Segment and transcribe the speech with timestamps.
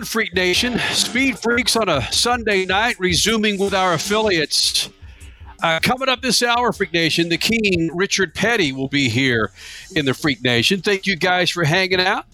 [0.00, 0.78] on, Freak Nation?
[0.92, 4.88] Speed Freaks on a Sunday night, resuming with our affiliates.
[5.62, 9.50] Uh, coming up this hour, Freak Nation, the King, Richard Petty, will be here
[9.94, 10.80] in the Freak Nation.
[10.80, 12.24] Thank you guys for hanging out.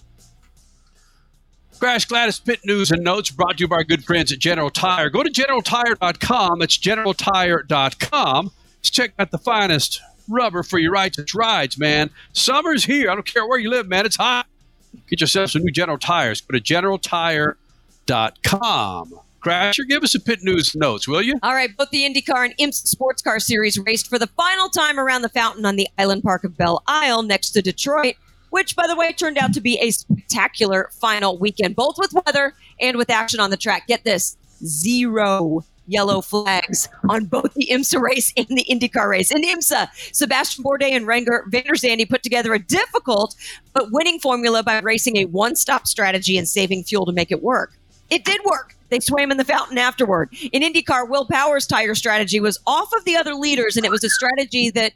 [1.77, 4.69] Crash Gladys Pit News and Notes brought to you by our good friends at General
[4.69, 5.09] Tire.
[5.09, 6.59] Go to generaltire.com.
[6.59, 8.51] That's generaltire.com.
[8.77, 12.11] Let's check out the finest rubber for your righteous rides, man.
[12.31, 13.11] Summer's here.
[13.11, 14.05] I don't care where you live, man.
[14.05, 14.47] It's hot.
[15.09, 16.41] Get yourself some new General Tires.
[16.41, 19.19] Go to generaltire.com.
[19.39, 21.39] Crasher, give us a pit news notes, will you?
[21.43, 24.99] All right, both the IndyCar and IMSA Sports Car Series raced for the final time
[24.99, 28.15] around the fountain on the Island Park of Belle Isle next to Detroit,
[28.49, 32.53] which, by the way, turned out to be a spectacular final weekend, both with weather
[32.81, 33.87] and with action on the track.
[33.87, 39.31] Get this zero yellow flags on both the IMSA race and the IndyCar race.
[39.31, 43.35] In IMSA, Sebastian Bourdais and Renger van der Zande put together a difficult
[43.73, 47.41] but winning formula by racing a one stop strategy and saving fuel to make it
[47.41, 47.73] work.
[48.09, 48.75] It did work.
[48.89, 50.29] They swam in the fountain afterward.
[50.53, 54.03] In IndyCar, Will Power's tire strategy was off of the other leaders, and it was
[54.03, 54.93] a strategy that,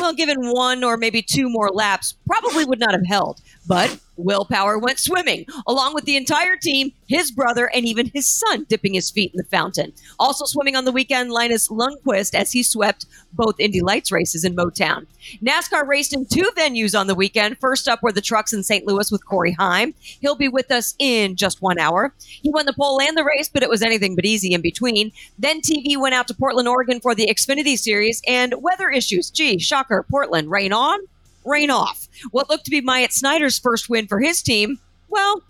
[0.00, 3.40] well, given one or maybe two more laps, probably would not have held.
[3.66, 8.26] But Will Power went swimming, along with the entire team, his brother, and even his
[8.26, 9.92] son dipping his feet in the fountain.
[10.18, 14.56] Also swimming on the weekend, Linus Lundqvist as he swept both Indy Lights races in
[14.56, 15.06] Motown.
[15.42, 17.58] NASCAR raced in two venues on the weekend.
[17.58, 18.86] First up were the trucks in St.
[18.86, 19.94] Louis with Corey Heim.
[19.98, 22.12] He'll be with us in just one hour.
[22.18, 25.12] He won the pole and the race, but it was anything but easy in between.
[25.38, 29.30] Then TV went out to Portland, Oregon for the Xfinity Series and weather issues.
[29.30, 30.98] Gee, shocker, Portland, rain on,
[31.48, 32.08] rain off.
[32.30, 34.78] What looked to be Myatt Snider's first win for his team,
[35.08, 35.42] well,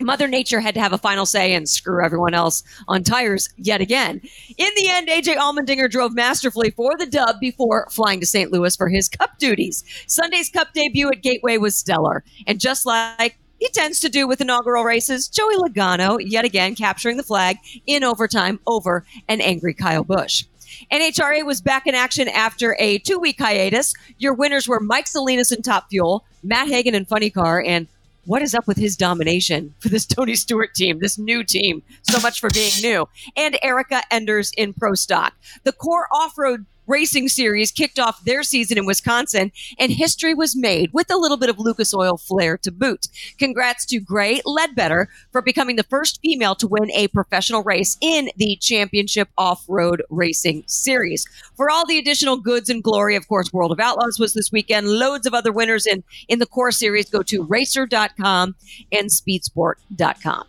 [0.00, 3.80] Mother Nature had to have a final say and screw everyone else on tires yet
[3.80, 4.20] again.
[4.56, 8.52] In the end, AJ Allmendinger drove masterfully for the dub before flying to St.
[8.52, 9.84] Louis for his cup duties.
[10.06, 12.24] Sunday's cup debut at Gateway was stellar.
[12.46, 17.16] And just like he tends to do with inaugural races, Joey Logano yet again capturing
[17.16, 17.56] the flag
[17.86, 20.44] in overtime over an angry Kyle Busch.
[20.92, 23.94] NHRA was back in action after a two week hiatus.
[24.18, 27.86] Your winners were Mike Salinas in Top Fuel, Matt Hagan in Funny Car, and
[28.24, 31.82] what is up with his domination for this Tony Stewart team, this new team?
[32.02, 33.08] So much for being new.
[33.36, 35.34] And Erica Enders in Pro Stock.
[35.64, 40.56] The core off road racing series kicked off their season in Wisconsin, and history was
[40.56, 43.06] made with a little bit of Lucas Oil flair to boot.
[43.38, 48.30] Congrats to Gray Leadbetter for becoming the first female to win a professional race in
[48.36, 51.26] the Championship Off Road Racing Series.
[51.56, 54.88] For all the additional goods and glory, of course, World of Outlaws was this weekend.
[54.88, 57.10] Loads of other winners in, in the core series.
[57.10, 58.54] Go to racer.com
[58.92, 60.44] and speedsport.com.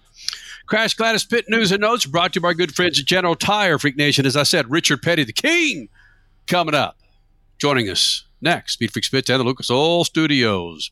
[0.69, 3.79] Crash Gladys Pit News and Notes brought to you by good friends at General Tire,
[3.79, 4.27] Freak Nation.
[4.27, 5.89] As I said, Richard Petty, the King,
[6.47, 6.97] coming up.
[7.57, 10.91] Joining us next, Speed Freak Spit and the Lucas Oil Studios.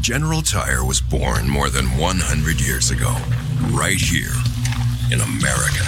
[0.00, 3.16] General Tire was born more than 100 years ago,
[3.70, 4.34] right here
[5.10, 5.84] in America.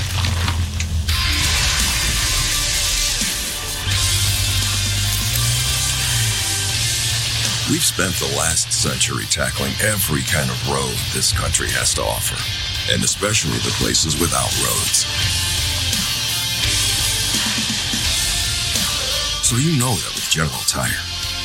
[7.69, 12.39] We've spent the last century tackling every kind of road this country has to offer,
[12.93, 15.05] and especially the places without roads.
[19.43, 20.91] So you know that with General Tire,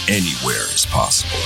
[0.08, 1.38] anywhere is possible.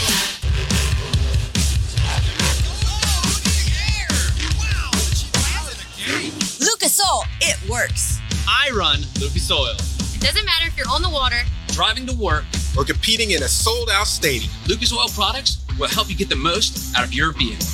[6.86, 8.20] Lucas Oil, it works.
[8.48, 9.74] I run Lucas Oil.
[9.74, 11.38] It doesn't matter if you're on the water,
[11.70, 12.44] Driving to work,
[12.78, 14.52] or competing in a sold out stadium.
[14.68, 17.66] Lucas Oil products will help you get the most out of your vehicle.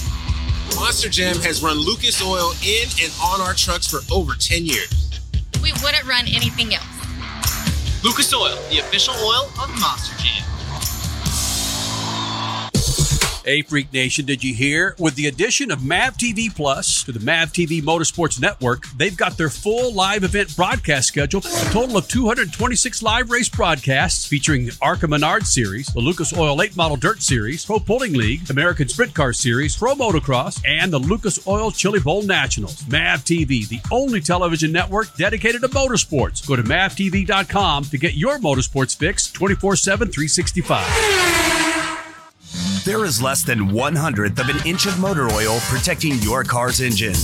[0.75, 5.19] Monster Jam has run Lucas Oil in and on our trucks for over 10 years.
[5.61, 8.05] we wouldn't run anything else.
[8.05, 10.50] Lucas Oil, the official oil of Monster Jam.
[13.43, 14.95] Hey, Freak Nation, did you hear?
[14.99, 19.35] With the addition of MAV TV Plus to the MAV TV Motorsports Network, they've got
[19.35, 24.77] their full live event broadcast schedule, a total of 226 live race broadcasts featuring the
[24.79, 29.15] ARCA Menard Series, the Lucas Oil Late Model Dirt Series, Pro Pulling League, American Sprint
[29.15, 32.87] Car Series, Pro Motocross, and the Lucas Oil Chili Bowl Nationals.
[32.87, 36.47] MAV TV, the only television network dedicated to motorsports.
[36.47, 41.70] Go to mavtv.com to get your motorsports fix 24 7, 365.
[42.85, 46.81] There is less than one hundredth of an inch of motor oil protecting your car's
[46.81, 47.15] engine.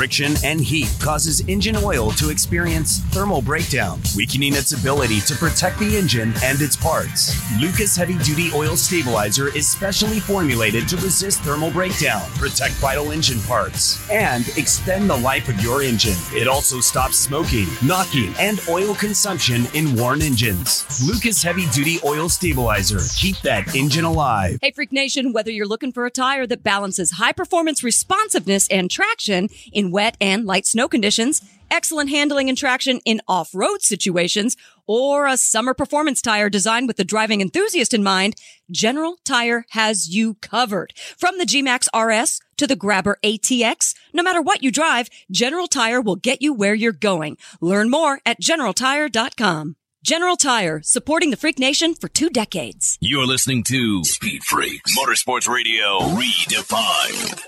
[0.00, 5.78] Friction and heat causes engine oil to experience thermal breakdown, weakening its ability to protect
[5.78, 7.36] the engine and its parts.
[7.60, 13.42] Lucas Heavy Duty Oil Stabilizer is specially formulated to resist thermal breakdown, protect vital engine
[13.42, 16.16] parts, and extend the life of your engine.
[16.32, 21.06] It also stops smoking, knocking, and oil consumption in worn engines.
[21.06, 23.00] Lucas Heavy Duty Oil Stabilizer.
[23.18, 24.60] Keep that engine alive.
[24.62, 28.90] Hey, Freak Nation, whether you're looking for a tire that balances high performance responsiveness and
[28.90, 34.56] traction in wet and light snow conditions, excellent handling and traction in off road situations,
[34.86, 38.34] or a summer performance tire designed with the driving enthusiast in mind,
[38.70, 40.92] General Tire has you covered.
[41.18, 46.00] From the G-Max RS to the Grabber ATX, no matter what you drive, General Tire
[46.00, 47.36] will get you where you're going.
[47.60, 49.76] Learn more at generaltire.com.
[50.02, 52.96] General Tire, supporting the Freak Nation for two decades.
[53.02, 57.42] You're listening to Speed Freaks Motorsports Radio Redefined.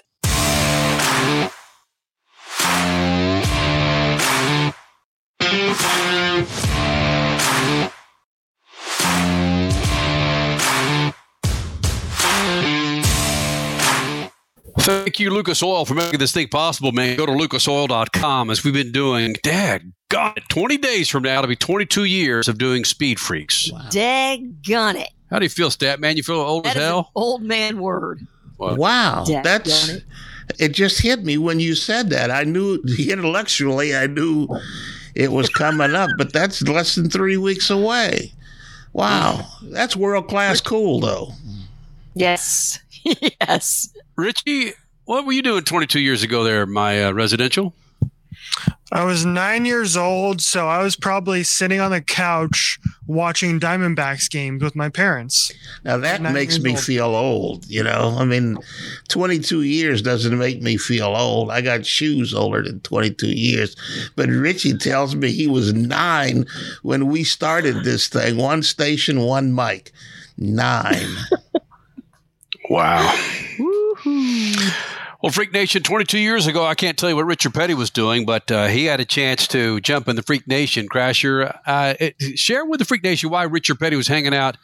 [14.82, 17.16] Thank you, Lucas Oil, for making this thing possible, man.
[17.16, 19.36] Go to lucasoil.com as we've been doing.
[19.42, 23.70] Dad, God, 20 days from now, it'll be 22 years of doing Speed Freaks.
[23.70, 23.78] Wow.
[23.90, 25.10] Daggone it.
[25.30, 26.16] How do you feel, Stat Man?
[26.16, 27.12] You feel old that as hell?
[27.14, 28.26] old man word.
[28.56, 28.76] What?
[28.76, 29.24] Wow.
[29.26, 29.88] Daggone That's.
[29.88, 30.04] it.
[30.58, 32.30] It just hit me when you said that.
[32.30, 34.48] I knew intellectually, I knew
[35.14, 38.32] it was coming up, but that's less than three weeks away.
[38.92, 39.46] Wow.
[39.62, 41.32] That's world class cool, though.
[42.14, 42.78] Yes.
[43.40, 43.92] yes.
[44.16, 44.72] Richie,
[45.04, 47.74] what were you doing 22 years ago there, my uh, residential?
[48.92, 54.30] I was nine years old, so I was probably sitting on the couch watching Diamondbacks
[54.30, 55.50] games with my parents.
[55.82, 56.80] Now that Nine makes me old.
[56.80, 58.14] feel old, you know.
[58.18, 58.58] I mean,
[59.08, 61.50] 22 years doesn't make me feel old.
[61.50, 63.76] I got shoes older than 22 years.
[64.14, 66.44] But Richie tells me he was nine
[66.82, 68.36] when we started this thing.
[68.36, 69.90] One station, one mic.
[70.36, 71.08] Nine.
[72.70, 73.12] Wow.
[75.22, 78.26] Well, Freak Nation, 22 years ago, I can't tell you what Richard Petty was doing,
[78.26, 80.88] but uh, he had a chance to jump in the Freak Nation.
[80.88, 84.56] Crasher, uh, it, share with the Freak Nation why Richard Petty was hanging out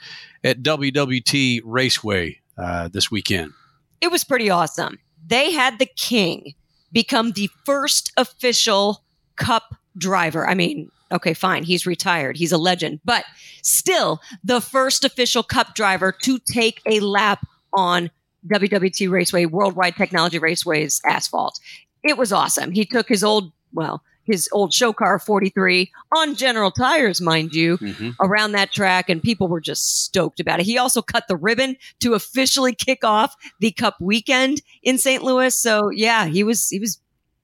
[0.42, 3.52] at WWT Raceway uh, this weekend.
[4.00, 4.98] It was pretty awesome.
[5.24, 6.54] They had the king
[6.90, 9.04] become the first official
[9.36, 10.44] cup driver.
[10.44, 13.24] I mean, okay, fine, he's retired, he's a legend, but
[13.62, 18.10] still the first official cup driver to take a lap on
[18.46, 21.58] WWT Raceway, Worldwide Technology Raceway's asphalt.
[22.04, 22.70] It was awesome.
[22.70, 27.78] He took his old, well, his old show car 43 on General Tires, mind you,
[27.78, 28.10] mm-hmm.
[28.20, 30.66] around that track, and people were just stoked about it.
[30.66, 35.22] He also cut the ribbon to officially kick off the Cup weekend in St.
[35.22, 35.54] Louis.
[35.54, 37.00] So yeah, he was he was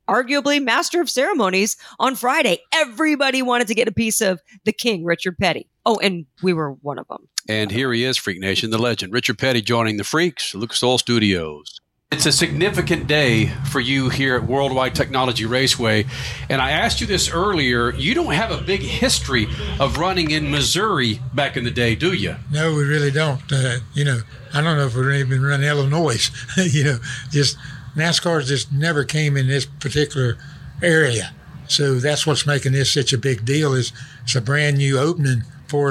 [0.08, 2.58] arguably master of ceremonies on Friday.
[2.72, 5.68] Everybody wanted to get a piece of the king, Richard Petty.
[5.86, 7.28] Oh, and we were one of them.
[7.48, 9.12] And here he is, Freak Nation, the legend.
[9.12, 11.80] Richard Petty joining the Freaks, Lucas Oil Studios.
[12.10, 16.06] It's a significant day for you here at Worldwide Technology Raceway.
[16.48, 17.92] And I asked you this earlier.
[17.92, 19.48] You don't have a big history
[19.80, 22.36] of running in Missouri back in the day, do you?
[22.52, 23.42] No, we really don't.
[23.52, 24.20] Uh, you know,
[24.54, 26.30] I don't know if we've even run Illinois.
[26.56, 26.98] you know,
[27.30, 27.58] just
[27.96, 30.38] NASCAR's just never came in this particular
[30.82, 31.34] area.
[31.66, 33.72] So that's what's making this such a big deal.
[33.74, 35.42] Is it's a brand new opening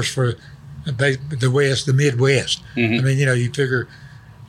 [0.10, 0.36] for
[0.86, 2.62] the West, the Midwest.
[3.00, 3.88] I mean, you know, you figure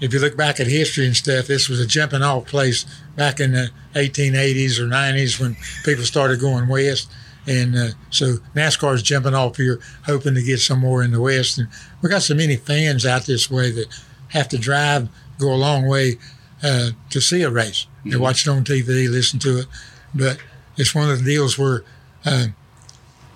[0.01, 2.85] if you look back at history and stuff, this was a jumping off place
[3.17, 7.11] back in the 1880s or 90s when people started going west.
[7.47, 11.59] And uh, so NASCAR's jumping off here, hoping to get somewhere in the West.
[11.59, 11.69] And
[12.03, 13.87] we got so many fans out this way that
[14.29, 16.17] have to drive, go a long way
[16.63, 17.87] uh, to see a race.
[18.05, 19.67] They watch it on TV, listen to it.
[20.15, 20.39] But
[20.77, 21.85] it's one of the deals where
[22.25, 22.47] uh,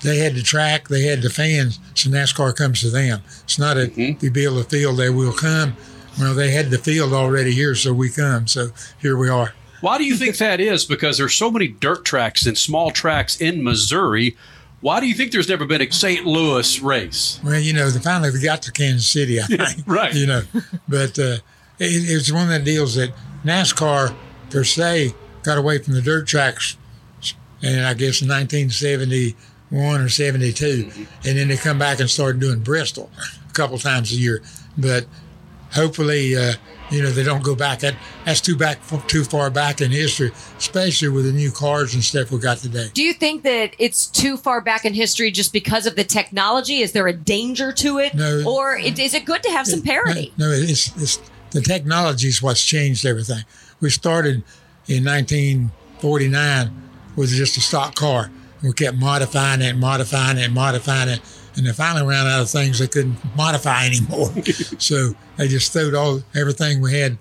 [0.00, 3.22] they had the track, they had the fans, so NASCAR comes to them.
[3.42, 4.24] It's not a mm-hmm.
[4.24, 5.76] you build a field, they will come.
[6.18, 8.48] Well, they had the field already here, so we come.
[8.48, 9.52] So here we are.
[9.80, 10.84] Why do you think that is?
[10.84, 14.36] Because there's so many dirt tracks and small tracks in Missouri.
[14.80, 16.26] Why do you think there's never been a St.
[16.26, 17.40] Louis race?
[17.44, 19.60] Well, you know, they finally got to Kansas City, I think.
[19.60, 20.14] Yeah, right.
[20.14, 20.42] You know,
[20.88, 21.38] but uh,
[21.78, 23.12] it, it's one of the deals that
[23.44, 24.14] NASCAR
[24.50, 26.76] per se got away from the dirt tracks,
[27.62, 29.36] and I guess in 1970
[29.70, 30.64] one or 72.
[30.64, 31.28] Mm-hmm.
[31.28, 33.10] And then they come back and start doing Bristol
[33.48, 34.42] a couple times a year.
[34.76, 35.06] But
[35.72, 36.54] hopefully, uh,
[36.90, 37.80] you know, they don't go back.
[37.80, 42.02] That, that's too back too far back in history, especially with the new cars and
[42.02, 42.88] stuff we got today.
[42.94, 46.80] Do you think that it's too far back in history just because of the technology?
[46.80, 48.14] Is there a danger to it?
[48.14, 50.32] No, or it, is it good to have some parity?
[50.38, 51.20] No, no it's, it's
[51.50, 53.44] the technology is what's changed everything.
[53.80, 54.42] We started
[54.86, 56.82] in 1949
[57.16, 58.30] with just a stock car
[58.62, 61.20] we kept modifying it, modifying it, modifying it,
[61.56, 64.30] and they finally ran out of things they couldn't modify anymore.
[64.78, 67.18] so they just threw all everything we had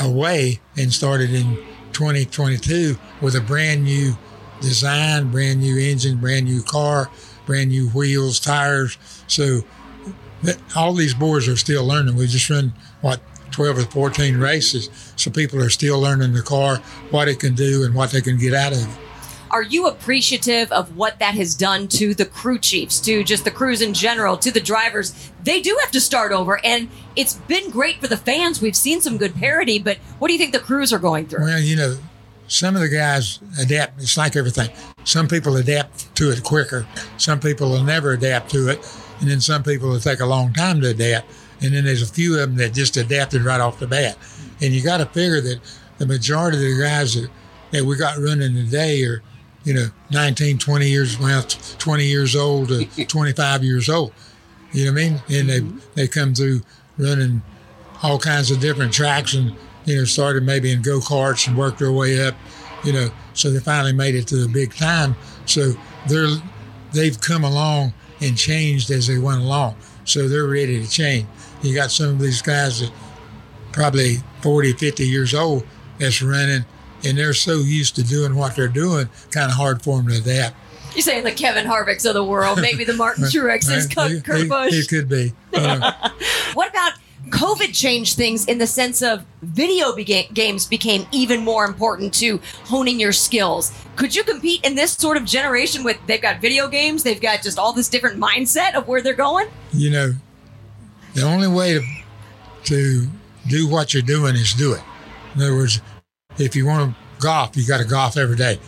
[0.00, 1.56] away and started in
[1.92, 4.16] 2022 with a brand new
[4.60, 7.10] design, brand new engine, brand new car,
[7.46, 8.98] brand new wheels, tires.
[9.26, 9.60] So
[10.42, 12.16] that, all these boys are still learning.
[12.16, 13.20] We just run what
[13.52, 16.76] 12 or 14 races, so people are still learning the car,
[17.10, 19.05] what it can do, and what they can get out of it.
[19.50, 23.50] Are you appreciative of what that has done to the crew chiefs, to just the
[23.50, 25.30] crews in general, to the drivers?
[25.44, 28.60] They do have to start over, and it's been great for the fans.
[28.60, 31.44] We've seen some good parity, but what do you think the crews are going through?
[31.44, 31.96] Well, you know,
[32.48, 34.00] some of the guys adapt.
[34.02, 34.70] It's like everything.
[35.04, 36.86] Some people adapt to it quicker.
[37.16, 38.78] Some people will never adapt to it,
[39.20, 41.32] and then some people will take a long time to adapt.
[41.60, 44.18] And then there's a few of them that just adapted right off the bat.
[44.60, 45.60] And you got to figure that
[45.98, 47.30] the majority of the guys that,
[47.70, 49.22] that we got running today are,
[49.66, 54.12] you know, 19, 20 years, well, 20 years old to 25 years old.
[54.72, 55.20] You know what I mean?
[55.28, 55.78] And they mm-hmm.
[55.94, 56.60] they come through
[56.98, 57.42] running
[58.02, 61.80] all kinds of different tracks and you know started maybe in go karts and worked
[61.80, 62.34] their way up.
[62.84, 65.16] You know, so they finally made it to the big time.
[65.46, 65.72] So
[66.06, 66.28] they're
[66.92, 69.76] they've come along and changed as they went along.
[70.04, 71.26] So they're ready to change.
[71.62, 72.92] You got some of these guys that
[73.72, 75.66] probably 40, 50 years old
[75.98, 76.64] that's running
[77.04, 80.16] and they're so used to doing what they're doing, kind of hard for them to
[80.18, 80.56] adapt.
[80.94, 83.94] You're saying the Kevin Harvicks of the world, maybe the Martin Truexes?
[83.94, 84.72] Kurt, Kurt it- Busch.
[84.72, 85.32] It could be.
[85.54, 86.10] Uh,
[86.54, 86.92] What about
[87.28, 92.98] COVID changed things in the sense of video games became even more important to honing
[92.98, 93.72] your skills?
[93.96, 97.42] Could you compete in this sort of generation with they've got video games, they've got
[97.42, 99.48] just all this different mindset of where they're going?
[99.72, 100.14] you know,
[101.14, 101.82] the only way to,
[102.64, 103.06] to
[103.48, 104.82] do what you're doing is do it.
[105.34, 105.80] In other words,
[106.38, 108.58] if you want to golf, you got to golf every day.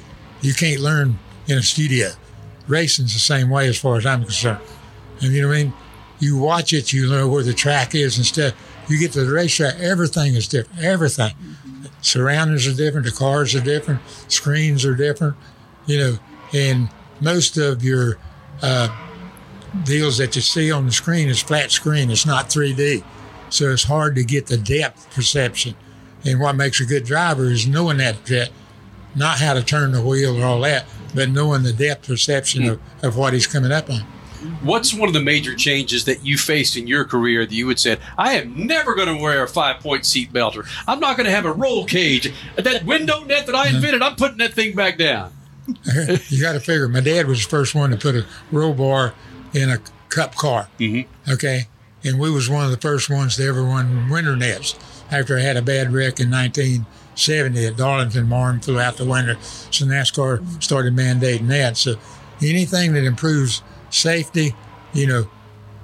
[0.40, 2.10] You can't learn in a studio.
[2.66, 4.60] Racing's the same way as far as I'm concerned.
[5.20, 5.72] And you know what I mean?
[6.20, 8.54] You watch it, you know where the track is and stuff.
[8.88, 10.82] You get to the racetrack, everything is different.
[10.82, 11.32] Everything.
[12.00, 15.36] Surroundings are different, the cars are different, screens are different,
[15.86, 16.18] you know,
[16.52, 16.88] and
[17.20, 18.18] most of your
[18.62, 18.88] uh,
[19.84, 22.10] deals that you see on the screen is flat screen.
[22.10, 23.04] It's not 3D.
[23.50, 25.74] So it's hard to get the depth perception.
[26.24, 28.50] And what makes a good driver is knowing that jet,
[29.14, 32.80] not how to turn the wheel or all that, but knowing the depth perception of,
[33.02, 34.00] of what he's coming up on.
[34.62, 37.80] What's one of the major changes that you faced in your career that you would
[37.80, 41.16] say, I am never going to wear a five point seat belt or I'm not
[41.16, 42.32] going to have a roll cage.
[42.56, 45.32] That window net that I invented, I'm putting that thing back down.
[46.28, 46.88] you got to figure.
[46.88, 49.14] My dad was the first one to put a roll bar
[49.52, 50.68] in a cup car.
[50.78, 51.30] Mm-hmm.
[51.30, 51.66] Okay,
[52.04, 54.74] and we was one of the first ones to ever run winter nets.
[55.10, 59.36] After I had a bad wreck in 1970 at Darlington, my throughout the winter.
[59.40, 61.76] so NASCAR started mandating that.
[61.76, 61.96] So
[62.42, 64.54] anything that improves safety,
[64.92, 65.30] you know,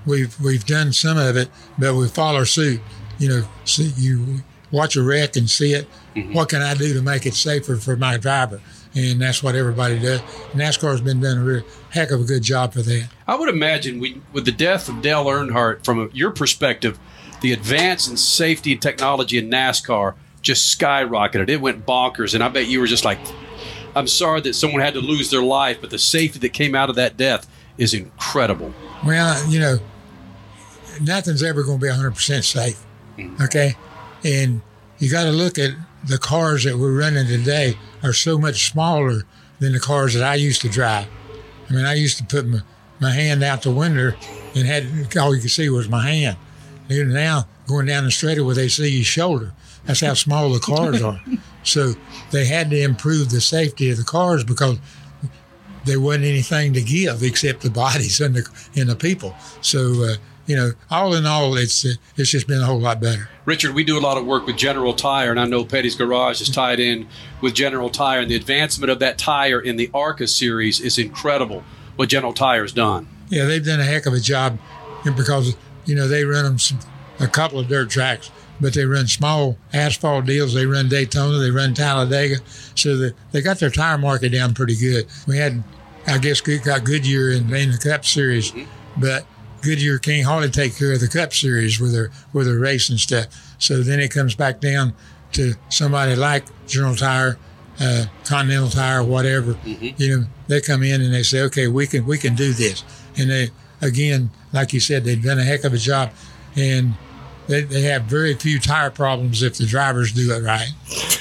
[0.07, 2.81] we've we've done some of it, but we follow suit.
[3.19, 5.87] You know, see, you watch a wreck and see it.
[6.15, 6.35] Mm-hmm.
[6.35, 8.61] What can I do to make it safer for my driver?
[8.97, 10.21] And that's what everybody does.
[10.53, 13.09] NASCAR's been doing a real heck of a good job for that.
[13.27, 16.99] I would imagine we, with the death of Dale Earnhardt, from your perspective,
[17.45, 21.51] the advance in safety and technology in NASCAR just skyrocketed.
[21.51, 23.19] It went bonkers, and I bet you were just like,
[23.95, 26.89] "I'm sorry that someone had to lose their life, but the safety that came out
[26.89, 27.47] of that death
[27.77, 28.73] is incredible."
[29.05, 29.79] Well, you know,
[31.03, 32.83] nothing's ever going to be 100% safe.
[33.19, 33.43] Mm-hmm.
[33.43, 33.75] Okay.
[34.25, 34.63] And
[34.99, 35.73] you got to look at
[36.03, 39.25] the cars that we're running today are so much smaller
[39.59, 41.09] than the cars that I used to drive.
[41.69, 42.61] I mean, I used to put my,
[43.01, 44.15] my hand out the window
[44.55, 46.39] and had all you could see was my hand.
[46.91, 49.53] Even now, going down the straightaway, they see your shoulder.
[49.85, 51.21] That's how small the cars are.
[51.67, 51.95] So
[52.31, 54.79] they had to improve the safety of the cars because
[55.87, 59.35] there wasn't anything to give except the bodies and the and the people.
[59.63, 60.15] So uh,
[60.47, 63.29] you know, all in all, it's uh, it's just been a whole lot better.
[63.45, 66.41] Richard, we do a lot of work with General Tire, and I know Petty's Garage
[66.41, 67.09] is tied in
[67.41, 71.63] with General Tire, and the advancement of that tire in the ARCA series is incredible.
[71.97, 73.09] What General Tire's done.
[73.29, 74.59] Yeah, they've done a heck of a job,
[75.05, 76.79] because you know they run them some,
[77.21, 80.55] a couple of dirt tracks, but they run small asphalt deals.
[80.55, 82.37] They run Daytona, they run Talladega,
[82.75, 85.07] so they, they got their tire market down pretty good.
[85.27, 85.63] We had,
[86.07, 88.53] I guess, good, got Goodyear in, in the Cup Series,
[88.97, 89.27] but
[89.63, 93.01] Goodyear can't hardly take care of the Cup Series with their with their race and
[93.01, 93.27] stuff.
[93.59, 94.95] So then it comes back down
[95.33, 97.39] to somebody like General Tire,
[97.81, 99.57] uh, Continental Tire, whatever.
[99.65, 102.85] You know, they come in and they say, okay, we can we can do this,
[103.17, 103.51] and they
[103.85, 106.11] again, like you said, they've done a heck of a job,
[106.57, 106.95] and
[107.47, 110.71] they, they have very few tire problems if the drivers do it right.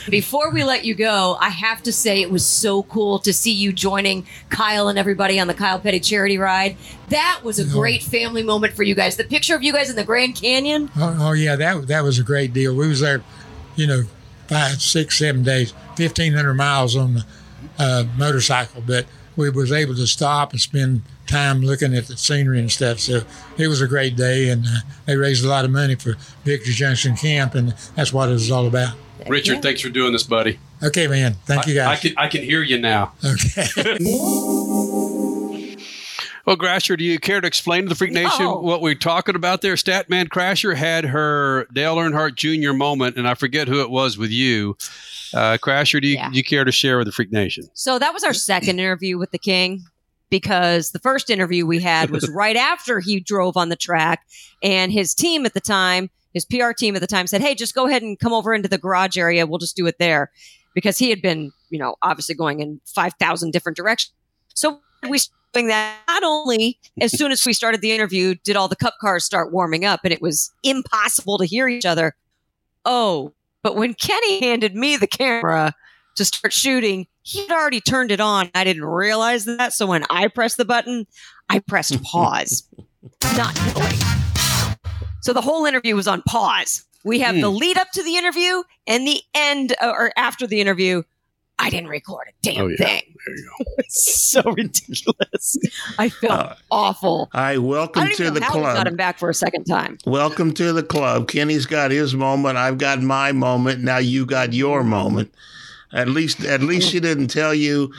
[0.10, 3.52] Before we let you go, I have to say it was so cool to see
[3.52, 6.78] you joining Kyle and everybody on the Kyle Petty charity ride.
[7.10, 9.18] That was a great family moment for you guys.
[9.18, 10.90] The picture of you guys in the Grand Canyon.
[10.96, 12.74] Oh, oh yeah, that that was a great deal.
[12.76, 13.22] We was there,
[13.76, 14.04] you know,
[14.48, 17.26] five, six, seven days, fifteen hundred miles on the
[17.78, 19.06] uh, motorcycle, but
[19.36, 23.00] we was able to stop and spend time looking at the scenery and stuff.
[23.00, 23.22] So
[23.58, 26.74] it was a great day, and uh, they raised a lot of money for Victory
[26.74, 28.96] Junction Camp, and that's what it was all about.
[29.28, 30.60] Richard, thanks for doing this, buddy.
[30.82, 31.34] Okay, man.
[31.46, 32.02] Thank you, I, I guys.
[32.02, 33.14] can I can hear you now.
[33.24, 33.98] Okay.
[36.46, 38.58] Well, Crasher, do you care to explain to the Freak Nation No.
[38.60, 39.76] what we're talking about there?
[39.76, 42.74] Statman Crasher had her Dale Earnhardt Jr.
[42.74, 44.76] moment, and I forget who it was with you.
[45.34, 46.30] Uh, Crasher, do you, Yeah.
[46.30, 47.70] do you care to share with the Freak Nation?
[47.74, 49.84] So that was our second interview with the King
[50.30, 54.24] because the first interview we had was right after he drove on the track,
[54.62, 57.74] and his team at the time, his PR team at the time, said, "Hey, just
[57.74, 59.48] go ahead and come over into the garage area.
[59.48, 60.30] We'll just do it there,"
[60.76, 64.12] because he had been, you know, obviously going in five thousand different directions.
[64.56, 65.20] So we
[65.54, 65.98] doing that.
[66.08, 69.52] Not only as soon as we started the interview, did all the cup cars start
[69.54, 72.16] warming up, and it was impossible to hear each other.
[72.86, 75.74] Oh, but when Kenny handed me the camera
[76.16, 78.50] to start shooting, he'd already turned it on.
[78.54, 79.74] I didn't realize that.
[79.74, 81.08] So when I pressed the button,
[81.50, 82.68] I pressed pause,
[83.38, 84.78] not knowing.
[85.22, 86.86] So the whole interview was on pause.
[87.06, 87.58] We have the Hmm.
[87.58, 91.04] lead up to the interview and the end uh, or after the interview.
[91.60, 92.76] I didn't record a damn Oh, yeah.
[92.78, 93.16] thing.
[93.26, 93.66] There you go.
[93.78, 95.58] It's so ridiculous.
[95.98, 97.30] I felt awful.
[97.32, 99.34] Hi, I welcome don't to even the know how we got him back for a
[99.34, 99.98] second time.
[100.06, 101.28] Welcome to the club.
[101.30, 102.58] Kenny's got his moment.
[102.58, 103.84] I've got my moment.
[103.84, 105.34] Now you got your moment.
[105.94, 107.94] At least, at least she didn't tell you,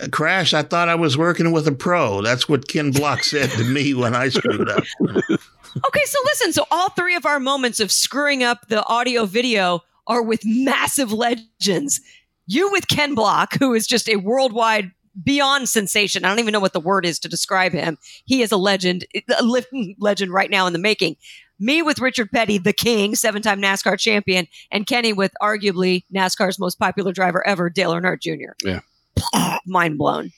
[0.00, 0.52] uh, Crash.
[0.52, 2.20] I thought I was working with a pro.
[2.20, 4.84] That's what Ken Block said to me when I screwed up.
[5.86, 6.52] Okay, so listen.
[6.54, 11.12] So all three of our moments of screwing up the audio video are with massive
[11.12, 12.00] legends.
[12.48, 14.90] You with Ken Block, who is just a worldwide
[15.22, 16.24] beyond sensation.
[16.24, 17.98] I don't even know what the word is to describe him.
[18.24, 19.04] He is a legend,
[19.38, 21.16] a living legend right now in the making.
[21.60, 26.78] Me with Richard Petty, the king, seven-time NASCAR champion, and Kenny with arguably NASCAR's most
[26.78, 28.54] popular driver ever, Dale Earnhardt Jr.
[28.64, 29.58] Yeah.
[29.66, 30.30] Mind blown.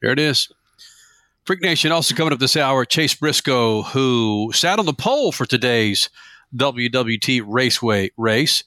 [0.00, 0.48] There it is.
[1.44, 5.46] Freak Nation also coming up this hour, Chase Briscoe, who sat on the pole for
[5.46, 6.10] today's
[6.54, 8.62] WWT Raceway race.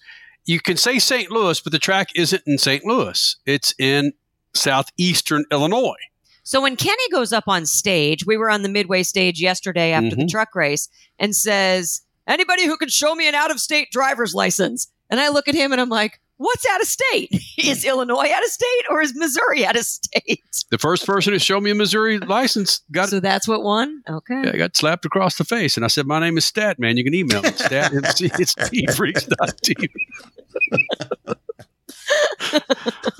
[0.45, 1.29] You can say St.
[1.31, 2.83] Louis, but the track isn't in St.
[2.85, 3.35] Louis.
[3.45, 4.13] It's in
[4.53, 5.95] southeastern Illinois.
[6.43, 10.15] So when Kenny goes up on stage, we were on the midway stage yesterday after
[10.15, 10.29] the Mhm.
[10.29, 14.87] truck race and says, Anybody who can show me an out of state driver's license.
[15.09, 17.29] And I look at him and I'm like, What's out of state?
[17.59, 17.89] is hmm.
[17.89, 20.41] Illinois out of state or is Missouri out of state?
[20.71, 24.01] The first person to show me a Missouri license got So that's what won?
[24.09, 24.41] Okay.
[24.45, 25.75] yeah, got slapped across the face.
[25.75, 26.95] And I said, My name is Stat, man.
[26.95, 27.51] You can email me.
[27.51, 29.89] Stat it's tfreaks.tv.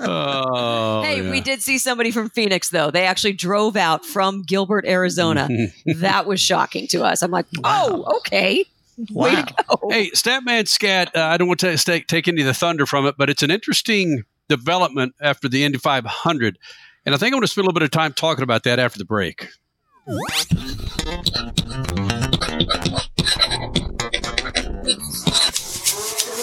[0.00, 1.30] oh, hey, yeah.
[1.30, 2.90] we did see somebody from Phoenix, though.
[2.90, 5.48] They actually drove out from Gilbert, Arizona.
[5.84, 7.22] that was shocking to us.
[7.22, 8.64] I'm like, oh, okay.
[9.12, 9.88] Way to go.
[9.90, 13.06] Hey, Statman Scat, uh, I don't want to take, take any of the thunder from
[13.06, 16.58] it, but it's an interesting development after the Indy 500.
[17.04, 18.78] And I think I'm going to spend a little bit of time talking about that
[18.78, 19.48] after the break.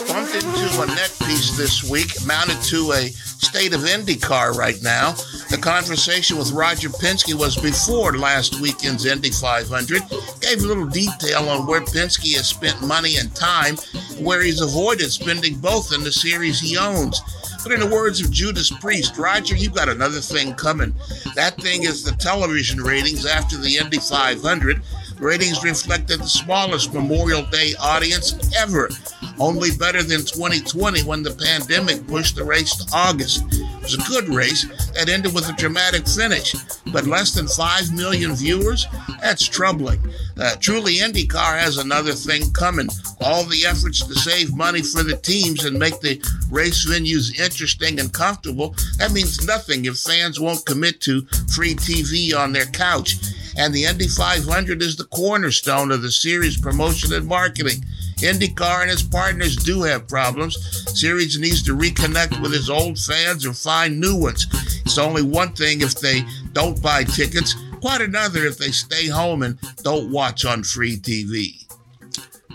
[0.08, 5.14] bumped into a net piece this week, mounted to a state of IndyCar right now.
[5.50, 10.02] The conversation with Roger Penske was before last weekend's Indy 500.
[10.42, 13.78] Gave a little detail on where Penske has spent money and time,
[14.20, 17.22] where he's avoided spending both in the series he owns.
[17.64, 20.94] But in the words of Judas Priest, Roger, you've got another thing coming.
[21.36, 24.82] That thing is the television ratings after the Indy 500.
[25.20, 28.90] Ratings reflected the smallest Memorial Day audience ever,
[29.38, 33.44] only better than 2020 when the pandemic pushed the race to August.
[33.90, 36.54] Was a good race that ended with a dramatic finish,
[36.94, 38.86] but less than 5 million viewers?
[39.20, 40.00] That's troubling.
[40.40, 42.88] Uh, truly, IndyCar has another thing coming.
[43.20, 46.22] All the efforts to save money for the teams and make the
[46.52, 51.22] race venues interesting and comfortable, that means nothing if fans won't commit to
[51.52, 53.16] free TV on their couch.
[53.58, 57.84] And the Indy 500 is the cornerstone of the series promotion and marketing.
[58.22, 60.58] IndyCar and his partners do have problems.
[61.00, 64.48] Series needs to reconnect with his old fans or find new ones.
[64.86, 69.44] It's only one thing if they don't buy tickets, quite another if they stay home
[69.44, 71.66] and don't watch on free TV.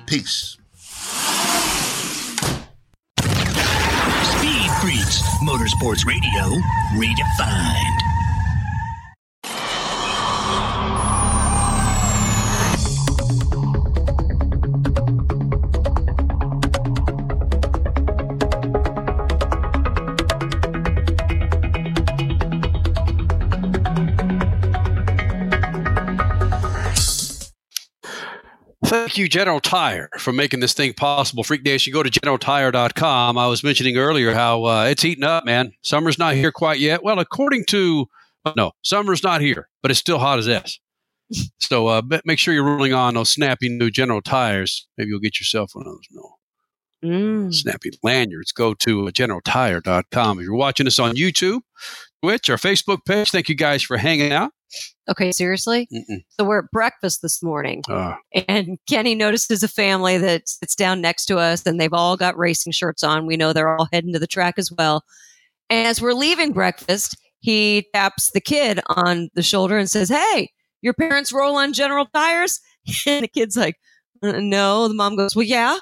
[0.07, 0.59] Peace.
[4.37, 6.61] Speed Freaks, Motorsports Radio,
[6.95, 8.04] redefined.
[29.15, 31.45] Thank you, General Tire, for making this thing possible.
[31.45, 33.39] Freak Nation, go to generaltire.com.
[33.39, 35.71] I was mentioning earlier how uh, it's heating up, man.
[35.83, 37.05] Summer's not here quite yet.
[37.05, 38.07] Well, according to,
[38.57, 40.81] no, summer's not here, but it's still hot as S.
[41.61, 44.89] so uh, make sure you're rolling on those snappy new General Tires.
[44.99, 46.35] Maybe you'll get yourself one of those no,
[47.05, 47.55] Mm.
[47.55, 48.51] snappy lanyards.
[48.51, 50.39] Go to uh, generaltire.com.
[50.41, 51.61] If you're watching us on YouTube,
[52.21, 54.51] Twitch, or Facebook page, thank you guys for hanging out.
[55.11, 55.87] Okay, seriously?
[55.93, 56.25] Mm-mm.
[56.31, 57.83] So we're at breakfast this morning.
[57.89, 58.15] Uh,
[58.49, 62.39] And Kenny notices a family that sits down next to us, and they've all got
[62.39, 63.27] racing shirts on.
[63.27, 65.03] We know they're all heading to the track as well.
[65.69, 70.51] And as we're leaving breakfast, he taps the kid on the shoulder and says, Hey,
[70.81, 72.61] your parents roll on General Tires?
[73.07, 73.77] And the kid's like,
[74.23, 74.89] "Uh, No.
[74.89, 75.79] The mom goes, Well, yeah.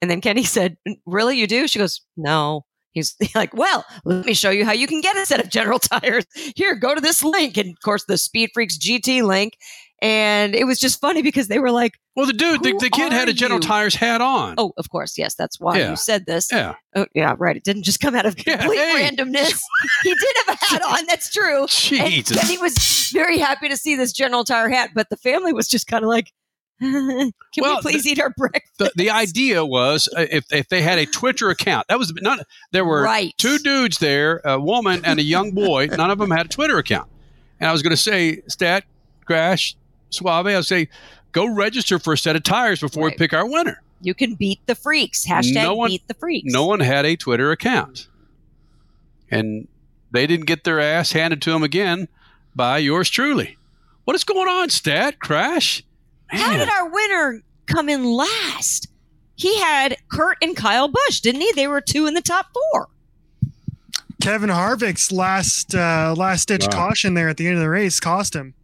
[0.00, 1.38] And then Kenny said, Really?
[1.38, 1.66] You do?
[1.68, 2.64] She goes, No.
[2.92, 5.78] He's like, Well, let me show you how you can get a set of General
[5.80, 6.24] Tires.
[6.56, 7.56] Here, go to this link.
[7.56, 9.54] And of course, the Speed Freaks GT link.
[10.00, 13.12] And it was just funny because they were like, well, the dude, the, the kid
[13.12, 13.68] had a General you?
[13.68, 14.56] Tires hat on.
[14.58, 15.16] Oh, of course.
[15.16, 15.90] Yes, that's why Yeah.
[15.90, 16.48] you said this.
[16.50, 16.74] Yeah.
[16.96, 17.56] Oh, yeah, right.
[17.56, 19.08] It didn't just come out of Yeah, complete hey.
[19.08, 19.60] randomness.
[20.02, 21.06] he did have a hat on.
[21.06, 21.66] That's true.
[21.68, 22.36] Jesus.
[22.36, 25.68] And Kenny was very happy to see this General Tire hat, but the family was
[25.68, 26.32] just kind of like,
[26.80, 30.82] "Can Well, we please eat our breakfast?" the, the idea was uh, if, if they
[30.82, 32.40] had a Twitter account, that was not.
[32.72, 33.34] There were Right.
[33.38, 35.86] two dudes there, a woman and a young boy.
[35.86, 37.08] None of them had a Twitter account.
[37.60, 38.84] And I was going to say, Stat,
[39.24, 39.76] Crash,
[40.10, 40.88] Suave, I would say,
[41.30, 43.80] go register for a set of tires before we pick our winner.
[44.00, 45.24] You can beat the freaks.
[45.24, 46.52] Hashtag No one- beat the freaks.
[46.52, 48.08] No one had a Twitter account,
[49.30, 49.68] and
[50.10, 52.08] they didn't get their ass handed to them again
[52.54, 53.56] by yours truly.
[54.04, 55.84] What is going on, Stat, Crash?
[56.32, 58.88] How did our winner come in last?
[59.36, 61.52] He had Kurt and Kyle Busch, didn't he?
[61.52, 62.88] They were two in the top four.
[64.20, 66.88] Kevin Harvick's last uh, last ditch Wow.
[66.88, 68.54] caution there at the end of the race cost him.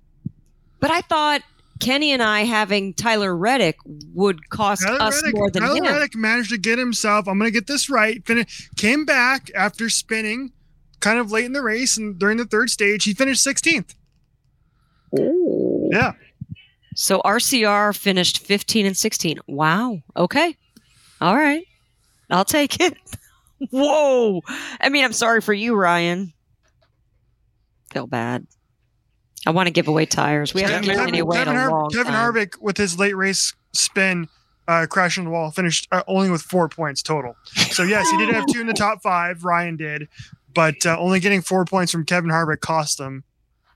[0.81, 1.43] But I thought
[1.81, 3.77] Kenny and I having Tyler Reddick
[4.15, 5.85] would cost Tyler us Reddick, more than Tyler him.
[5.85, 7.27] Reddick managed to get himself.
[7.27, 8.25] I'm going to get this right.
[8.25, 10.53] Fin- came back after spinning,
[11.01, 13.95] kind of late in the race, and during the third stage, he finished 16th.
[15.19, 15.89] Ooh.
[15.93, 16.13] Yeah,
[17.01, 19.39] So RCR finished 15 and 16.
[19.47, 20.01] Wow.
[20.17, 20.57] Okay.
[21.21, 21.65] All right.
[22.29, 22.97] I'll take it.
[23.71, 24.43] Whoa.
[24.81, 26.33] I mean, I'm sorry for you, Ryan.
[27.93, 28.49] Feel bad.
[29.47, 30.53] I want to give away tires.
[30.53, 32.35] We haven't given any away in Kevin, a Har- long Kevin time.
[32.35, 34.27] Harvick with his late race spin,
[34.67, 37.37] uh, crashing the wall, finished uh, only with four points total.
[37.71, 39.45] So yes, he did have two in the top five.
[39.45, 40.09] Ryan did,
[40.53, 43.23] but uh, only getting four points from Kevin Harvick cost him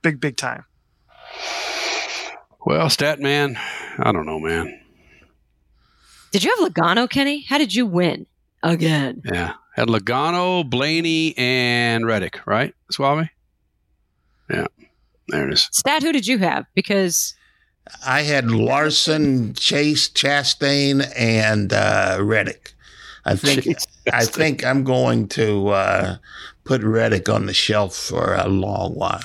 [0.03, 0.65] big, big time.
[2.65, 3.59] Well, Stat Man,
[3.99, 4.81] I don't know, man.
[6.31, 7.43] Did you have Logano, Kenny?
[7.43, 8.27] How did you win
[8.63, 9.23] again?
[9.25, 9.55] Yeah.
[9.75, 12.75] Had Logano, Blaney, and Reddick, right?
[12.91, 13.29] Suave?
[14.49, 14.67] Yeah.
[15.29, 15.69] There it is.
[15.73, 16.67] Stat, who did you have?
[16.75, 17.35] Because
[18.07, 22.75] I had Larson, Chase, Chastain, and uh, Reddick.
[23.25, 26.17] I think Chase, I think I'm going to uh,
[26.65, 29.21] put Reddick on the shelf for a long while.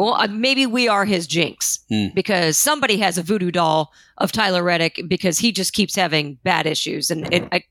[0.00, 2.06] Well, uh, maybe we are his jinx Hmm.
[2.14, 6.66] because somebody has a voodoo doll of Tyler Reddick because he just keeps having bad
[6.66, 7.64] issues, and it, I,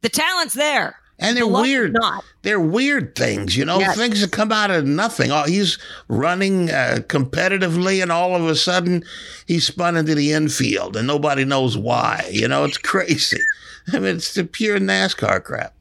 [0.00, 0.96] the talent's there.
[1.18, 1.92] And they're The weird.
[1.94, 2.24] Not.
[2.42, 3.96] They're weird things, you know, Yes.
[3.96, 5.30] things that come out of nothing.
[5.30, 9.02] Oh, he's running uh, competitively, and all of a sudden,
[9.46, 12.26] he's spun into the infield, and nobody knows why.
[12.32, 13.40] You know, it's crazy.
[13.92, 15.74] I mean, it's the pure NASCAR crap.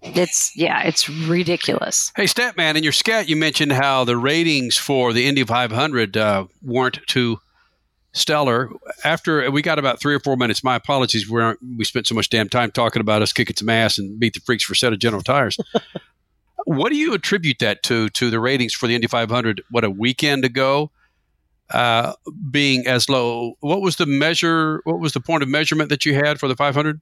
[0.00, 2.12] It's yeah, it's ridiculous.
[2.14, 6.46] Hey, Statman, in your scat, you mentioned how the ratings for the Indy 500 uh,
[6.62, 7.40] weren't too
[8.12, 8.70] stellar.
[9.04, 11.42] After we got about three or four minutes, my apologies, we
[11.76, 14.40] we spent so much damn time talking about us kicking some ass and beat the
[14.40, 15.58] freaks for a set of General Tires.
[16.64, 18.08] what do you attribute that to?
[18.10, 19.62] To the ratings for the Indy 500?
[19.70, 20.92] What a weekend ago,
[21.70, 22.12] uh,
[22.50, 23.54] being as low.
[23.60, 24.80] What was the measure?
[24.84, 27.00] What was the point of measurement that you had for the 500?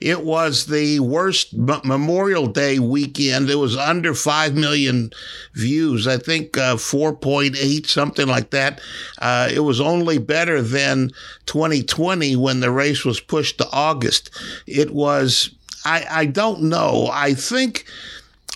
[0.00, 3.50] It was the worst M- Memorial Day weekend.
[3.50, 5.10] It was under 5 million
[5.54, 6.06] views.
[6.06, 8.80] I think uh, 4.8, something like that.
[9.18, 11.10] Uh, it was only better than
[11.46, 14.30] 2020 when the race was pushed to August.
[14.66, 17.08] It was, I, I don't know.
[17.12, 17.86] I think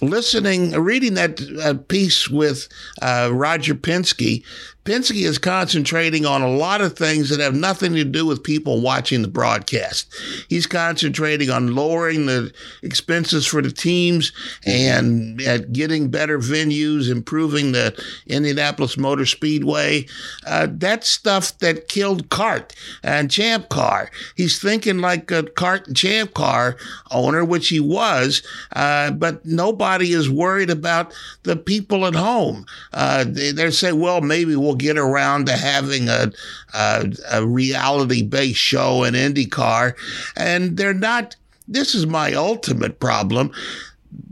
[0.00, 2.68] listening, reading that uh, piece with
[3.02, 4.44] uh, Roger Penske,
[4.88, 8.80] Penske is concentrating on a lot of things that have nothing to do with people
[8.80, 10.10] watching the broadcast.
[10.48, 14.32] He's concentrating on lowering the expenses for the teams
[14.64, 20.06] and at getting better venues, improving the Indianapolis Motor Speedway.
[20.46, 24.10] Uh, that's stuff that killed CART and Champ Car.
[24.36, 26.78] He's thinking like a CART and Champ Car
[27.10, 28.42] owner, which he was,
[28.74, 32.64] uh, but nobody is worried about the people at home.
[32.94, 36.32] Uh, they, they're saying, well, maybe we'll get around to having a,
[36.74, 39.94] a, a reality based show in IndyCar.
[40.36, 41.36] And they're not,
[41.66, 43.52] this is my ultimate problem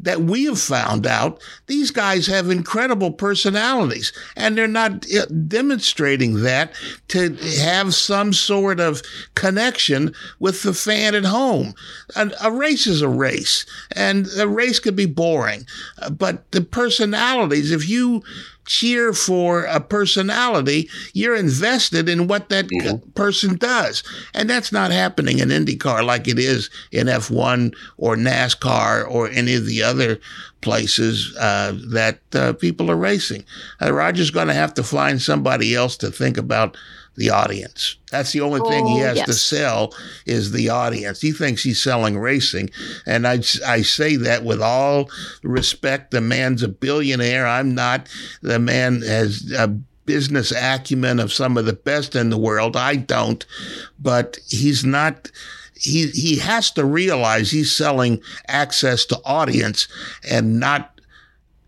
[0.03, 6.43] that we have found out these guys have incredible personalities and they're not uh, demonstrating
[6.43, 6.73] that
[7.09, 9.03] to have some sort of
[9.35, 11.75] connection with the fan at home.
[12.15, 15.67] A, a race is a race and a race could be boring,
[16.01, 18.23] uh, but the personalities, if you
[18.67, 23.11] cheer for a personality, you're invested in what that mm-hmm.
[23.11, 24.03] person does.
[24.35, 29.55] And that's not happening in IndyCar like it is in F1 or NASCAR or any
[29.55, 30.19] of the other
[30.61, 33.45] places uh, that uh, people are racing.
[33.81, 36.77] Uh, Roger's going to have to find somebody else to think about
[37.17, 37.97] the audience.
[38.11, 39.27] That's the only thing he oh, has yes.
[39.27, 39.95] to sell
[40.27, 41.21] is the audience.
[41.21, 42.71] He thinks he's selling racing.
[43.07, 45.11] And I, I say that with all
[45.43, 46.11] respect.
[46.11, 47.47] The man's a billionaire.
[47.47, 48.09] I'm not.
[48.43, 52.77] The man has a business acumen of some of the best in the world.
[52.77, 53.45] I don't.
[53.99, 55.31] But he's not
[55.79, 59.89] he he has to realize he's selling access to audience
[60.29, 61.01] and not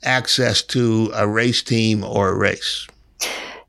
[0.03, 2.87] access to a race team or a race.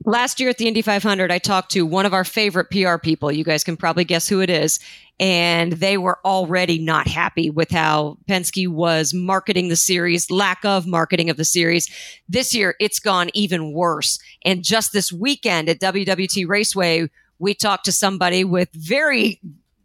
[0.05, 3.31] Last year at the Indy 500, I talked to one of our favorite PR people.
[3.31, 4.79] You guys can probably guess who it is.
[5.19, 10.87] And they were already not happy with how Penske was marketing the series, lack of
[10.87, 11.89] marketing of the series.
[12.29, 14.19] This year, it's gone even worse.
[14.45, 19.41] And just this weekend at WWT Raceway, we talked to somebody with very,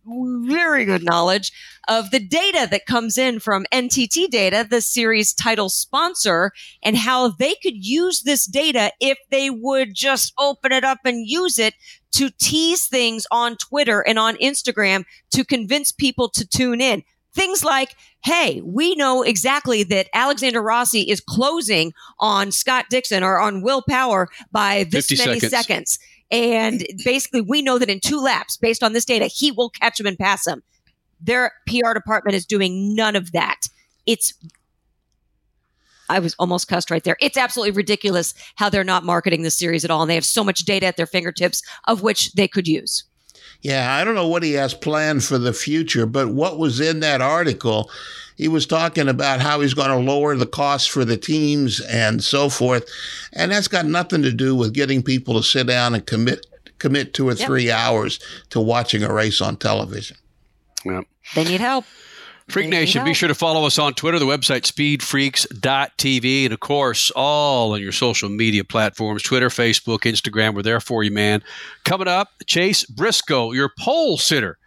[0.07, 1.53] very good knowledge
[1.89, 7.29] of the data that comes in from NTT Data, the series title sponsor, and how
[7.29, 11.75] they could use this data if they would just open it up and use it
[12.13, 17.03] to tease things on Twitter and on Instagram to convince people to tune in.
[17.35, 23.41] Things like, hey, we know exactly that Alexander Rossi is closing on Scott Dixon or
[23.41, 25.51] on Will Power by this many seconds.
[25.51, 25.99] seconds.
[26.31, 30.01] And basically, we know that in two laps, based on this data, he will catch
[30.01, 30.63] him and pass him.
[31.21, 33.69] Their PR department is doing none of that.
[34.07, 34.35] It's
[36.09, 37.17] I was almost cussed right there.
[37.21, 40.03] It's absolutely ridiculous how they're not marketing this series at all.
[40.03, 43.05] And they have so much data at their fingertips of which they could use.
[43.65, 47.01] Yeah, I don't know what he has planned for the future, but what was in
[47.01, 47.91] that article,
[48.37, 52.23] he was talking about how he's going to lower the costs for the teams and
[52.23, 52.87] so forth.
[53.33, 56.47] And that's got nothing to do with getting people to sit down and commit
[56.79, 57.47] commit two or yep.
[57.47, 60.19] three hours to watching a race on television.
[60.85, 61.07] Yep.
[61.35, 61.87] They need help.
[62.49, 67.11] Freak Nation, be sure to follow us on Twitter, the website speedfreaks.tv, and of course,
[67.17, 70.55] all on your social media platforms Twitter, Facebook, Instagram.
[70.55, 71.43] We're there for you, man.
[71.85, 74.59] Coming up, Chase Briscoe, your pole sitter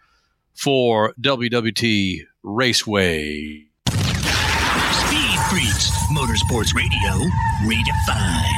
[0.54, 3.66] for WWT Raceway.
[3.88, 7.30] Speed Freaks, Motorsports Radio,
[7.64, 8.57] redefined.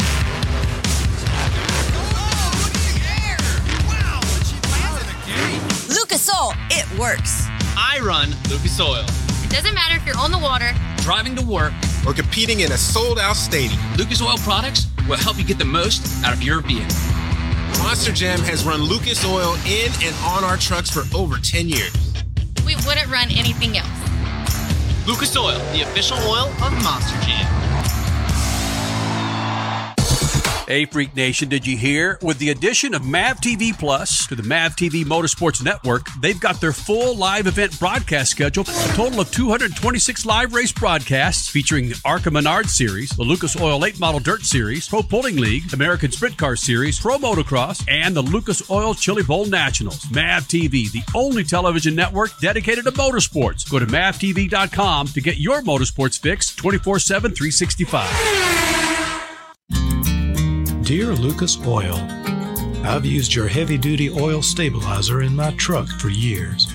[5.91, 7.47] Lucas Oil, it works.
[7.75, 9.03] I run Lucas Oil.
[9.43, 11.73] It doesn't matter if you're on the water, driving to work,
[12.07, 13.77] or competing in a sold out stadium.
[13.97, 16.95] Lucas Oil products will help you get the most out of your vehicle.
[17.83, 21.91] Monster Jam has run Lucas Oil in and on our trucks for over 10 years.
[22.65, 23.89] We wouldn't run anything else.
[25.05, 28.00] Lucas Oil, the official oil of Monster Jam.
[30.67, 32.19] Hey, Freak Nation, did you hear?
[32.21, 36.61] With the addition of MAV TV Plus to the MAV TV Motorsports Network, they've got
[36.61, 41.99] their full live event broadcast schedule, a total of 226 live race broadcasts featuring the
[42.05, 46.37] ARCA Menard Series, the Lucas Oil Late Model Dirt Series, Pro Pulling League, American Sprint
[46.37, 50.09] Car Series, Pro Motocross, and the Lucas Oil Chili Bowl Nationals.
[50.11, 53.69] MAV TV, the only television network dedicated to motorsports.
[53.69, 58.91] Go to mavtv.com to get your motorsports fix 24 7, 365.
[60.91, 61.95] Dear Lucas Oil,
[62.83, 66.67] I've used your heavy duty oil stabilizer in my truck for years.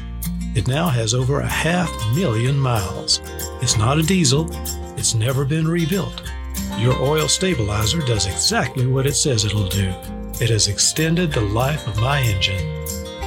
[0.55, 3.21] It now has over a half million miles.
[3.61, 4.49] It's not a diesel,
[4.97, 6.23] it's never been rebuilt.
[6.79, 9.93] Your oil stabilizer does exactly what it says it'll do.
[10.41, 12.87] It has extended the life of my engine.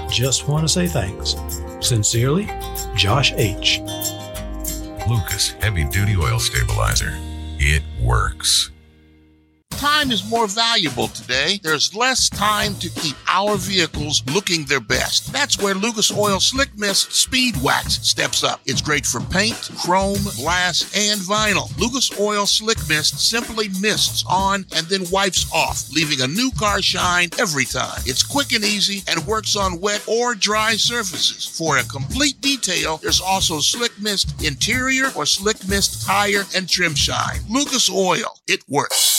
[0.09, 1.35] Just want to say thanks.
[1.81, 2.49] Sincerely,
[2.95, 3.79] Josh H.
[5.07, 7.13] Lucas Heavy Duty Oil Stabilizer.
[7.59, 8.71] It works.
[9.79, 11.57] Time is more valuable today.
[11.63, 15.31] There's less time to keep our vehicles looking their best.
[15.31, 18.59] That's where Lucas Oil Slick Mist Speed Wax steps up.
[18.65, 21.71] It's great for paint, chrome, glass, and vinyl.
[21.79, 26.81] Lucas Oil Slick Mist simply mists on and then wipes off, leaving a new car
[26.81, 28.01] shine every time.
[28.05, 31.45] It's quick and easy and works on wet or dry surfaces.
[31.45, 36.95] For a complete detail, there's also Slick Mist Interior or Slick Mist Tire and Trim
[36.95, 37.39] Shine.
[37.49, 39.18] Lucas Oil, it works.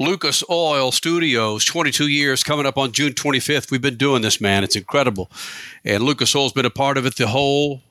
[0.00, 3.70] Lucas Oil Studios, 22 years coming up on June 25th.
[3.70, 4.62] We've been doing this, man.
[4.62, 5.28] It's incredible.
[5.84, 7.82] And Lucas Oil's been a part of it the whole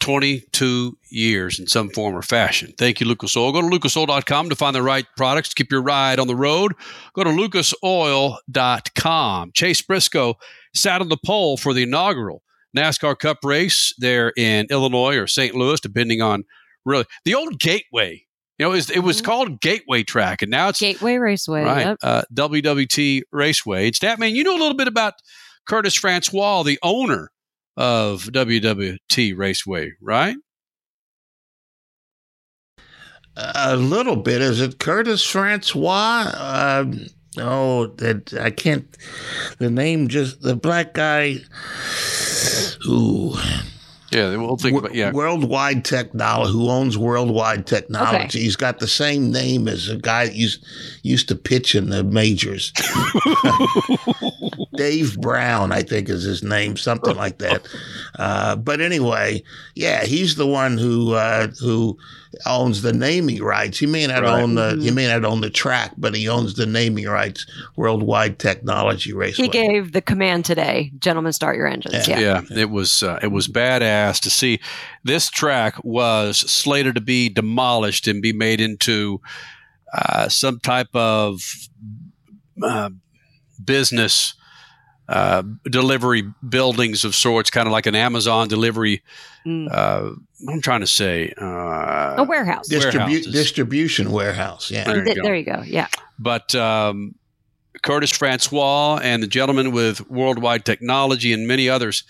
[0.00, 2.72] 22 years in some form or fashion.
[2.78, 3.52] Thank you, Lucas Oil.
[3.52, 6.74] Go to lucasoil.com to find the right products to keep your ride on the road.
[7.14, 9.52] Go to lucasoil.com.
[9.52, 10.34] Chase Briscoe
[10.74, 12.42] sat on the pole for the inaugural
[12.76, 15.54] NASCAR Cup race there in Illinois or St.
[15.54, 16.44] Louis, depending on
[16.84, 18.24] really the old Gateway.
[18.58, 21.62] You know, it was, it was called Gateway Track, and now it's Gateway Raceway.
[21.62, 21.98] right Yep.
[22.02, 23.86] uh, WWT Raceway.
[23.86, 24.34] It's that man.
[24.34, 25.14] you know a little bit about
[25.66, 27.30] Curtis Francois, the owner
[27.78, 30.36] of WWT Raceway, right?
[33.36, 34.42] A little bit.
[34.42, 36.32] Is it Curtis Francois?
[36.36, 37.06] Um,
[37.38, 38.84] oh, that I can't.
[39.58, 41.36] The name just the black guy.
[42.88, 43.36] Ooh.
[44.10, 45.12] Yeah, we'll think about yeah.
[45.12, 48.24] Worldwide Technology, who owns Worldwide Technology.
[48.24, 48.40] Okay.
[48.40, 50.64] He's got the same name as a guy that used
[51.02, 52.72] used to pitch in the majors.
[54.76, 57.66] Dave Brown, I think, is his name, something like that.
[58.18, 59.40] Uh, but anyway,
[59.76, 61.96] yeah, he's the one who uh, who
[62.46, 63.78] owns the naming rights.
[63.78, 64.42] He may not Right.
[64.42, 64.82] own the Mhm.
[64.82, 67.46] he may not own the track, but he owns the naming rights.
[67.76, 69.44] Worldwide Technology Raceway.
[69.46, 72.06] He gave the command today, gentlemen, start your engines.
[72.06, 72.18] Yeah.
[72.20, 74.60] Yeah, it was uh, it was badass to see.
[75.04, 79.20] This track was slated to be demolished and be made into
[79.94, 81.40] uh, some type of
[82.62, 82.90] uh,
[83.64, 84.34] business
[85.08, 89.02] uh, delivery buildings of sorts, kind of like an Amazon delivery.
[89.46, 90.10] Uh,
[90.46, 92.68] I'm trying to say, uh, A warehouse.
[92.68, 94.70] Distribu- distribution warehouse.
[94.70, 94.84] Yeah.
[94.84, 95.22] There you Th- go.
[95.22, 95.62] there you go.
[95.64, 95.88] Yeah.
[96.18, 97.14] But um,
[97.82, 102.04] Curtis Francois and the gentleman with Worldwide Technology and many others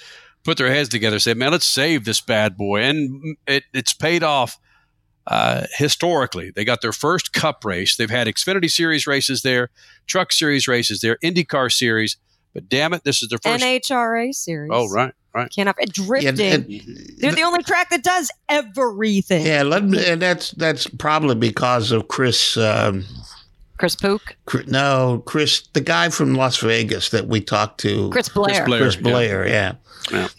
[0.44, 4.22] put their heads together, said, "Man, let's save this bad boy," and it, it's paid
[4.24, 4.58] off
[5.28, 6.50] uh, historically.
[6.50, 7.96] They got their first Cup race.
[7.96, 9.68] They've had Xfinity Series races there,
[10.06, 12.16] Truck Series races there, IndyCar Series.
[12.54, 13.62] But damn it, this is their first.
[13.62, 14.70] NHRA series.
[14.72, 15.50] oh, right, right.
[15.54, 16.40] Can't have it drifting.
[16.40, 16.64] and-
[17.18, 19.46] They're the only track that does everything.
[19.46, 22.56] Yeah, let me, and that's that's probably because of Chris.
[22.56, 23.04] Um,
[23.78, 24.36] Chris Pook.
[24.44, 28.64] Chris, no, Chris, the guy from Las Vegas that we talked to, Chris Blair.
[28.64, 29.00] Chris yeah.
[29.00, 29.74] Blair, yeah.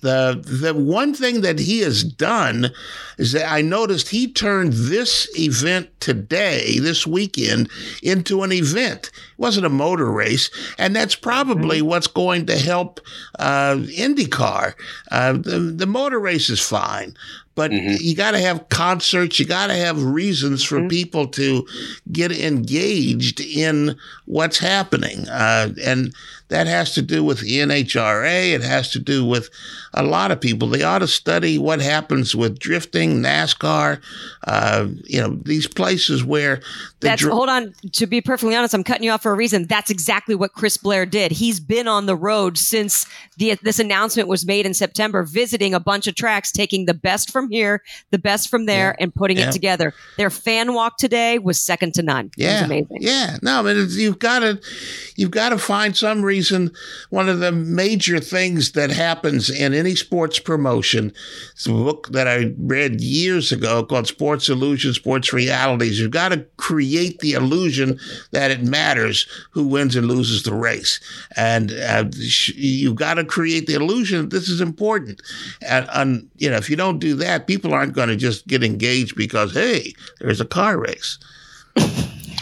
[0.01, 2.72] The the one thing that he has done
[3.18, 7.70] is that I noticed he turned this event today, this weekend,
[8.01, 9.11] into an event.
[9.14, 12.99] It wasn't a motor race, and that's probably what's going to help
[13.38, 14.74] uh, IndyCar.
[15.11, 17.16] Uh, the, the motor race is fine.
[17.60, 19.38] But you got to have concerts.
[19.38, 21.68] You got to have reasons for people to
[22.10, 26.16] get engaged in what's happening, uh, and
[26.50, 28.54] that has to do with the NHRA.
[28.54, 29.50] It has to do with
[29.93, 30.68] a lot of people.
[30.68, 34.02] They ought to study what happens with drifting, NASCAR.
[34.45, 36.58] Uh, you know, these places where
[37.00, 37.74] the That's dr- hold on.
[37.93, 39.66] To be perfectly honest, I'm cutting you off for a reason.
[39.68, 41.32] That's exactly what Chris Blair did.
[41.32, 43.06] He's been on the road since
[43.38, 47.32] the this announcement was made in September, visiting a bunch of tracks, taking the best
[47.32, 49.50] from here, the best from there, and putting Yeah.
[49.50, 49.93] it together.
[50.18, 52.32] Their fan walk today was second to none.
[52.36, 52.97] Yeah, amazing.
[53.02, 54.60] Yeah, no, I mean you've got to
[55.16, 56.39] you've got to find some reason.
[57.10, 61.14] One of the major things that happens in any sports promotion,
[61.54, 66.00] it's a book that I read years ago called Sports Illusion, Sports Realities.
[66.00, 68.00] You've got to create the illusion
[68.32, 71.00] that it matters who wins and loses the race,
[71.36, 72.06] and uh,
[72.56, 75.22] you've got to create the illusion that this is important.
[75.62, 78.64] And, and you know, if you don't do that, people aren't going to just get
[78.64, 81.18] engaged because hey, there's a car race.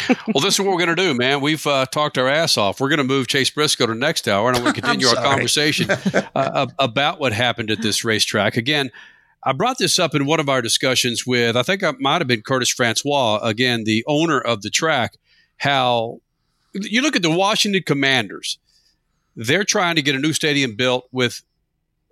[0.28, 1.42] well, this is what we're going to do, man.
[1.42, 2.80] We've uh, talked our ass off.
[2.80, 5.16] We're going to move Chase Briscoe to next hour, and I'm going to continue our
[5.16, 5.90] conversation
[6.36, 8.58] uh, about what happened at this racetrack.
[8.58, 8.92] Again,
[9.44, 12.28] I brought this up in one of our discussions with, I think it might have
[12.28, 15.14] been Curtis Francois, again, the owner of the track.
[15.58, 16.20] How
[16.74, 18.60] you look at the Washington Commanders,
[19.36, 21.42] they're trying to get a new stadium built with,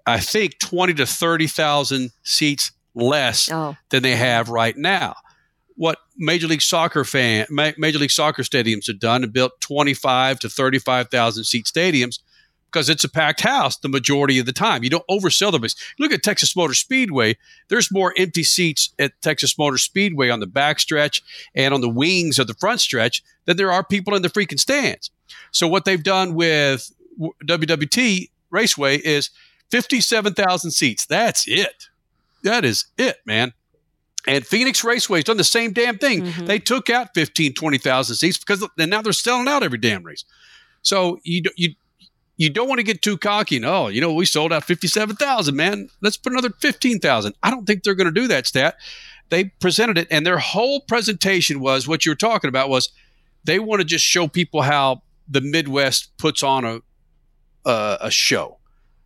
[0.05, 3.75] I think, 20 to 30,000 seats less Oh.
[3.89, 5.15] than they have right now
[5.75, 10.39] what Major League Soccer fan, Ma- Major League Soccer stadiums have done and built 25
[10.39, 12.19] to 35,000 seat stadiums
[12.75, 14.83] because it's a packed house the majority of the time.
[14.83, 15.75] You don't oversell the place.
[15.97, 17.37] Look at Texas Motor Speedway.
[17.69, 21.21] There's more empty seats at Texas Motor Speedway on the back stretch
[21.55, 24.59] and on the wings of the front stretch than there are people in the freaking
[24.59, 25.09] stands.
[25.51, 26.91] So what they've done with
[27.45, 29.29] WWT Raceway is
[29.71, 31.05] 57,000 seats.
[31.05, 31.87] That's it.
[32.43, 33.53] That is it, man.
[34.27, 36.23] And Phoenix Raceway's done the same damn thing.
[36.23, 36.45] Mm-hmm.
[36.45, 40.25] They took out 15, 20,000 seats because and now they're selling out every damn race.
[40.81, 41.75] So you you
[42.37, 43.59] you don't want to get too cocky.
[43.59, 45.89] No, oh, you know we sold out 57,000, man.
[46.01, 47.33] Let's put another 15,000.
[47.43, 48.75] I don't think they're going to do that stat.
[49.29, 52.89] They presented it and their whole presentation was what you were talking about was
[53.43, 56.81] they want to just show people how the Midwest puts on a
[57.65, 58.59] a, a show.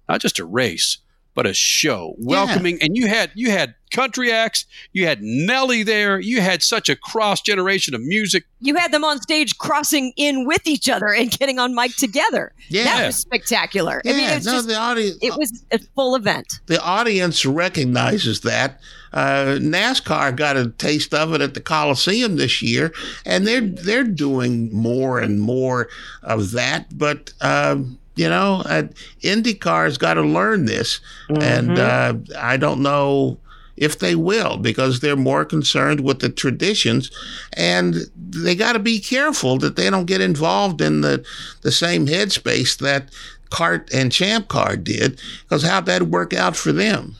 [0.07, 0.97] Not just a race,
[1.35, 2.15] but a show.
[2.17, 6.89] Welcoming and you had you had country acts, you had Nelly there, you had such
[6.89, 8.45] a cross generation of music.
[8.59, 12.51] You had them on stage crossing in with each other and getting on mic together.
[12.67, 12.83] Yeah.
[12.83, 14.01] That was spectacular.
[14.05, 15.17] I mean, Yeah, it's no, just, the audience.
[15.21, 16.59] it was a full event.
[16.67, 18.79] the audience recognizes that.
[19.11, 22.93] Uh, NASCAR got a taste of it at the Coliseum this year,
[23.25, 25.87] and they're they're doing more and more
[26.21, 26.95] of that.
[26.95, 28.83] But um, you know, uh,
[29.21, 30.99] IndyCar's got to learn this,
[31.39, 33.39] and uh, I don't know
[33.77, 37.09] if they will because they're more concerned with the traditions,
[37.53, 41.25] and they got to be careful that they don't get involved in the
[41.61, 43.09] the same headspace that
[43.51, 47.15] Cart and Champ Car did, because how'd that work out for them?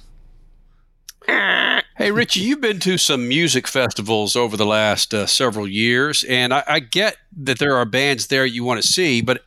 [1.99, 6.53] Hey, Richie, you've been to some music festivals over the last uh, several years, and
[6.53, 9.43] I, I get that there are bands there you want to see, but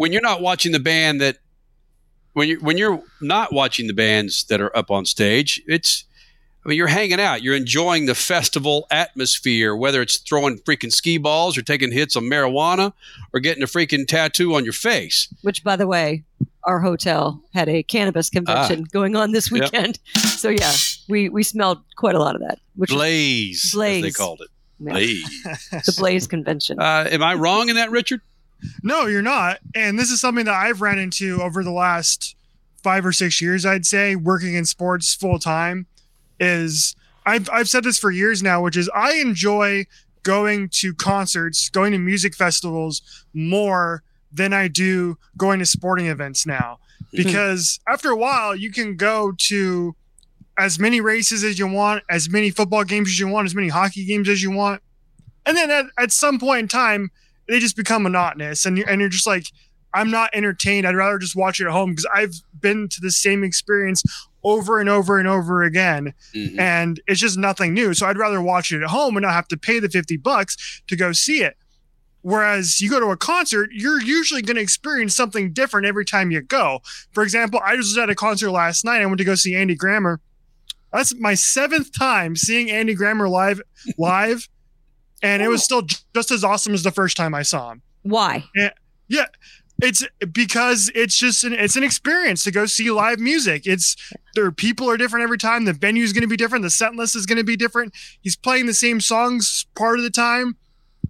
[0.00, 1.36] when you're not watching the band that
[2.32, 6.04] when you when you're not watching the bands that are up on stage, it's
[6.64, 11.18] I mean you're hanging out, you're enjoying the festival atmosphere, whether it's throwing freaking ski
[11.18, 12.94] balls or taking hits on marijuana
[13.34, 15.28] or getting a freaking tattoo on your face.
[15.42, 16.24] Which, by the way,
[16.64, 19.56] our hotel had a cannabis convention going on this Ah.
[19.56, 19.64] Yep.
[19.72, 19.98] weekend.
[20.14, 20.72] So yeah,
[21.10, 22.58] we we smelled quite a lot of that.
[22.74, 23.72] Which Blaze, as
[24.02, 24.48] they called it.
[24.82, 24.92] Yeah.
[24.92, 25.44] Blaze.
[25.72, 26.80] the Blaze convention.
[26.80, 28.22] Uh, am I wrong in that, Richard?
[28.82, 29.58] No, you're not.
[29.74, 32.36] And this is something that I've ran into over the last
[32.82, 35.86] five or six years, I'd say, working in sports full time.
[36.38, 36.96] Is
[37.26, 39.86] I've I've said this for years now, which is I enjoy
[40.22, 44.02] going to concerts, going to music festivals more
[44.32, 46.78] than I do going to sporting events now.
[47.10, 47.16] Hmm.
[47.16, 49.94] Because after a while, you can go to
[50.58, 53.68] as many races as you want, as many football games as you want, as many
[53.68, 54.82] hockey games as you want.
[55.46, 57.10] And then at, at some point in time,
[57.50, 59.46] they just become monotonous and you're, and you're just like,
[59.92, 60.86] I'm not entertained.
[60.86, 64.04] I'd rather just watch it at home because I've been to the same experience
[64.44, 66.14] over and over and over again.
[66.34, 66.60] Mm-hmm.
[66.60, 67.92] And it's just nothing new.
[67.92, 70.82] So I'd rather watch it at home and not have to pay the 50 bucks
[70.86, 71.56] to go see it.
[72.22, 76.30] Whereas you go to a concert, you're usually going to experience something different every time
[76.30, 76.80] you go.
[77.12, 79.00] For example, I was at a concert last night.
[79.00, 80.20] I went to go see Andy Grammer.
[80.92, 83.62] That's my seventh time seeing Andy Grammer live,
[83.96, 84.48] live,
[85.22, 85.64] and it was oh.
[85.64, 85.82] still
[86.14, 87.82] just as awesome as the first time I saw him.
[88.02, 88.44] Why?
[88.54, 88.70] Yeah,
[89.08, 89.26] yeah.
[89.82, 93.66] It's because it's just an it's an experience to go see live music.
[93.66, 93.96] It's
[94.34, 95.64] there people are different every time.
[95.64, 96.62] The venue is going to be different.
[96.62, 97.94] The set list is going to be different.
[98.20, 100.56] He's playing the same songs part of the time,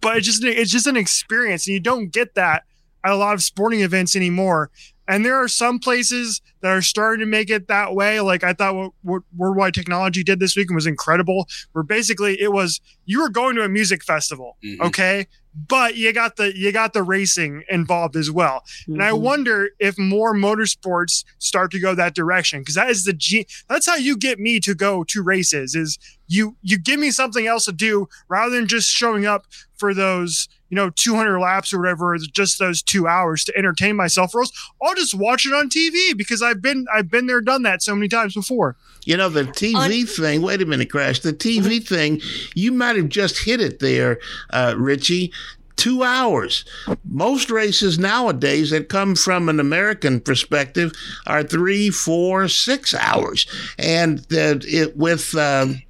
[0.00, 2.64] but it's just it's just an experience, and you don't get that
[3.02, 4.70] at a lot of sporting events anymore.
[5.10, 8.20] And there are some places that are starting to make it that way.
[8.20, 12.52] Like I thought what, what Worldwide Technology did this week was incredible, where basically it
[12.52, 14.80] was you were going to a music festival, Mhm.
[14.86, 15.26] okay?
[15.66, 18.62] But you got the you got the racing involved as well.
[18.86, 19.20] And I Mhm.
[19.20, 23.86] wonder if more motorsports start to go that direction because that is the G that's
[23.86, 25.98] how you get me to go to races is
[26.28, 29.44] you you give me something else to do rather than just showing up
[29.80, 34.34] for those you know 200 laps or whatever just those two hours to entertain myself
[34.34, 34.52] or else
[34.82, 37.94] i'll just watch it on tv because i've been i've been there done that so
[37.94, 38.76] many times before
[39.06, 41.20] You know, the TV thing, wait a minute, Crash.
[41.20, 42.20] The TV thing,
[42.54, 44.18] you might have just hit it there,
[44.50, 45.32] uh, Richie.
[45.76, 46.66] Two hours.
[47.04, 50.92] Most races nowadays that come from an American perspective
[51.26, 53.46] are three, four, six hours.
[53.78, 55.34] And that it with.
[55.34, 55.80] Um,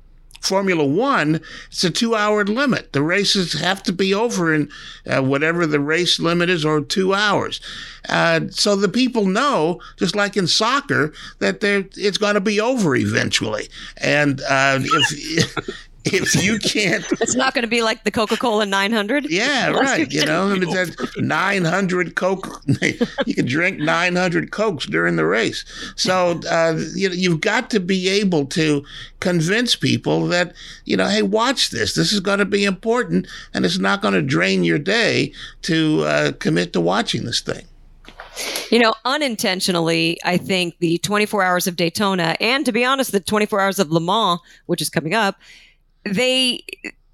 [0.41, 2.93] Formula One, it's a two hour limit.
[2.93, 4.71] The races have to be over in
[5.07, 7.61] uh, whatever the race limit is, or two hours.
[8.09, 12.97] Uh, so the people know, just like in soccer, that it's going to be over
[12.97, 13.69] eventually.
[13.99, 18.65] And uh, if if you can't, It's not going to be like the Coca Cola
[18.65, 19.31] 900.
[19.31, 20.11] yeah, right.
[20.11, 22.63] You know, I mean, 900 Coke.
[23.27, 25.65] you can drink 900 Cokes during the race.
[25.97, 28.83] So, uh, you know, you've got to be able to
[29.21, 30.55] convince people that,
[30.87, 31.95] you know, hey, watch this.
[31.95, 35.33] This is going to be important and it's not going to drain your day
[35.63, 37.67] to uh, commit to watching this thing.
[38.71, 43.21] You know, unintentionally, I think the 24 hours of Daytona and to be honest, the
[43.21, 45.37] 24 hours of Le Mans, which is coming up,
[46.05, 46.65] they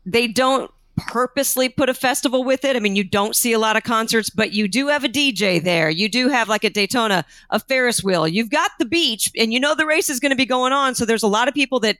[0.04, 0.70] they don't
[1.08, 2.74] purposely put a festival with it.
[2.74, 5.62] I mean, you don't see a lot of concerts, but you do have a DJ
[5.62, 5.90] there.
[5.90, 8.26] You do have like a Daytona a Ferris wheel.
[8.26, 10.94] You've got the beach and you know the race is going to be going on,
[10.94, 11.98] so there's a lot of people that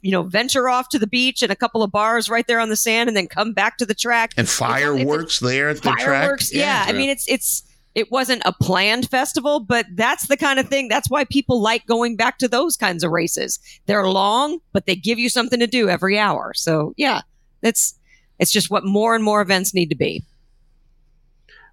[0.00, 2.68] you know venture off to the beach and a couple of bars right there on
[2.68, 6.00] the sand and then come back to the track And fireworks there at the track.
[6.00, 6.52] fireworks.
[6.52, 7.62] Yeah, I mean it's it's
[7.94, 10.88] it wasn't a planned festival, but that's the kind of thing.
[10.88, 13.58] That's why people like going back to those kinds of races.
[13.86, 16.54] They're long, but they give you something to do every hour.
[16.54, 17.20] So yeah,
[17.62, 17.94] it's
[18.38, 20.24] it's just what more and more events need to be.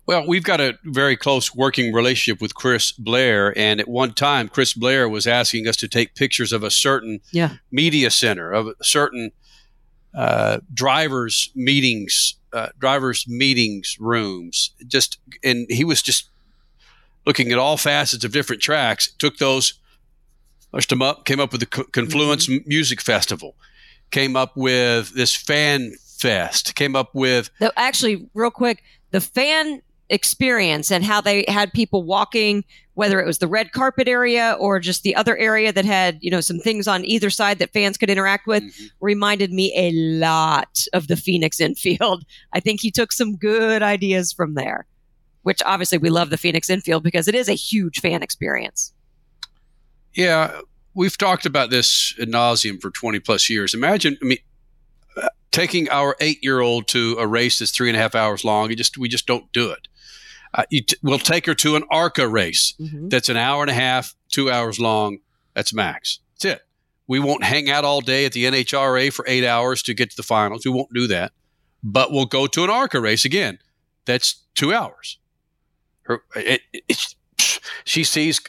[0.05, 4.47] Well, we've got a very close working relationship with Chris Blair, and at one time,
[4.49, 7.57] Chris Blair was asking us to take pictures of a certain Yeah.
[7.71, 9.31] media center, of a certain
[10.15, 14.71] uh, drivers meetings, uh, drivers meetings rooms.
[14.87, 16.29] Just and he was just
[17.25, 19.11] looking at all facets of different tracks.
[19.19, 19.73] Took those,
[20.71, 23.55] pushed them up, came up with the Co- Confluence M- Music Festival,
[24.11, 29.81] came up with this fan fest, came up with Though actually, real quick, the fan
[30.09, 32.63] experience and how they had people walking,
[32.95, 36.31] whether it was the red carpet area or just the other area that had, you
[36.31, 38.85] know, some things on either side that fans could interact with, mm-hmm.
[38.99, 42.23] reminded me a lot of the Phoenix infield.
[42.53, 44.85] I think he took some good ideas from there,
[45.43, 48.93] which obviously we love the Phoenix infield because it is a huge fan experience.
[50.13, 50.61] Yeah,
[50.95, 53.73] we've talked about this ad nauseum for 20 plus years.
[53.73, 54.37] Imagine, I mean,
[55.51, 58.69] taking our eight year old to a race that's three and a half hours long.
[58.69, 59.87] You just, we just don't do it.
[60.53, 63.09] Uh, you t- we'll take her to an ARCA race mm-hmm.
[63.09, 65.19] that's an hour and a half, two hours long.
[65.53, 66.19] That's max.
[66.33, 66.61] That's it.
[67.07, 70.17] We won't hang out all day at the NHRA for eight hours to get to
[70.17, 70.65] the finals.
[70.65, 71.31] We won't do that.
[71.83, 73.59] But we'll go to an ARCA race again.
[74.05, 75.17] That's two hours.
[76.03, 78.41] Her, eh, eh, eh, it, it, she sees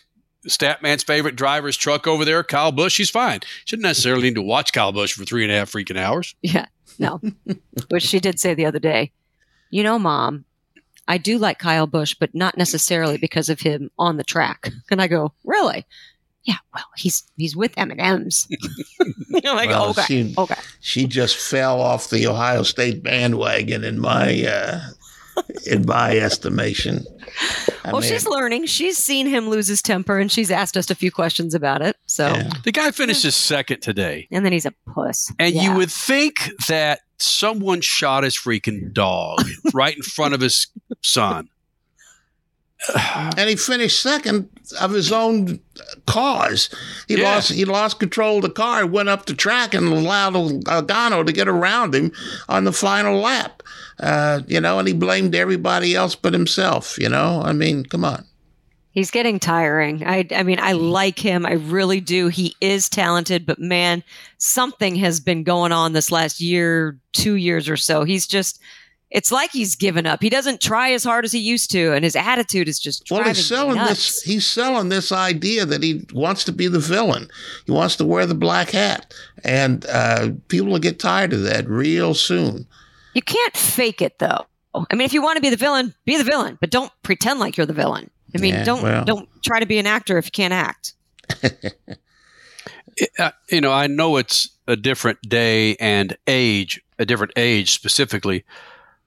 [0.49, 2.95] Statman's favorite driver's truck over there, Kyle Busch.
[2.95, 3.41] She's fine.
[3.65, 6.35] She doesn't necessarily need to watch Kyle Busch for three and a half freaking hours.
[6.43, 6.67] Yeah,
[6.99, 7.21] no.
[7.91, 9.13] Which she did say the other day.
[9.71, 10.45] You know, mom,
[11.11, 14.71] I do like Kyle Busch, but not necessarily because of him on the track.
[14.93, 15.85] And I go, really?
[16.45, 16.59] Yeah.
[16.73, 18.47] Well, he's he's with M and M's.
[19.43, 20.55] Like, Well, okay, she, okay.
[20.81, 24.81] She just fell off the Ohio State bandwagon in my uh,
[25.67, 27.05] in my estimation.
[27.85, 28.67] I well, mean, she's learning.
[28.67, 31.97] She's seen him lose his temper, and she's asked us a few questions about it.
[32.07, 32.33] So,
[32.65, 34.27] The guy finishes second today.
[34.31, 35.33] and then he's a puss.
[35.39, 35.63] And Yeah.
[35.63, 39.41] you would think that someone shot his freaking dog
[39.75, 40.67] right in front of his
[41.03, 41.49] son.
[43.37, 44.49] and he finished second
[44.81, 45.61] of his own
[46.07, 46.71] cause.
[47.09, 47.35] He Yeah.
[47.35, 51.33] lost he lost control of the car, went up the track, and allowed Logano to
[51.33, 52.11] get around him
[52.49, 53.63] on the final lap.
[54.01, 56.99] Uh, you know, and he blamed everybody else but himself.
[56.99, 58.27] You know, I mean, come on.
[58.93, 60.05] He's getting tiring.
[60.05, 61.47] I, I mean, I like him.
[61.47, 62.27] I really do.
[62.27, 64.03] He is talented, but man,
[64.39, 68.03] something has been going on this last year, two years or so.
[68.03, 68.61] He's just,
[69.13, 70.21] It's like he's given up.
[70.21, 73.23] He doesn't try as hard as he used to, and his attitude is just Well,
[73.23, 74.23] he's selling this.
[74.23, 77.29] He's selling this idea that he wants to be the villain.
[77.67, 81.69] He wants to wear the black hat, and uh, people will get tired of that
[81.69, 82.67] real soon.
[83.15, 84.47] You can't fake it though.
[84.75, 87.41] I mean, if you want to be the villain, be the villain, but don't pretend
[87.41, 88.11] like you're the villain.
[88.35, 89.05] I mean, Yeah, don't well.
[89.05, 90.95] don't try to be an actor if you can't act.
[93.19, 98.45] uh, you know, I know it's a different day and age, a different age specifically,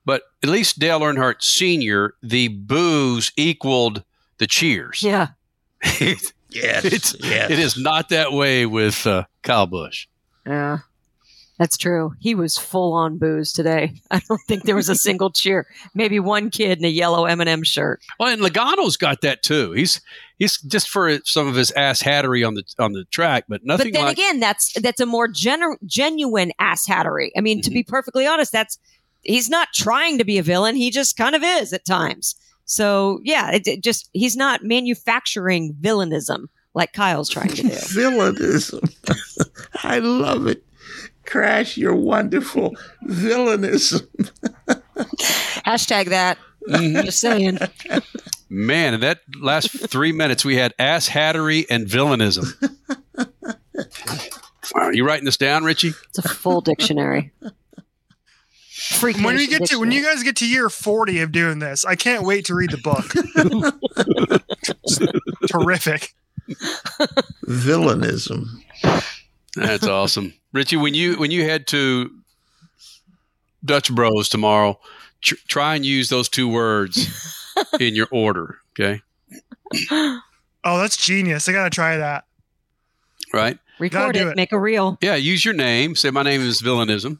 [0.04, 4.04] but at least Dale Earnhardt Sr., the boos equaled
[4.38, 5.02] the cheers.
[5.02, 5.28] Yeah.
[6.00, 7.50] yes, it's, yes.
[7.50, 10.06] It is not that way with uh, Kyle Busch.
[10.46, 10.78] Yeah.
[11.58, 12.14] That's true.
[12.18, 13.94] He was full on booze today.
[14.10, 15.66] I don't think there was a single cheer.
[15.94, 18.02] Maybe one kid in a yellow M&M shirt.
[18.18, 19.72] Well, and Logano's got that too.
[19.72, 20.00] He's
[20.38, 23.92] he's just for some of his ass hattery on the on the track, but nothing
[23.92, 27.30] but then like again, that's that's a more genu- genuine ass hattery.
[27.36, 28.78] I mean, to be perfectly honest, that's
[29.22, 30.74] he's not trying to be a villain.
[30.74, 32.34] He just kind of is at times.
[32.64, 37.68] So yeah, it, it just he's not manufacturing villainism like Kyle's trying to do.
[37.94, 38.82] Villainism.
[39.84, 40.64] I love it.
[41.26, 42.76] Crash, you're wonderful.
[43.06, 44.06] Villainism.
[45.66, 46.38] Hashtag that.
[46.68, 47.04] Mm-hmm.
[47.04, 47.58] Just saying.
[48.48, 48.94] man.
[48.94, 52.46] In that last three minutes, we had ass hattery and villainism.
[54.74, 55.92] Are you writing this down, Richie?
[56.08, 57.32] It's a full dictionary.
[58.74, 61.58] Freak when we Nation get to when you guys get to year 40 of doing
[61.58, 63.06] this, I can't wait to read the book.
[65.48, 66.14] Terrific.
[67.46, 68.46] Villainism.
[69.56, 70.76] That's awesome, Richie.
[70.78, 72.10] When you when you head to
[73.64, 74.78] Dutch Bros tomorrow,
[75.20, 77.08] tr- try and use those two words
[77.80, 78.58] in your order.
[78.72, 79.02] Okay,
[79.92, 81.46] Oh, that's genius.
[81.48, 82.24] I got to try that.
[83.34, 83.58] right?
[83.78, 84.36] Record it, it.
[84.36, 84.96] make a reel.
[85.02, 85.94] Yeah, use your name.
[85.96, 87.18] Say my name is Villainism.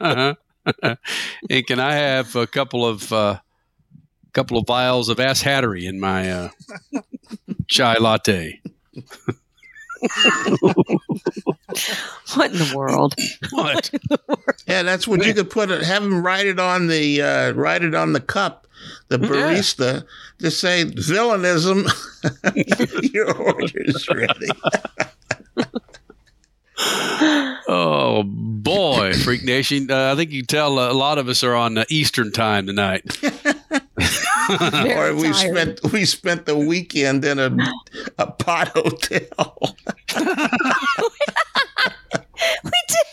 [0.00, 3.38] and can I have a couple of uh,
[4.34, 6.48] couple of vials of ass hattery in my uh,
[7.66, 8.60] chai latte?
[12.34, 13.14] What in the world?
[13.50, 13.90] What?
[14.66, 15.82] Yeah, that's what you could put it.
[15.82, 18.66] Have him write it on the uh, write it on the cup.
[19.08, 20.04] The barista
[20.40, 21.86] just say villainism.
[23.12, 24.48] Your order's ready.
[27.68, 29.90] Oh boy, Freak Nation!
[29.90, 32.66] Uh, I think you can tell a lot of us are on uh, Eastern time
[32.66, 33.04] tonight.
[34.96, 37.56] or we spent we spent the weekend in a
[38.18, 39.76] a pot hotel.
[42.64, 43.06] we did.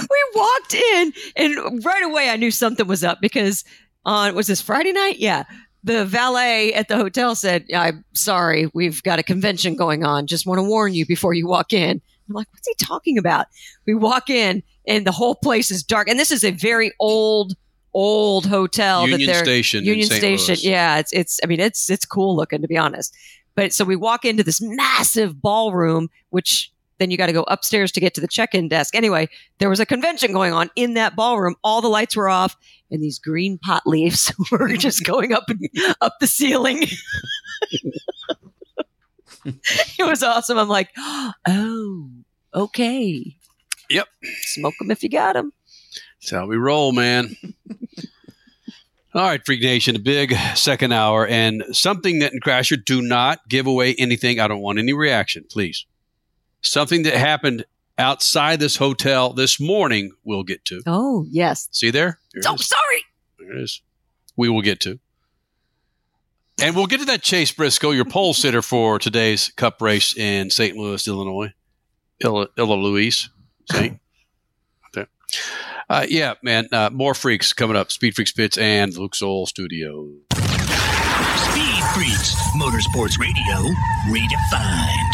[0.00, 3.64] We walked in, and right away I knew something was up because
[4.04, 5.18] on was this Friday night?
[5.18, 5.44] Yeah.
[5.82, 10.26] The valet at the hotel said, "I'm sorry, we've got a convention going on.
[10.26, 13.48] Just want to warn you before you walk in." I'm like, "What's he talking about?"
[13.86, 16.08] We walk in, and the whole place is dark.
[16.08, 17.54] And this is a very old,
[17.94, 19.02] old hotel.
[19.02, 20.18] Union that they're, Station Union St.
[20.18, 20.54] Station.
[20.54, 20.64] Louis.
[20.64, 21.40] Yeah, it's it's.
[21.42, 23.16] I mean, it's it's cool looking to be honest.
[23.54, 27.92] But so we walk into this massive ballroom, which then you got to go upstairs
[27.92, 28.94] to get to the check-in desk.
[28.94, 29.28] Anyway,
[29.58, 31.56] there was a convention going on in that ballroom.
[31.64, 32.56] All the lights were off,
[32.90, 35.68] and these green pot leaves were just going up and
[36.00, 36.82] up the ceiling.
[39.44, 40.58] it was awesome.
[40.58, 42.10] I'm like, oh,
[42.54, 43.36] okay.
[43.90, 44.08] Yep.
[44.42, 45.52] Smoke them if you got them.
[46.24, 47.36] That's how we roll, man.
[49.14, 53.46] All right, Freak Nation, a big second hour and something that in Crasher, do not
[53.46, 54.40] give away anything.
[54.40, 55.84] I don't want any reaction, please.
[56.62, 57.66] Something that happened
[57.98, 60.80] outside this hotel this morning, we'll get to.
[60.86, 61.68] Oh, yes.
[61.72, 62.18] See there?
[62.32, 62.66] There Oh, is.
[62.66, 63.04] sorry.
[63.38, 63.82] There it is.
[64.34, 64.98] We will get to.
[66.62, 70.48] And we'll get to that Chase Briscoe, your pole sitter for today's cup race in
[70.48, 70.74] St.
[70.74, 71.52] Louis, Illinois.
[72.22, 73.28] Louise.
[73.70, 74.00] St.
[75.88, 76.68] Uh, yeah, man.
[76.72, 77.92] Uh, more freaks coming up.
[77.92, 80.08] Speed Freaks Pits and Lucas Oil Studio.
[80.34, 83.74] Speed Freaks, Motorsports Radio,
[84.08, 85.13] redefined.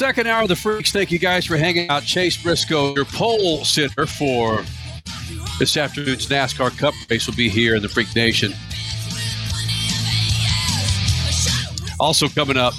[0.00, 0.92] Second hour of the Freaks.
[0.92, 2.04] Thank you guys for hanging out.
[2.04, 4.64] Chase Briscoe, your pole sitter for
[5.58, 8.54] This afternoon's NASCAR Cup race will be here in the Freak Nation.
[12.00, 12.72] Also coming up,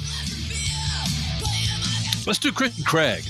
[2.26, 3.24] let's do Christian Craig.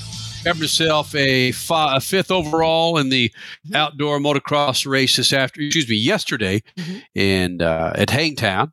[0.46, 3.30] Got himself a, fi- a fifth overall in the
[3.76, 6.64] outdoor motocross race this after, excuse me, yesterday,
[7.14, 8.72] and uh, at Hangtown.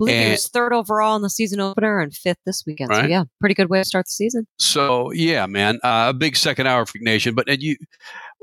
[0.00, 2.94] Believe he was third overall in the season opener and fifth this weekend.
[2.94, 4.46] So yeah, pretty good way to start the season.
[4.58, 7.34] So yeah, man, uh, a big second hour Freak Nation.
[7.34, 7.76] But and you,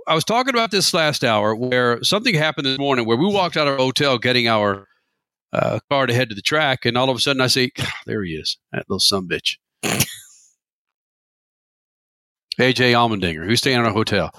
[0.07, 3.57] I was talking about this last hour where something happened this morning where we walked
[3.57, 4.85] out of our hotel getting our
[5.51, 7.71] uh, car to head to the track, and all of a sudden I say,
[8.05, 9.55] "There he is, that little son bitch."
[12.59, 14.29] AJ Allmendinger, who's staying in our hotel.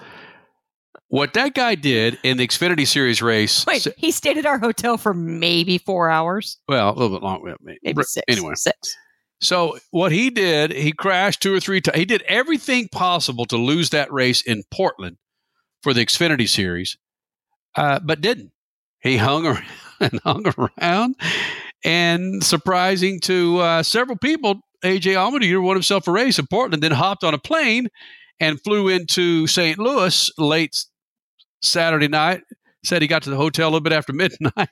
[1.09, 4.98] What that guy did in the Xfinity Series race, Wait, he stayed at our hotel
[4.98, 6.59] for maybe four hours.
[6.68, 8.24] well, a little bit longer, maybe, Maybe six.
[8.28, 8.94] Anyway, Six.
[9.40, 11.96] So what he did, he crashed two or three times.
[11.96, 15.16] He did everything possible to lose that race in Portland
[15.82, 16.98] for the Xfinity Series,
[17.76, 18.52] uh, but didn't.
[19.00, 19.64] He hung around
[20.00, 21.14] and hung around,
[21.84, 26.92] and surprising to uh, several people, AJ Allmendinger won himself a race in Portland, then
[26.92, 27.88] hopped on a plane
[28.40, 29.78] and flew into St.
[29.78, 30.84] Louis late
[31.62, 32.42] Saturday night.
[32.84, 34.68] Said he got to the hotel a little bit after midnight.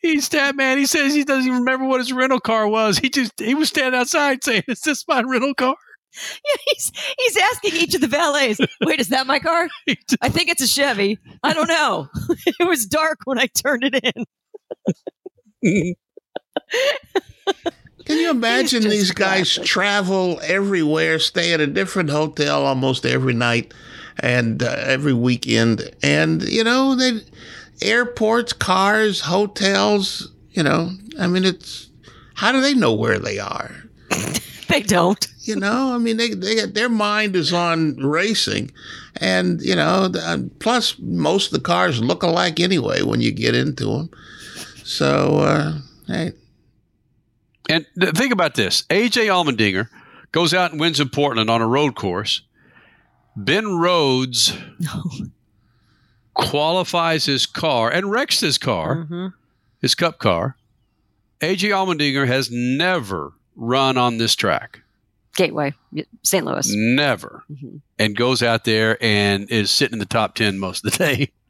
[0.00, 0.78] He's that man.
[0.78, 2.98] He says he doesn't even remember what his rental car was.
[2.98, 5.74] He just he was standing outside saying, "Is this my rental car?"
[6.14, 9.68] Yeah, he's he's asking each of the valets, "Wait, is that my car?
[10.20, 11.18] I think it's a Chevy.
[11.42, 12.08] I don't know.
[12.60, 14.14] it was dark when I turned it
[15.62, 15.94] in."
[18.04, 23.72] Can you imagine these guys travel everywhere, stay at a different hotel almost every night
[24.18, 25.90] and uh, every weekend?
[26.02, 27.20] And, you know, they
[27.80, 31.88] airports, cars, hotels, you know, I mean, it's
[32.34, 33.70] how do they know where they are?
[34.68, 35.26] they don't.
[35.40, 38.70] You know, I mean, they, they their mind is on racing,
[39.20, 43.32] and you know, the, uh, plus most of the cars look alike anyway when you
[43.32, 44.10] get into them.
[44.84, 46.32] So, uh, hey,
[47.68, 49.88] And think about this: AJ Allmendinger
[50.30, 52.42] goes out and wins in Portland on a road course.
[53.36, 54.56] Ben Rhodes
[56.34, 59.26] qualifies his car and wrecks his car, mm-hmm.
[59.80, 60.56] his Cup car.
[61.40, 64.80] AJ Allmendinger has never run on this track,
[65.34, 65.74] Gateway,
[66.22, 66.44] St.
[66.44, 66.72] Louis.
[66.74, 67.78] never, mm-hmm.
[67.98, 71.30] and goes out there and is sitting in the top ten most of the day.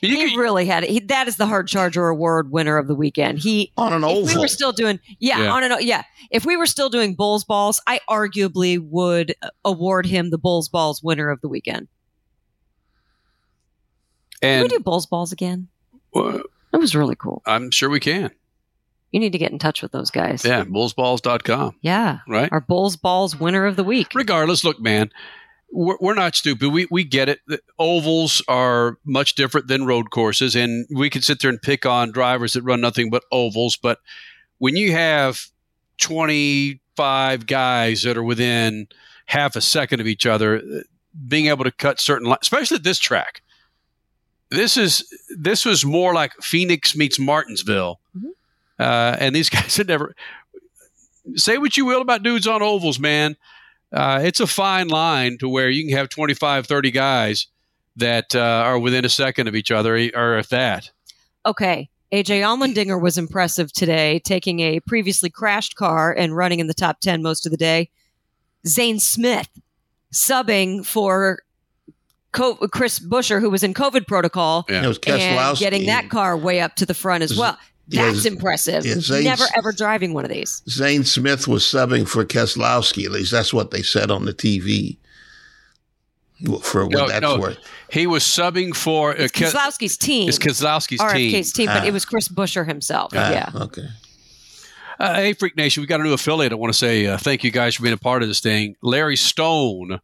[0.00, 0.90] he really had it.
[0.90, 3.38] He, that is the hard charger award winner of the weekend.
[3.38, 5.50] He on an if we were still doing yeah, Yeah.
[5.52, 6.02] on an old yeah.
[6.30, 11.02] If we were still doing Bulls balls, I arguably would award him the Bulls balls
[11.02, 11.88] winner of the weekend.
[14.42, 15.68] Can we do Bulls balls again?
[16.14, 16.38] uh,
[16.72, 17.42] That was really cool.
[17.46, 18.30] I'm sure we can.
[19.12, 20.44] You need to get in touch with those guys.
[20.44, 21.76] Yeah, bullsballs.com.
[21.80, 22.18] Yeah.
[22.28, 22.50] Right.
[22.52, 24.08] Our Bulls balls winner of the week.
[24.14, 25.10] regardless, look, man,
[25.70, 26.72] we're, we're not stupid.
[26.72, 27.40] We we get it.
[27.46, 31.84] The ovals are much different than road courses, and we can sit there and pick
[31.86, 33.76] on drivers that run nothing but ovals.
[33.76, 33.98] But
[34.58, 35.46] when you have
[35.98, 38.88] twenty five guys that are within
[39.26, 40.80] half a second of each other, uh,
[41.28, 43.42] being able to cut certain lines, especially at this track.
[44.50, 45.04] This is
[45.36, 47.98] this was more like Phoenix meets Martinsville,
[48.78, 50.14] uh, and these guys had never
[51.34, 53.36] say what you will about dudes on ovals, man.
[53.92, 57.46] Uh, it's a fine line to where you can have 25, 30 guys
[57.96, 60.90] that uh, are within a second of each other, or if that.
[61.44, 61.88] Okay.
[62.12, 67.00] AJ Allmendinger was impressive today, taking a previously crashed car and running in the top
[67.00, 67.90] 10 most of the day.
[68.66, 69.48] Zane Smith
[70.12, 71.42] subbing for
[72.32, 74.84] Co- Chris Buescher, who was in COVID protocol, Yeah.
[74.84, 77.58] It was and getting that car way up to the front as well.
[77.88, 78.84] Yeah, That's Z- impressive.
[78.84, 80.62] yeah, Zane's- Never ever driving one of these.
[80.68, 83.04] Zane Smith was subbing for Keselowski.
[83.04, 84.96] At least that's what they said on the TV.
[86.62, 87.56] For what No, that's no, worth.
[87.90, 90.28] He was subbing for uh, Ke- Keselowski's team.
[90.28, 91.86] It's Keselowski's RFK's team, but Ah.
[91.86, 93.12] it was Chris Buescher himself.
[93.14, 93.50] Ah, yeah.
[93.54, 93.86] Okay.
[94.98, 96.52] Uh, hey, Freak Nation, we got a new affiliate.
[96.52, 98.76] I want to say uh, thank you guys for being a part of this thing.
[98.82, 100.00] Larry Stone,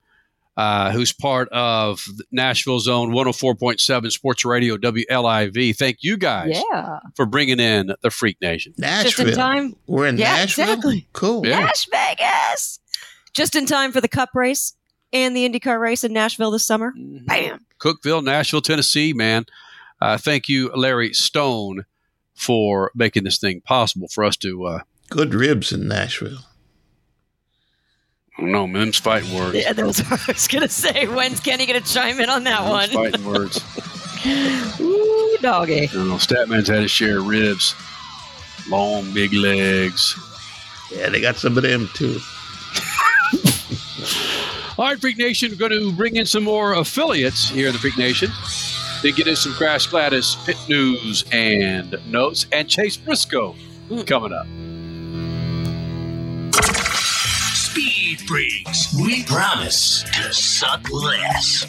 [0.57, 5.77] uh, who's part of Nashville Zone 104.7 Sports Radio WLIV.
[5.77, 6.99] Thank you guys Yeah.
[7.15, 8.75] for bringing in the Freak Nation.
[8.79, 9.77] Just in time.
[9.87, 10.65] We're in yeah, Nashville?
[10.65, 11.09] Exactly.
[11.13, 11.47] Cool.
[11.47, 11.61] Yeah.
[11.61, 12.79] Las Vegas.
[13.33, 14.75] Just in time for the Cup race
[15.13, 16.93] and the IndyCar race in Nashville this summer.
[16.99, 17.25] Mm-hmm.
[17.27, 17.67] Bam.
[17.79, 19.47] Cookeville, Nashville, Tennessee, man.
[20.01, 21.85] Uh, thank you, Larry Stone,
[22.35, 24.65] for making this thing possible for us to.
[24.65, 24.81] Uh,
[25.11, 26.39] Good ribs in Nashville.
[28.39, 29.57] I don't know, Mims fighting words.
[29.57, 31.07] Yeah, that was what I was going to say.
[31.07, 32.89] When's Kenny going to chime in on that one?
[32.89, 33.61] Fighting words.
[34.81, 35.83] Ooh, doggy.
[35.83, 36.15] I don't know.
[36.15, 37.75] Statman's had his share of ribs,
[38.69, 40.19] long, big legs.
[40.91, 42.19] Yeah, they got some of them too.
[44.79, 47.79] All right, Freak Nation, we're going to bring in some more affiliates here in the
[47.79, 48.31] Freak Nation.
[49.03, 53.53] Then get in some Crash Gladys pit news and notes, and Chase Briscoe
[53.89, 54.01] hmm.
[54.03, 54.47] coming up.
[58.13, 61.61] Speed Freaks, we promise to suck less.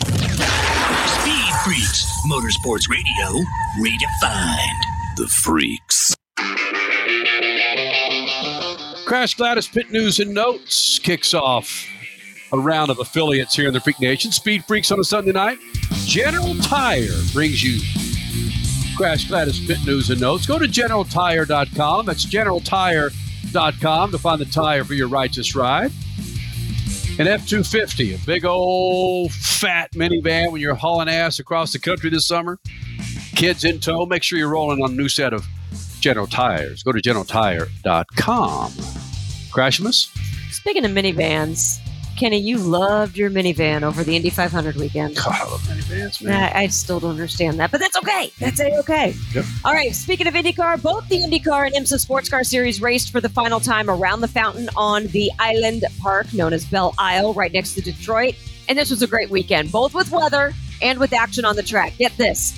[1.22, 3.46] Speed Freaks, Motorsports Radio,
[3.80, 4.82] redefined.
[5.16, 6.14] The Freaks.
[9.06, 11.88] Crash Gladys Pit News and Notes kicks off
[12.52, 14.34] a round of affiliates here in the Freak Nation.
[14.34, 15.60] Speed Freaks on a Sunday night.
[16.06, 17.80] General Tire brings you
[18.98, 20.46] Crash Gladys Pit News and Notes.
[20.46, 22.06] Go to generaltire.com.
[22.06, 25.94] That's generaltire.com to find the tire for your righteous ride.
[27.20, 32.10] An F 250, a big old fat minivan when you're hauling ass across the country
[32.10, 32.58] this summer.
[33.36, 35.46] Kids in tow, make sure you're rolling on a new set of
[36.00, 36.82] General Tires.
[36.82, 38.72] Go to generaltire.com.
[39.52, 40.10] Crashimus?
[40.52, 41.78] Speaking of minivans,
[42.24, 45.18] Kenny, you loved your minivan over the Indy 500 weekend.
[45.18, 46.54] God, I love minivans, man.
[46.56, 48.32] I still don't understand that, but that's okay.
[48.40, 49.14] That's okay.
[49.36, 49.44] Yep.
[49.66, 49.94] All right.
[49.94, 53.60] Speaking of IndyCar, both the IndyCar and IMSA Sports Car Series raced for the final
[53.60, 57.82] time around the fountain on the Island Park, known as Belle Isle, right next to
[57.82, 58.36] Detroit.
[58.70, 61.98] And this was a great weekend, both with weather and with action on the track.
[61.98, 62.58] Get this: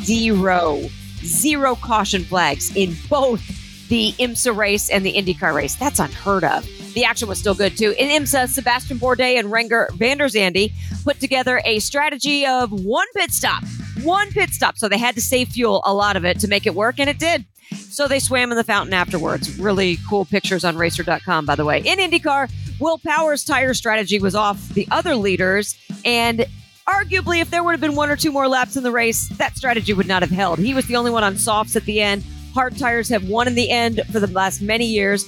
[0.00, 0.88] zero,
[1.18, 3.40] zero caution flags in both
[3.88, 5.76] the IMSA race and the IndyCar race.
[5.76, 6.68] That's unheard of.
[6.94, 7.94] The action was still good too.
[7.98, 10.72] In IMSA, Sebastien Bourdais and Renger van der Zande
[11.02, 13.64] put together a strategy of one pit stop,
[14.02, 14.78] one pit stop.
[14.78, 17.10] So they had to save fuel, a lot of it, to make it work, and
[17.10, 17.44] it did.
[17.72, 19.58] So they swam in the fountain afterwards.
[19.58, 21.80] Really cool pictures on racer.com, by the way.
[21.80, 26.46] In IndyCar, Will Power's tire strategy was off the other leaders, and
[26.86, 29.56] arguably, if there would have been one or two more laps in the race, that
[29.56, 30.58] strategy would not have held.
[30.58, 32.24] He was the only one on softs at the end.
[32.54, 35.24] Hard tires have won in the end for the last many years,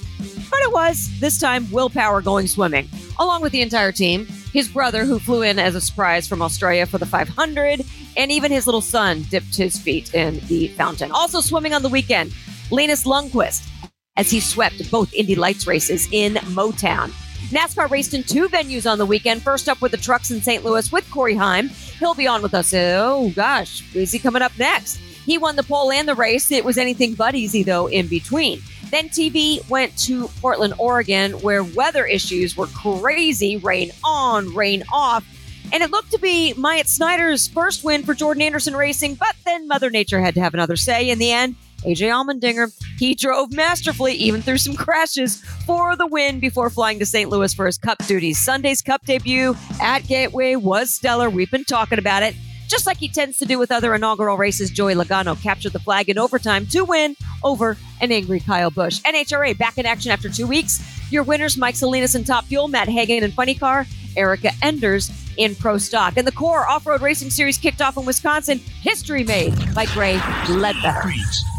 [0.49, 2.87] but it was this time Will Power going swimming,
[3.19, 4.25] along with the entire team.
[4.53, 8.49] His brother, who flew in as a surprise from Australia for the 500, and even
[8.49, 11.11] his little son dipped his feet in the fountain.
[11.11, 12.33] Also swimming on the weekend,
[12.71, 13.67] Linus Lundqvist,
[14.15, 17.11] as he swept both Indy Lights races in Motown.
[17.49, 19.41] NASCAR raced in two venues on the weekend.
[19.41, 20.63] First up with the trucks in St.
[20.63, 21.67] Louis with Corey Heim.
[21.99, 22.73] He'll be on with us.
[22.73, 24.99] Oh gosh, is he coming up next?
[25.27, 26.51] He won the pole and the race.
[26.51, 28.61] It was anything but easy though in between.
[28.91, 35.25] Then TV went to Portland, Oregon, where weather issues were crazy rain on, rain off.
[35.73, 39.67] And it looked to be Myatt Snider's first win for Jordan Anderson Racing, but then
[39.67, 41.09] Mother Nature had to have another say.
[41.09, 46.39] In the end, AJ Allmendinger, he drove masterfully, even through some crashes, for the win
[46.39, 47.29] before flying to St.
[47.29, 48.39] Louis for his Cup duties.
[48.39, 51.29] Sunday's Cup debut at Gateway was stellar.
[51.29, 52.33] We've been talking about it.
[52.67, 56.09] Just like he tends to do with other inaugural races, Joey Logano captured the flag
[56.09, 59.01] in overtime to win over an angry Kyle Busch.
[59.01, 60.81] NHRA back in action after two weeks.
[61.11, 63.85] Your winners, Mike Salinas in Top Fuel, Matt Hagan in Funny Car,
[64.17, 66.17] Erica Enders in Pro Stock.
[66.17, 68.59] And the Core Off-Road Racing Series kicked off in Wisconsin.
[68.81, 71.09] History made by Gray Leadbetter.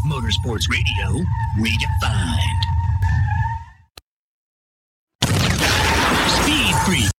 [0.07, 1.25] Motorsports Radio,
[1.57, 2.78] redefined.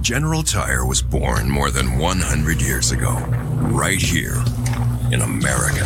[0.00, 3.12] General Tire was born more than 100 years ago,
[3.68, 4.42] right here
[5.12, 5.84] in America.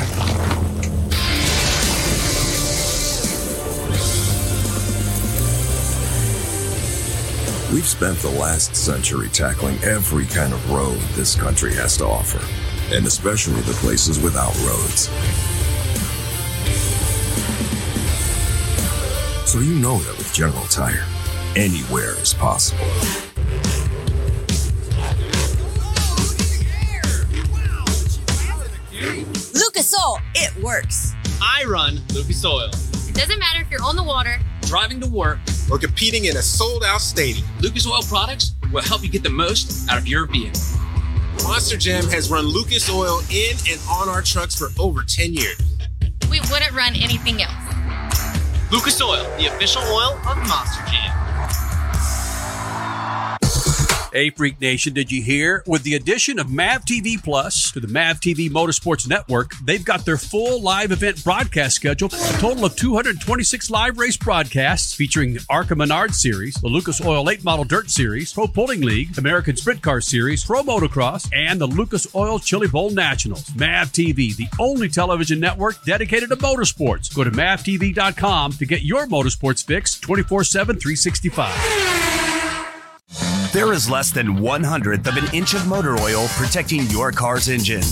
[7.72, 12.40] We've spent the last century tackling every kind of road this country has to offer,
[12.94, 15.08] and especially the places without roads.
[19.50, 21.04] So you know that with General Tire,
[21.56, 22.86] anywhere is possible.
[29.74, 31.14] Lucas Oil, it works.
[31.42, 32.68] I run Lucas Oil.
[33.08, 36.42] It doesn't matter if you're on the water, Driving to work, or competing in a
[36.42, 37.44] sold out stadium.
[37.58, 40.60] Lucas Oil products will help you get the most out of your vehicle.
[41.42, 45.60] Monster Jam has run Lucas Oil in and on our trucks for over 10 years.
[46.30, 48.70] we wouldn't run anything else.
[48.70, 51.23] Lucas Oil, the official oil of Monster Jam.
[54.14, 55.64] Hey, Freak Nation, did you hear?
[55.66, 60.04] With the addition of MAV TV Plus to the MAV TV Motorsports Network, they've got
[60.04, 65.44] their full live event broadcast schedule, a total of 226 live race broadcasts featuring the
[65.50, 69.82] ARCA Menard Series, the Lucas Oil Late Model Dirt Series, Pro Pulling League, American Sprint
[69.82, 73.52] Car Series, Pro Motocross, and the Lucas Oil Chili Bowl Nationals.
[73.56, 77.12] MAV TV, the only television network dedicated to motorsports.
[77.12, 82.23] Go to mavtv.com to get your motorsports fix 24 7, 365.
[83.52, 87.48] There is less than one hundredth of an inch of motor oil protecting your car's
[87.48, 87.82] engine.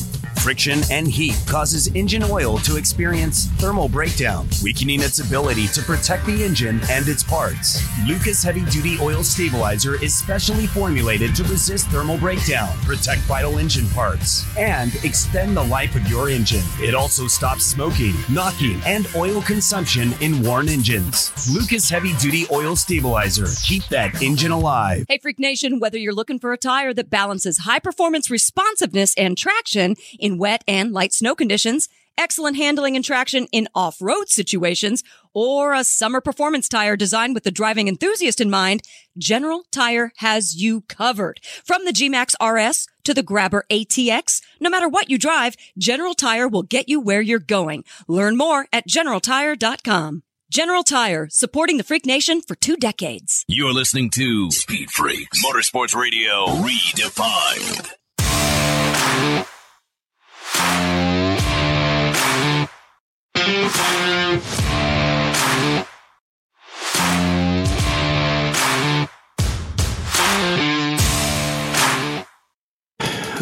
[0.43, 6.26] Friction and heat causes engine oil to experience thermal breakdown, weakening its ability to protect
[6.26, 7.80] the engine and its parts.
[8.09, 13.88] Lucas Heavy Duty Oil Stabilizer is specially formulated to resist thermal breakdown, protect vital engine
[13.90, 16.64] parts, and extend the life of your engine.
[16.80, 21.30] It also stops smoking, knocking, and oil consumption in worn engines.
[21.55, 23.47] Lucas Heavy Duty Oil Stabilizer.
[23.62, 25.07] Keep that engine alive.
[25.09, 29.38] Hey, Freak Nation, whether you're looking for a tire that balances high performance responsiveness and
[29.38, 35.03] traction in wet and light snow conditions, excellent handling and traction in off road situations,
[35.35, 38.83] or a summer performance tire designed with the driving enthusiast in mind,
[39.16, 41.41] General Tire has you covered.
[41.64, 46.49] From the G-Max RS to the Grabber ATX, no matter what you drive, General Tire
[46.49, 47.85] will get you where you're going.
[48.09, 50.22] Learn more at generaltire.com.
[50.51, 53.43] General Tire, supporting the Freak Nation for two decades.
[53.49, 58.01] You're listening to Speed Freaks Motorsports Radio Redefined.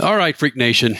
[0.02, 0.96] All right, Freak Nation.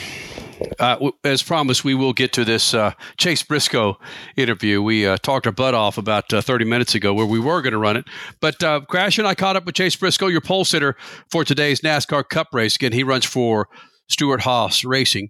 [0.79, 3.97] Uh, as promised, we will get to this uh, Chase Briscoe
[4.37, 4.81] interview.
[4.81, 7.73] We uh, talked our butt off about uh, 30 minutes ago where we were going
[7.73, 8.05] to run it.
[8.39, 10.95] But uh, Crash and I caught up with Chase Briscoe, your pole sitter
[11.31, 12.75] for today's NASCAR Cup race.
[12.75, 13.67] Again, he runs for
[14.07, 15.29] Stewart Haas Racing.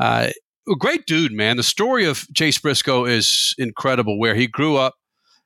[0.00, 0.30] Uh,
[0.68, 1.56] a great dude, man.
[1.56, 4.94] The story of Chase Briscoe is incredible, where he grew up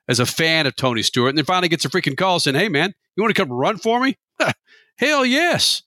[0.09, 2.69] as a fan of Tony Stewart and then finally gets a freaking call saying, Hey,
[2.69, 4.17] man, you want to come run for me?
[4.99, 5.83] Hell yes.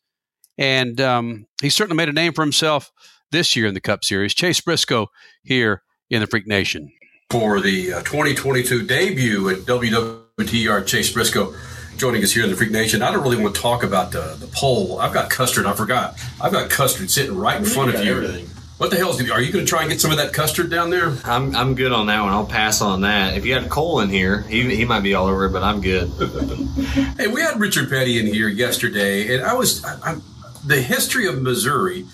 [0.57, 2.91] And um, he certainly made a name for himself
[3.31, 4.33] this year in the Cup Series.
[4.33, 5.07] Chase Briscoe
[5.43, 6.91] here in the Freak Nation.
[7.29, 11.53] For the uh, 2022 debut at WWTR, Chase Briscoe
[11.97, 13.01] joining us here in the Freak Nation.
[13.01, 14.99] I don't really want to talk about the, the pole.
[14.99, 15.65] I've got custard.
[15.65, 16.17] I forgot.
[16.41, 18.11] I've got custard sitting right in front of you.
[18.11, 18.49] everything.
[18.77, 19.31] What the hell is?
[19.31, 21.17] Are you going to try and get some of that custard down there?
[21.25, 22.31] I'm, I'm good on that one.
[22.31, 23.35] I'll pass on that.
[23.35, 25.81] If you had Cole in here, he, he might be all over it, but I'm
[25.81, 26.11] good.
[27.17, 30.17] Hey, we had Richard Petty in here yesterday, and I was I, I,
[30.63, 32.05] the history of Missouri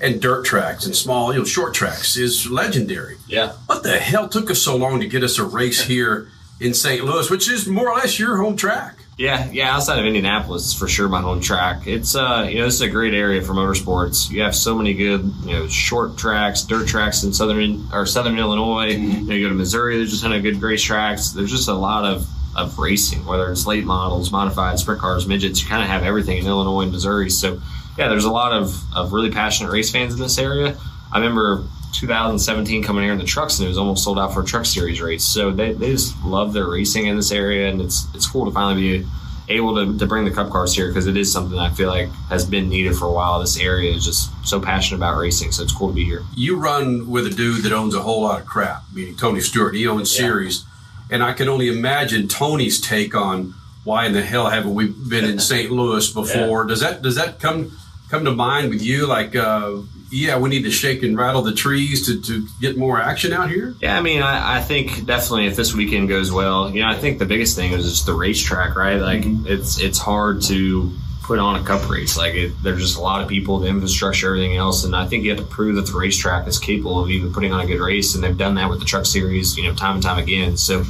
[0.00, 3.16] and dirt tracks and small, you know, short tracks is legendary.
[3.26, 3.52] Yeah.
[3.66, 6.28] What the hell took us so long to get us a race here
[6.60, 7.04] in St.
[7.04, 9.01] Louis, which is more or less your home track?
[9.22, 9.72] Yeah, yeah.
[9.72, 11.86] Outside of Indianapolis, for sure my home track.
[11.86, 14.28] It's uh, you know, this is a great area for motorsports.
[14.28, 18.36] You have so many good, you know, short tracks, dirt tracks in southern or southern
[18.36, 18.88] Illinois.
[18.88, 21.30] You, know, you go to Missouri, there's just a ton of good race tracks.
[21.30, 25.62] There's just a lot of of racing, whether it's late models, modified sprint cars, midgets.
[25.62, 27.30] You kind of have everything in Illinois and Missouri.
[27.30, 27.60] So,
[27.96, 30.76] yeah, there's a lot of of really passionate race fans in this area.
[31.12, 31.62] I remember
[31.92, 34.64] 2017 coming here in the trucks and it was almost sold out for a truck
[34.64, 35.24] series race.
[35.24, 38.50] So they, they just love their racing in this area and it's it's cool to
[38.50, 39.06] finally be
[39.48, 42.08] able to, to bring the cup cars here because it is something I feel like
[42.28, 43.40] has been needed for a while.
[43.40, 46.22] This area is just so passionate about racing, so it's cool to be here.
[46.34, 49.74] You run with a dude that owns a whole lot of crap, meaning Tony Stewart.
[49.74, 50.64] He owns series,
[51.10, 55.24] and I can only imagine Tony's take on why in the hell haven't we been
[55.24, 55.70] in St.
[55.70, 56.64] Louis before?
[56.64, 57.76] Does that does that come
[58.08, 59.06] come to mind with you?
[59.06, 59.78] Like, uh,
[60.12, 63.48] yeah, we need to shake and rattle the trees to, to get more action out
[63.48, 63.74] here.
[63.80, 66.94] Yeah, I mean, I, I think definitely if this weekend goes well, you know, I
[66.94, 68.96] think the biggest thing is just the racetrack, right?
[68.96, 70.92] Like, it's it's hard to
[71.22, 72.18] put on a cup race.
[72.18, 75.24] Like, it, there's just a lot of people, the infrastructure, everything else, and I think
[75.24, 77.80] you have to prove that the racetrack is capable of even putting on a good
[77.80, 80.56] race, and they've done that with the Truck Series, you know, time and time again.
[80.56, 80.84] So.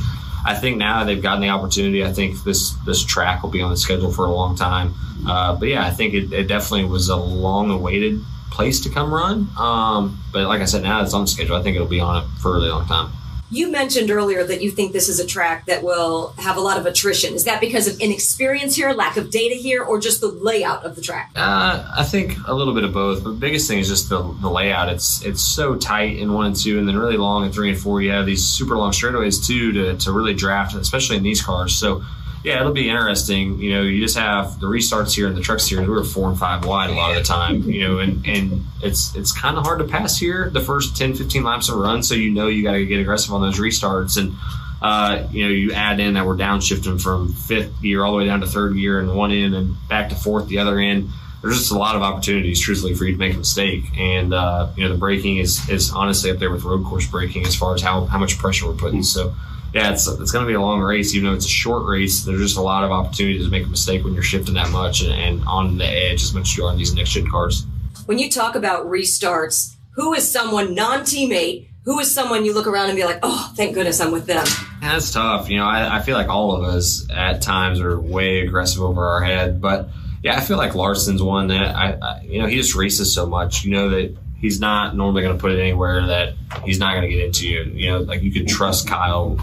[0.44, 2.04] I think now they've gotten the opportunity.
[2.04, 4.92] I think this this track will be on the schedule for a long time.
[5.24, 9.12] Uh, but yeah, I think it, it definitely was a long awaited place to come
[9.12, 9.48] run.
[9.58, 11.56] Um, but like I said, now it's on the schedule.
[11.56, 13.10] I think it'll be on it for a really long time.
[13.50, 16.78] You mentioned earlier that you think this is a track that will have a lot
[16.78, 17.34] of attrition.
[17.34, 20.96] Is that because of inexperience here, lack of data here, or just the layout of
[20.96, 21.32] the track?
[21.36, 23.22] Uh, I think a little bit of both.
[23.22, 24.88] But the biggest thing is just the, the layout.
[24.88, 27.78] It's it's so tight in one and two, and then really long in three and
[27.78, 28.00] four.
[28.00, 31.74] You have these super long straightaways too to, to really draft, especially in these cars.
[31.74, 32.02] So
[32.44, 33.58] yeah, it'll be interesting.
[33.58, 35.86] You know, you just have the restarts here and the truck series.
[35.86, 38.64] We were four and five wide a lot of the time, you know, and, and
[38.82, 41.78] it's it's kind of hard to pass here the first 10, 15 laps of a
[41.78, 42.02] run.
[42.02, 44.18] So you know you got to get aggressive on those restarts.
[44.18, 44.34] And
[44.82, 48.26] uh, you know, you add in that we're downshifting from fifth gear all the way
[48.26, 51.08] down to third gear and one end and back to fourth the other end.
[51.40, 53.84] There's just a lot of opportunities, truthfully, for you to make a mistake.
[53.96, 57.46] And, uh, you know, the braking is, is honestly up there with road course braking
[57.46, 59.02] as far as how, how much pressure we're putting.
[59.02, 59.34] So,
[59.72, 62.24] yeah, it's, it's going to be a long race, even though it's a short race.
[62.24, 65.02] There's just a lot of opportunities to make a mistake when you're shifting that much
[65.02, 67.64] and, and on the edge as much as you are on these next gen cars.
[68.06, 71.68] When you talk about restarts, who is someone non teammate?
[71.84, 74.46] Who is someone you look around and be like, oh, thank goodness I'm with them?
[74.80, 75.48] That's tough.
[75.48, 79.04] You know, I, I feel like all of us at times are way aggressive over
[79.04, 79.60] our head.
[79.60, 79.88] But
[80.22, 83.26] yeah, I feel like Larson's one that I, I you know, he just races so
[83.26, 83.64] much.
[83.64, 87.08] You know that he's not normally going to put it anywhere that he's not going
[87.08, 87.62] to get into you.
[87.62, 89.38] You know, like you can trust Kyle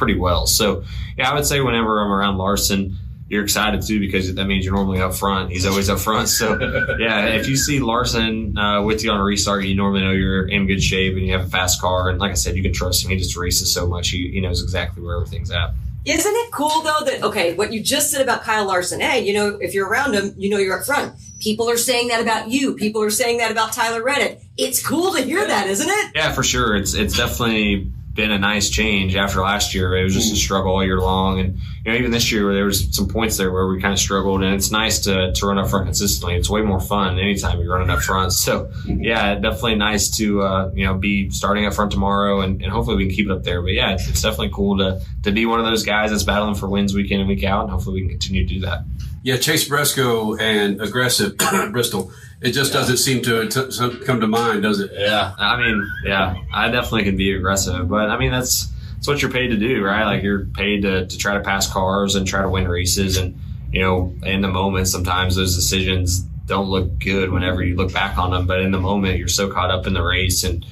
[0.00, 0.48] pretty well.
[0.48, 0.82] So
[1.16, 2.96] yeah, I would say whenever I'm around Larson,
[3.28, 5.52] you're excited too because that means you're normally up front.
[5.52, 6.28] He's always up front.
[6.28, 6.58] So
[6.98, 10.48] yeah, if you see Larson uh, with you on a restart, you normally know you're
[10.48, 12.08] in good shape and you have a fast car.
[12.08, 13.10] And like I said, you can trust him.
[13.10, 14.08] He just races so much.
[14.08, 15.70] He, he knows exactly where everything's at.
[16.04, 19.00] Isn't it cool though that okay, what you just said about Kyle Larson?
[19.00, 21.14] Hey, you know, if you're around him, you know you're up front.
[21.40, 22.74] People are saying that about you.
[22.74, 24.40] People are saying that about Tyler Reddick.
[24.56, 26.12] It's cool to hear that, isn't it?
[26.14, 26.74] Yeah, for sure.
[26.74, 29.96] It's it's definitely been a nice change after last year.
[29.96, 32.64] It was just a struggle all year long, and you know even this year there
[32.64, 34.42] was some points there where we kind of struggled.
[34.42, 36.36] And it's nice to to run up front consistently.
[36.36, 38.32] It's way more fun anytime you're running up front.
[38.32, 42.72] So yeah, definitely nice to uh, you know be starting up front tomorrow, and, and
[42.72, 43.62] hopefully we can keep it up there.
[43.62, 46.56] But yeah, it's, it's definitely cool to to be one of those guys that's battling
[46.56, 48.84] for wins week in and week out, and hopefully we can continue to do that.
[49.22, 51.36] Yeah, Chase Briscoe and aggressive
[51.72, 52.12] Bristol.
[52.40, 54.92] It just doesn't seem to, to come to mind, does it?
[54.94, 59.20] Yeah, I mean, yeah, I definitely can be aggressive, but I mean that's that's what
[59.20, 60.04] you're paid to do, right?
[60.04, 63.38] Like you're paid to, to try to pass cars and try to win races, and
[63.72, 68.18] you know, in the moment, sometimes those decisions don't look good whenever you look back
[68.18, 70.64] on them, but in the moment, you're so caught up in the race, and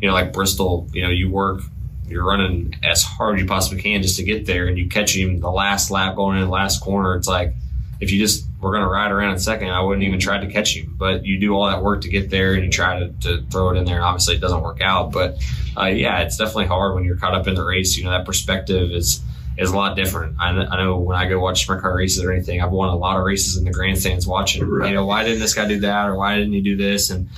[0.00, 1.62] you know, like Bristol, you know, you work.
[2.06, 5.14] You're running as hard as you possibly can just to get there, and you catch
[5.14, 7.16] him the last lap going in the last corner.
[7.16, 7.54] It's like
[8.00, 10.50] if you just were going to ride around in second, I wouldn't even try to
[10.50, 10.90] catch you.
[10.90, 13.70] But you do all that work to get there and you try to, to throw
[13.70, 14.02] it in there.
[14.02, 15.12] Obviously, it doesn't work out.
[15.12, 15.38] But
[15.76, 17.96] uh, yeah, it's definitely hard when you're caught up in the race.
[17.96, 19.20] You know, that perspective is
[19.58, 20.36] is a lot different.
[20.38, 22.96] I, I know when I go watch sprint car races or anything, I've won a
[22.96, 26.08] lot of races in the grandstands watching, you know, why didn't this guy do that
[26.08, 27.10] or why didn't he do this?
[27.10, 27.28] And,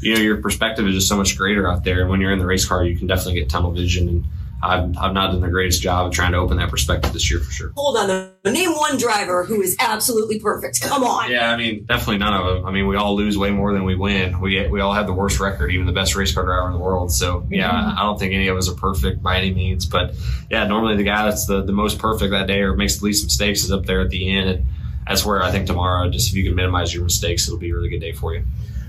[0.00, 2.02] you know, your perspective is just so much greater out there.
[2.02, 4.24] And when you're in the race car, you can definitely get tunnel vision and
[4.62, 7.40] I've, I've not done the greatest job of trying to open that perspective this year
[7.40, 7.72] for sure.
[7.76, 8.50] Hold on, though.
[8.50, 10.80] name one driver who is absolutely perfect.
[10.80, 11.30] Come on.
[11.30, 12.66] Yeah, I mean, definitely none of them.
[12.66, 14.40] I mean, we all lose way more than we win.
[14.40, 16.78] We we all have the worst record, even the best race car driver in the
[16.78, 17.10] world.
[17.12, 17.98] So yeah, Mhm.
[17.98, 19.84] I don't think any of us are perfect by any means.
[19.84, 20.14] But
[20.50, 23.24] yeah, normally the guy that's the, the most perfect that day or makes the least
[23.24, 24.48] mistakes is up there at the end.
[24.48, 24.66] And
[25.08, 27.74] that's where I think tomorrow, just if you can minimize your mistakes, it'll be a
[27.74, 28.44] really good day for you.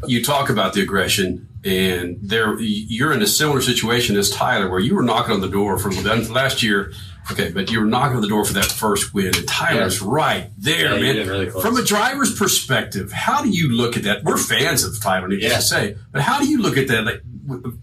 [0.08, 4.80] You talk about the aggression, and there you're in a similar situation as Tyler, where
[4.80, 6.94] you were knocking on the door for last year.
[7.32, 10.50] Okay, but you were knocking on the door for that first win, and Tyler's right
[10.58, 11.28] there, Yeah, man.
[11.30, 11.50] really.
[11.50, 14.26] From a driver's perspective, how do you look at that?
[14.26, 17.06] We're fans of Tyler, needless to say, but how do you look at that?
[17.06, 17.22] Like,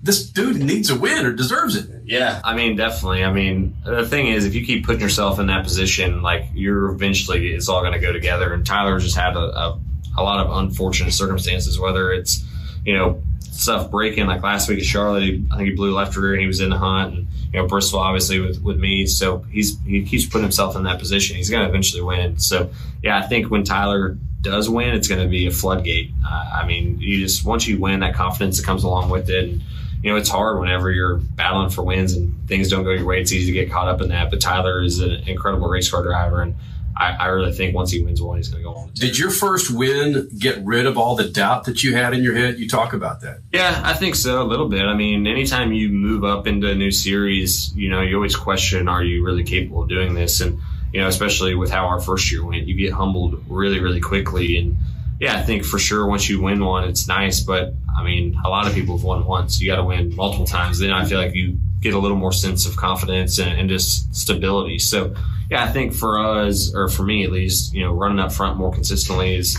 [0.02, 1.88] this dude needs a win or deserves it.
[2.04, 3.24] Yeah, I mean, definitely.
[3.24, 6.90] I mean, the thing is, if you keep putting yourself in that position, like you're
[6.90, 8.52] eventually, it's all going to go together.
[8.52, 9.80] And Tyler just had a, a,
[10.20, 12.44] a lot of unfortunate circumstances, whether it's,
[12.84, 15.22] you know, stuff breaking like last week at Charlotte.
[15.22, 17.14] He, I think he blew left rear and he was in the hunt.
[17.14, 19.06] And, you know, Bristol obviously with, with me.
[19.06, 21.36] So he's, he keeps putting himself in that position.
[21.36, 22.38] He's going to eventually win.
[22.38, 22.70] So
[23.02, 26.12] yeah, I think when Tyler does win, it's going to be a floodgate.
[26.26, 29.50] Uh, I mean, you just, once you win, that confidence that comes along with it.
[29.50, 29.62] And,
[30.02, 33.20] you know, it's hard whenever you're battling for wins and things don't go your way.
[33.20, 34.30] It's easy to get caught up in that.
[34.30, 36.54] But Tyler is an incredible race car driver, and
[36.96, 38.90] I, I really think once he wins one, he's going to go on.
[38.94, 42.34] Did your first win get rid of all the doubt that you had in your
[42.34, 42.58] head?
[42.58, 43.38] You talk about that.
[43.52, 44.84] Yeah, I think so a little bit.
[44.84, 48.88] I mean, anytime you move up into a new series, you know, you always question,
[48.88, 50.40] are you really capable of doing this?
[50.40, 50.60] And
[50.92, 54.56] you know, especially with how our first year went, you get humbled really, really quickly.
[54.56, 54.76] And
[55.20, 57.40] yeah, I think for sure once you win one, it's nice.
[57.40, 59.60] But I mean, a lot of people have won once.
[59.60, 60.78] You got to win multiple times.
[60.78, 64.14] Then I feel like you get a little more sense of confidence and, and just
[64.14, 64.78] stability.
[64.78, 65.14] So
[65.50, 68.56] yeah, I think for us, or for me at least, you know, running up front
[68.56, 69.58] more consistently is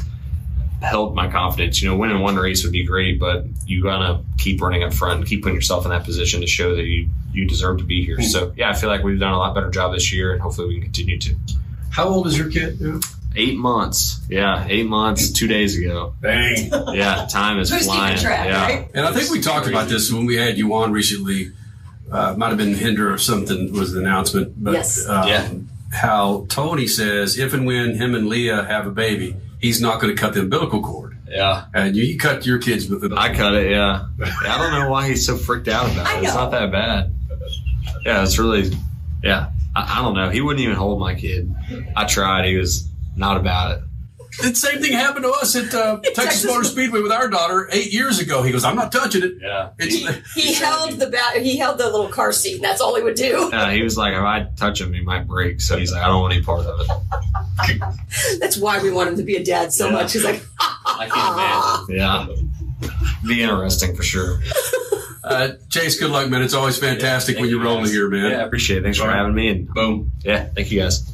[0.81, 1.79] helped my confidence.
[1.79, 5.19] You know, winning one race would be great, but you gotta keep running up front
[5.19, 8.03] and keep putting yourself in that position to show that you you deserve to be
[8.03, 8.15] here.
[8.15, 8.23] Hmm.
[8.23, 10.69] So yeah, I feel like we've done a lot better job this year, and hopefully
[10.69, 11.35] we can continue to.
[11.91, 12.79] How old is your kid?
[13.35, 13.41] Now?
[13.41, 14.19] Eight months.
[14.29, 15.31] Yeah, eight months.
[15.31, 16.13] Two days ago.
[16.21, 16.69] Dang.
[16.93, 18.17] Yeah, time is Who's flying.
[18.17, 18.63] track, yeah.
[18.65, 18.91] right?
[18.93, 21.51] And I think we talked about this when we had you on recently.
[22.11, 25.07] Uh, might have been Hinder or something was the announcement, but Yes.
[25.07, 25.49] um, Yeah.
[25.93, 30.13] how Tony says if and when him and Leah have a baby, he's not going
[30.13, 31.17] to cut the umbilical cord.
[31.29, 31.65] Yeah.
[31.73, 32.89] And you, you cut your kids.
[32.89, 33.13] With it.
[33.13, 33.71] I cut it.
[33.71, 34.07] Yeah.
[34.19, 36.25] Yeah, I don't know why he's so freaked out about it.
[36.25, 37.13] It's not that bad.
[38.05, 38.71] Yeah, it's really
[39.23, 40.29] Yeah, I, I don't know.
[40.29, 41.53] He wouldn't even hold my kid.
[41.95, 42.43] I tried.
[42.43, 43.83] He was not about it.
[44.41, 47.91] The same thing happened to us at uh, Texas Motor Speedway with our daughter eight
[47.91, 48.41] years ago.
[48.43, 51.85] He goes, "I'm not touching it." Yeah, he, he held the ba- he held the
[51.89, 52.55] little car seat.
[52.55, 53.51] And that's all he would do.
[53.51, 55.59] Uh, he was like, if I touch him, he might break.
[55.59, 56.87] So he's like, I don't want any part of it.
[58.39, 59.91] That's why we want him to be a dad so Yeah.
[59.93, 60.13] much.
[60.13, 62.47] He's like, I can't imagine.
[62.81, 64.39] Yeah, be interesting for sure.
[65.25, 66.41] Uh, Chase, good luck, man.
[66.41, 68.31] It's always fantastic when you roll here, man.
[68.31, 68.83] Yeah, I appreciate it.
[68.83, 69.49] Thanks for having me.
[69.49, 70.11] And boom.
[70.23, 71.05] Yeah, thank you guys.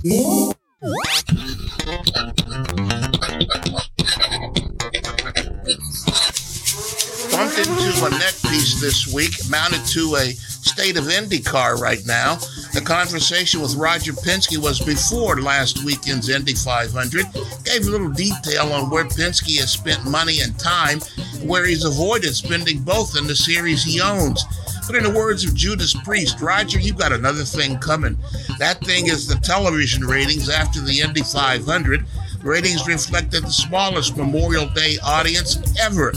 [7.32, 10.34] Bumped into a neck piece this week, mounted to a
[10.68, 12.36] state of IndyCar right now.
[12.74, 17.26] The conversation with Roger Penske was before last weekend's Indy 500.
[17.64, 21.00] Gave a little detail on where Penske has spent money and time,
[21.42, 24.44] where he's avoided spending both in the series he owns.
[24.86, 28.18] But in the words of Judas Priest, Roger, you've got another thing coming.
[28.60, 32.06] That thing is the television ratings after the Indy 500.
[32.48, 36.14] Ratings reflected the smallest Memorial Day audience ever,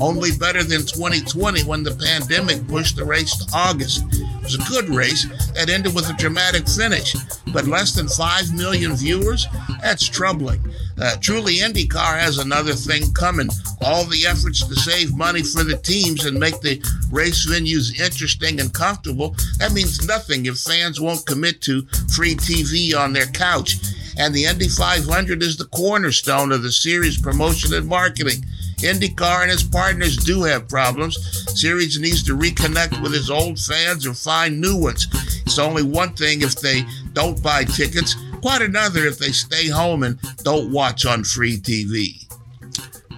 [0.00, 4.02] only better than 2020 when the pandemic pushed the race to August.
[4.10, 7.14] It was a good race that ended with a dramatic finish,
[7.52, 9.46] but less than 5 million viewers?
[9.82, 10.64] That's troubling.
[10.98, 13.50] Uh, truly, IndyCar has another thing coming.
[13.82, 18.58] All the efforts to save money for the teams and make the race venues interesting
[18.58, 21.82] and comfortable, that means nothing if fans won't commit to
[22.14, 23.76] free TV on their couch.
[24.18, 28.44] And the Indy 500 is the cornerstone of the series promotion and marketing.
[28.78, 31.16] IndyCar and its partners do have problems.
[31.58, 35.08] Series needs to reconnect with its old fans or find new ones.
[35.46, 40.02] It's only one thing if they don't buy tickets, quite another if they stay home
[40.02, 42.26] and don't watch on free TV.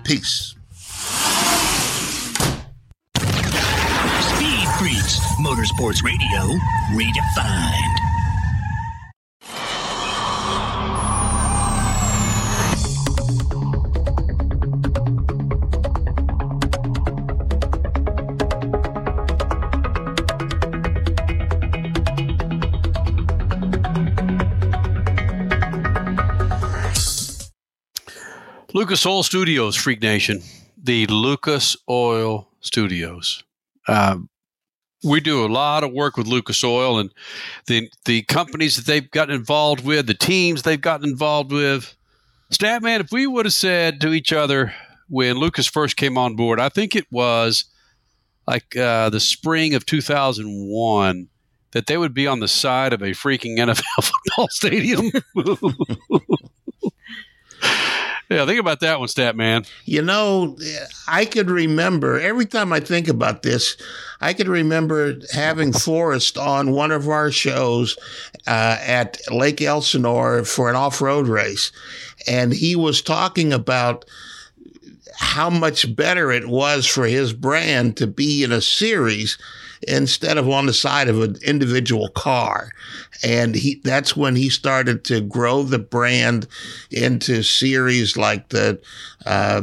[0.05, 0.55] Peace.
[3.16, 6.59] Speed Freaks, Motorsports Radio,
[6.93, 8.06] redefined.
[28.77, 30.43] Lucas Oil Studios, Freak Nation.
[30.77, 33.43] The Lucas Oil Studios.
[33.89, 34.28] Um,
[35.03, 37.11] we do a lot of work with Lucas Oil and
[37.69, 41.97] the the companies that they've gotten involved with, the teams they've gotten involved with.
[42.53, 44.74] Statman, if we would have said to each other
[45.09, 47.65] when Lucas first came on board, I think it was
[48.47, 51.28] like uh, the spring of 2001,
[51.70, 55.11] that they would be on the side of a freaking NFL football stadium.
[58.28, 59.69] yeah, think about that one, Statman.
[59.85, 60.57] You know,
[61.07, 63.77] I could remember every time I think about this,
[64.20, 67.97] I could remember having Forrest on one of our shows
[68.47, 71.70] uh, at Lake Elsinore for an off road race.
[72.27, 74.05] And he was talking about
[75.16, 79.39] how much better it was for his brand to be in a series
[79.82, 82.70] instead of on the side of an individual car.
[83.24, 86.47] And he that's when he started to grow the brand
[86.90, 88.81] into series like the
[89.24, 89.62] uh,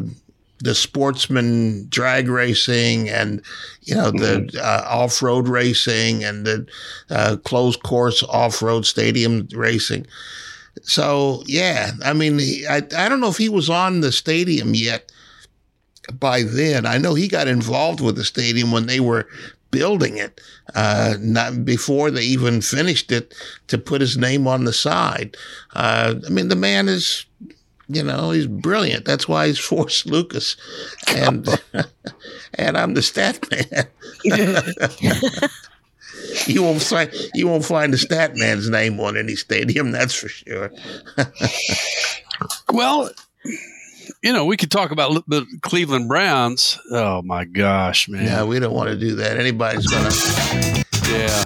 [0.60, 3.42] the sportsman drag racing and
[3.82, 6.66] you know the uh, off-road racing and the
[7.10, 10.08] uh, closed course off-road stadium racing.
[10.84, 14.74] So yeah, I mean, he, I I don't know if he was on the stadium
[14.74, 15.12] yet
[16.20, 16.86] by then.
[16.86, 19.28] I know he got involved with the stadium when they were
[19.74, 20.40] building it,
[20.76, 23.34] uh, not before they even finished it
[23.68, 25.36] to put his name on the side.
[25.74, 27.26] Uh, I mean, the man is,
[27.90, 29.04] you know, he's brilliant.
[29.04, 30.56] That's why he's Forrest Lucas,
[31.08, 31.48] and
[32.54, 33.88] and I'm the stat man.
[36.48, 39.92] you won't find you won't find the stat man's name on any stadium.
[39.92, 40.72] That's for sure.
[42.72, 43.10] well,
[44.24, 46.80] you know, we could talk about the Cleveland Browns.
[46.92, 48.24] Oh my gosh, man!
[48.26, 49.38] Yeah, we don't want to do that.
[49.38, 50.10] Anybody's gonna.
[51.12, 51.44] Yeah.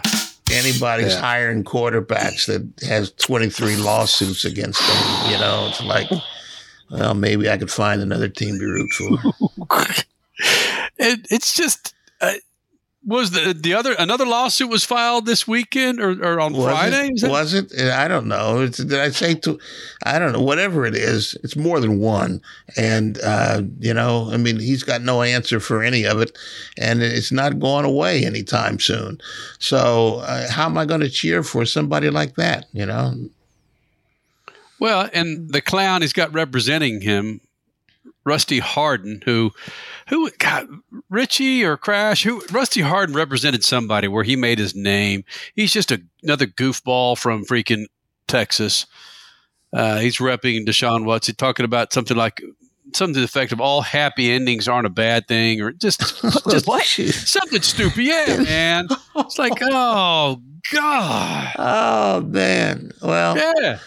[0.49, 1.19] Anybody's Yeah.
[1.19, 5.31] hiring quarterbacks that has 23 lawsuits against them.
[5.31, 6.07] You know, it's like,
[6.89, 9.77] well, maybe I could find another team to root for.
[10.99, 12.33] It, it's just uh,
[13.07, 17.11] was the the other another lawsuit was filed this weekend or, or on Was Friday?
[17.15, 17.29] It?
[17.29, 17.71] Was it?
[17.73, 18.61] I don't know.
[18.61, 19.57] It's, did I say to?
[20.03, 20.41] I don't know.
[20.41, 22.41] Whatever it is, it's more than one.
[22.75, 26.37] And uh, you know, I mean, he's got no answer for any of it,
[26.77, 29.21] and it's not going away anytime soon.
[29.57, 32.65] So, uh, how am I going to cheer for somebody like that?
[32.73, 33.15] You know,
[34.79, 37.39] Well, and the clown he's got representing him
[38.27, 39.51] Rusty Hardin, who,
[40.09, 40.67] who, God,
[41.09, 45.23] Richie or Crash, who Rusty Hardin represented somebody where he made his name.
[45.55, 47.85] He's just a, another goofball from freaking
[48.27, 48.85] Texas.
[49.71, 52.41] Uh, he's repping Deshaun Watson, talking about something like
[52.93, 55.99] something to the effect of all happy endings aren't a bad thing, or just
[56.49, 58.03] just what something stupid.
[58.03, 58.87] Yeah, man.
[59.15, 60.41] It's like, oh
[60.71, 61.55] god.
[61.57, 62.91] Oh man.
[63.01, 63.79] Well, yeah.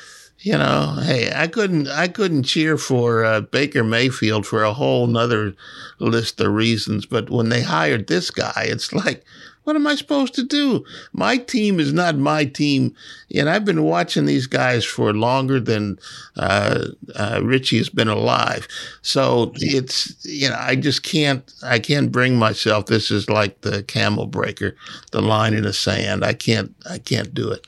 [0.42, 5.06] You know, hey, I couldn't, I couldn't cheer for uh, Baker Mayfield for a whole
[5.06, 5.54] nother
[5.98, 7.04] list of reasons.
[7.04, 9.22] But when they hired this guy, it's like,
[9.64, 10.82] what am I supposed to do?
[11.12, 12.94] My team is not my team,
[13.34, 15.98] and I've been watching these guys for longer than
[16.38, 18.66] uh, uh, Richie has been alive.
[19.02, 22.86] So it's you know I just can't I can't bring myself.
[22.86, 24.74] This is like the camel breaker,
[25.12, 26.24] the line in the sand.
[26.24, 27.66] I can't I can't do it.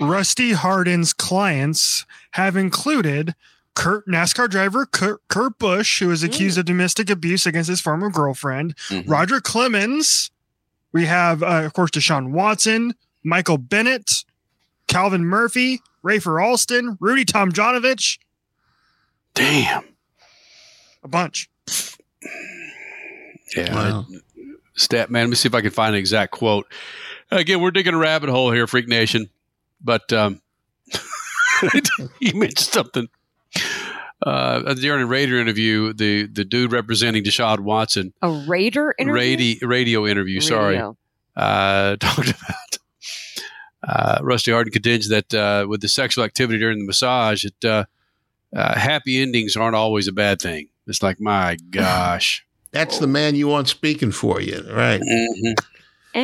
[0.00, 3.34] Rusty Hardin's clients have included
[3.74, 8.10] Kurt, NASCAR driver Kurt, Kurt Busch, who was accused of domestic abuse against his former
[8.10, 9.10] girlfriend, Mm-hmm.
[9.10, 10.30] Roger Clemens.
[10.92, 14.24] We have, uh, of course, Deshaun Watson, Michael Bennett,
[14.86, 18.18] Calvin Murphy, Rafer Alston, Rudy Tomjanovich.
[19.34, 19.84] Damn.
[21.04, 21.48] A bunch.
[23.56, 23.74] Yeah.
[23.74, 24.06] Wow.
[24.74, 26.66] Stat man, let me see if I can find an exact quote.
[27.30, 29.28] Again, we're digging a rabbit hole here, Freak Nation.
[29.82, 30.40] But um,
[32.20, 33.08] he mentioned something.
[34.24, 39.14] Uh, during a Raider interview, the, the dude representing Deshaun Watson, A Raider interview.
[39.14, 40.78] radio, radio interview, sorry,
[41.36, 42.78] uh, talked about
[43.86, 47.84] uh, Rusty Hardin contends that uh, with the sexual activity during the massage, that uh,
[48.56, 50.68] uh, happy endings aren't always a bad thing.
[50.86, 52.44] It's like, my gosh.
[52.72, 55.00] That's the man you want speaking for you, right?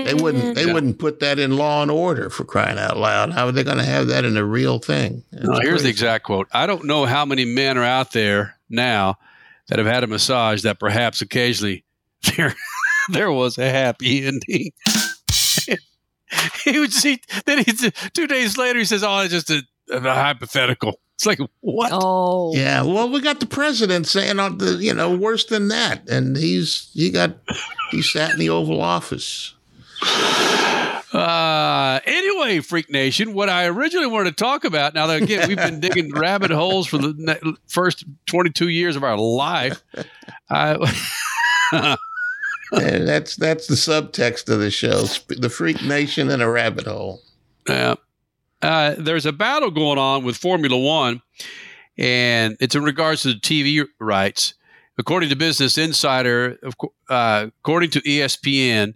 [0.03, 0.55] They wouldn't.
[0.57, 0.73] They Yeah.
[0.73, 3.33] wouldn't put that in Law and Order for crying out loud.
[3.33, 5.23] How are they going to have that in a real thing?
[5.33, 6.49] It's No, here's the exact quote.
[6.53, 9.19] I don't know how many men are out there now
[9.69, 11.85] that have had a massage that perhaps occasionally
[12.37, 12.55] there
[13.11, 14.73] there was a happy ending.
[16.65, 17.73] he would see then he
[18.13, 21.91] two days later he says, "Oh, it's just a, a hypothetical." It's like what?
[21.93, 26.09] Oh, Yeah, well, we got the president saying, uh, the, you know, worse than that,
[26.09, 27.37] and he's he got
[27.93, 29.55] he sat in the Oval Office.
[31.13, 34.95] Uh, anyway, Freak Nation, what I originally wanted to talk about.
[34.95, 39.05] Now, that again, we've been digging rabbit holes for the ne- first 22 years of
[39.05, 39.83] our life.
[40.51, 40.77] I,
[42.73, 47.21] And that's that's the subtext of the show: the Freak Nation and a rabbit hole.
[47.69, 47.95] Yeah.
[48.63, 51.23] Uh, there's a battle going on with Formula One,
[51.99, 54.55] and it's in regards to the TV rights.
[54.97, 56.59] According to Business Insider,
[57.09, 58.95] uh, according to ESPN,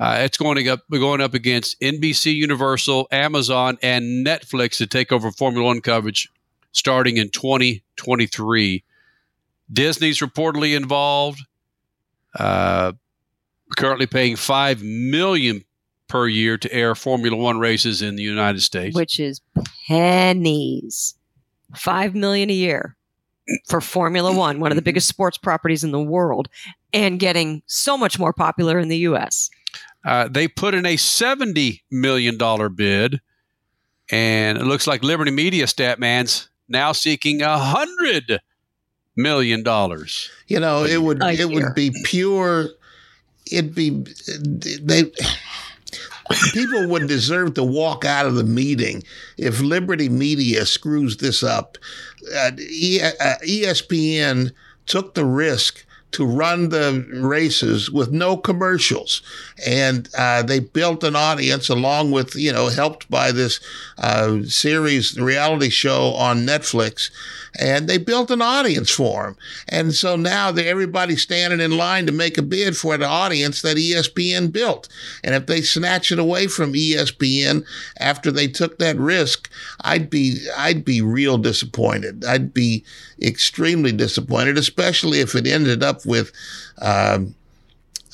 [0.00, 5.30] uh, it's going up going up against NBC, Universal, Amazon, and Netflix to take over
[5.30, 6.30] Formula One coverage
[6.72, 8.82] starting in 2023.
[9.70, 11.40] Disney's reportedly involved.
[12.38, 12.92] Uh,
[13.76, 15.64] currently paying five million
[16.08, 18.96] per year to air Formula One races in the United States.
[18.96, 19.42] which is
[19.86, 21.14] pennies.
[21.76, 22.96] Five million a year
[23.68, 26.48] for Formula One, one of the biggest sports properties in the world,
[26.94, 29.50] and getting so much more popular in the U.S.
[30.04, 33.20] Uh, they put in a seventy million dollar bid,
[34.10, 38.40] and it looks like Liberty Media Statman's now seeking a hundred
[39.16, 40.30] million dollars.
[40.46, 41.48] You know, it would A it year.
[41.48, 42.68] would be pure.
[43.50, 43.90] It'd be
[44.80, 45.10] they.
[46.52, 49.02] People would deserve to walk out of the meeting
[49.36, 51.76] if Liberty Media screws this up.
[52.36, 54.52] Uh, e- uh, ESPN
[54.86, 59.22] took the risk to run the races with no commercials,
[59.66, 63.60] and uh, they built an audience along with you know helped by this
[63.98, 67.10] uh, series reality show on Netflix,
[67.58, 69.36] and they built an audience for them.
[69.68, 73.76] And so now everybody's standing in line to make a bid for the audience that
[73.76, 74.88] ESPN built.
[75.24, 77.64] And if they snatch it away from ESPN
[77.98, 79.50] after they took that risk,
[79.82, 82.24] I'd be I'd be real disappointed.
[82.24, 82.84] I'd be
[83.20, 86.32] extremely disappointed, especially if it ended up with.
[86.80, 87.34] Um,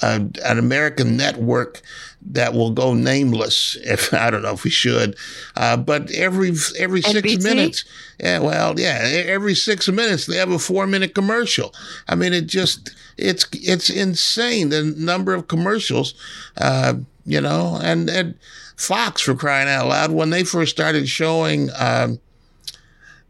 [0.03, 1.81] a, an American network
[2.21, 3.77] that will go nameless.
[3.83, 5.17] If I don't know if we should,
[5.57, 7.43] uh, but every every six NBC?
[7.43, 7.85] minutes,
[8.21, 11.75] yeah, well, yeah, every six minutes they have a four minute commercial.
[12.09, 16.15] I mean, it just it's it's insane the number of commercials,
[16.59, 18.35] uh, you know, and and
[18.77, 21.71] Fox for crying out loud when they first started showing.
[21.79, 22.21] Um,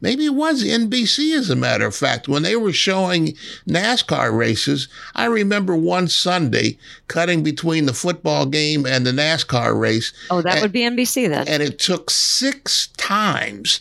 [0.00, 2.28] Maybe it was NBC, as a matter of fact.
[2.28, 3.34] When they were showing
[3.66, 6.78] NASCAR races, I remember one Sunday
[7.08, 10.12] cutting between the football game and the NASCAR race.
[10.30, 11.48] Oh, that and- would be NBC then.
[11.48, 13.80] And it took six times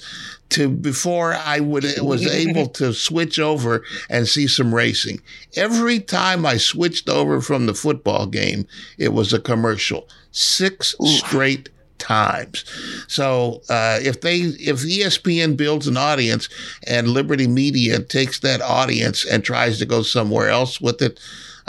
[0.50, 5.20] to before I would was able to switch over and see some racing.
[5.56, 8.68] Every time I switched over from the football game,
[8.98, 10.08] it was a commercial.
[10.32, 12.66] Six straight times.
[13.08, 16.50] So uh, if they if ESPN builds an audience
[16.88, 21.20] and Liberty Media takes that audience and tries to go somewhere else with it,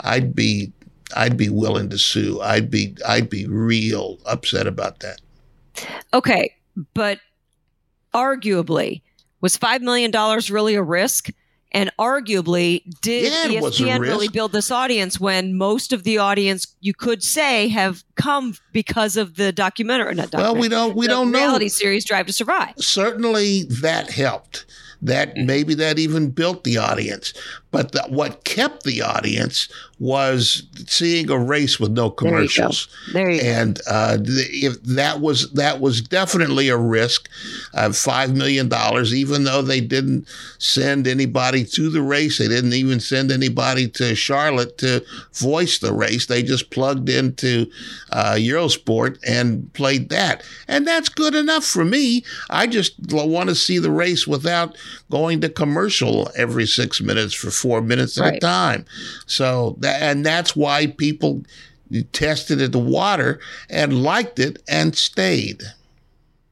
[0.01, 0.71] I'd be
[1.15, 2.41] I'd be willing to sue.
[2.41, 5.21] I'd be I'd be real upset about that.
[6.13, 6.53] Okay,
[6.93, 7.19] but
[8.13, 9.01] arguably,
[9.41, 10.11] was $5 million
[10.49, 11.29] really a risk?
[11.73, 16.93] And arguably, did Yeah, ESPN really build this audience when most of the audience, you
[16.93, 20.15] could say, have come because of the documentary?
[20.15, 21.39] Not Well, we don't we the don't know.
[21.39, 22.73] reality series Drive to Survive.
[22.77, 24.65] certainly that helped.
[25.01, 25.45] That mm-hmm.
[25.45, 27.33] maybe that even built the audience.
[27.69, 29.67] But the, what kept the audience
[29.99, 32.37] was seeing a race with no There you go.
[32.37, 32.87] commercials.
[33.13, 37.27] There you and uh, th- if that was that was definitely a risk
[37.73, 40.27] of five million dollars, even though they didn't
[40.59, 45.03] send anybody to the race, they didn't even send anybody to Charlotte to
[45.33, 46.27] voice the race.
[46.27, 47.69] They just plugged into
[48.11, 52.23] uh, Eurosport and played that, and that's good enough for me.
[52.49, 54.77] I just want to see the race without
[55.09, 58.85] going to commercial every six minutes for four minutes at a time.
[59.25, 61.43] So that and that's why people
[62.11, 63.39] tested it the water
[63.69, 65.63] and liked it and stayed.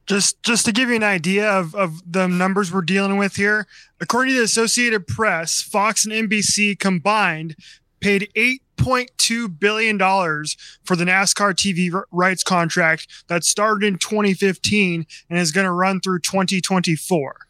[0.06, 3.66] Just just to give you an idea of, of the numbers we're dealing with here,
[4.00, 7.56] according to the Associated Press, Fox and NBC combined
[8.00, 13.98] paid eight point two billion dollars for the NASCAR TV rights contract that started in
[13.98, 17.45] 2015 and is going to run through 2024.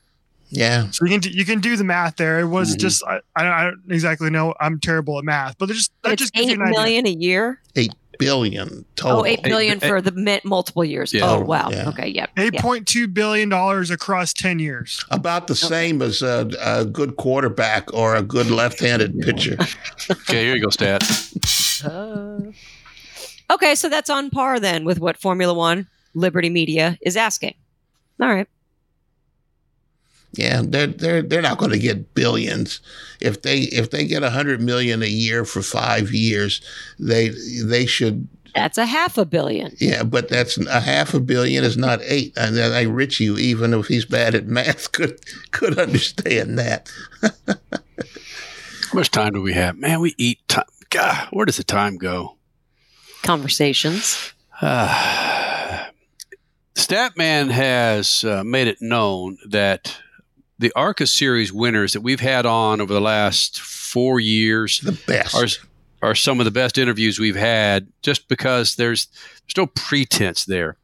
[0.48, 0.90] Yeah.
[0.90, 2.40] So you can do, you can do the math there.
[2.40, 2.78] It was Mhm.
[2.80, 4.54] just I, I don't- exactly know.
[4.60, 7.02] I'm terrible at math, but it just that It's just gives you eight an idea.
[7.04, 7.60] a year.
[7.74, 9.20] Eight billion total.
[9.20, 11.12] Oh, eight billion for the multiple years.
[11.12, 11.28] Yeah.
[11.30, 11.68] Oh, wow.
[11.70, 11.88] Yeah.
[11.90, 12.30] Okay, yep.
[12.38, 12.62] Eight yep.
[12.62, 15.04] point two billion dollars across ten years.
[15.10, 19.56] About the same as a, a good quarterback or a good left-handed pitcher.
[20.10, 21.02] Okay, here you go, stat.
[23.50, 27.54] Okay, so that's on par then with what Formula One, Liberty Media is asking.
[28.20, 28.48] All right.
[30.36, 32.80] Yeah, they're they're they're not going to get billions.
[33.20, 36.60] If they if they get a hundred million a year for five years,
[36.98, 37.30] they
[37.64, 38.28] they should.
[38.54, 39.74] That's a half a billion.
[39.78, 42.32] Yeah, but that's a half a billion is not eight.
[42.36, 46.90] And then I Richie, even if he's bad at math, could could understand that.
[47.22, 49.78] How much time do we have?
[49.78, 50.64] Man, we eat time.
[50.90, 52.36] God, where does the time go?
[53.22, 54.32] Conversations.
[54.58, 55.84] Uh,
[56.76, 59.98] Statman has uh, made it known that
[60.58, 65.34] the ARCA series winners that we've had on over the last four years the best
[66.02, 70.44] are, are some of the best interviews we've had just because there's there's no pretense
[70.44, 70.76] there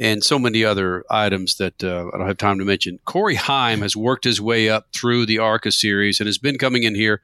[0.00, 2.98] and so many other items that uh, I don't have time to mention.
[3.04, 6.84] Corey Heim has worked his way up through the ARCA series and has been coming
[6.84, 7.20] in here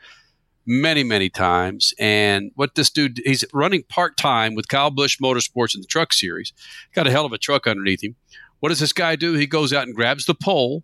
[0.67, 1.95] many, many times.
[1.99, 6.13] And what this dude, he's running part time with Kyle Busch Motorsports in the truck
[6.13, 6.53] series.
[6.95, 8.15] Got a hell of a truck underneath him.
[8.61, 9.33] What does this guy do?
[9.35, 10.83] He goes out and grabs the pole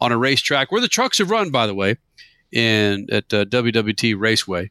[0.00, 1.96] on a racetrack where the trucks have run, by the way,
[2.52, 4.70] in at uh, WWT Raceway.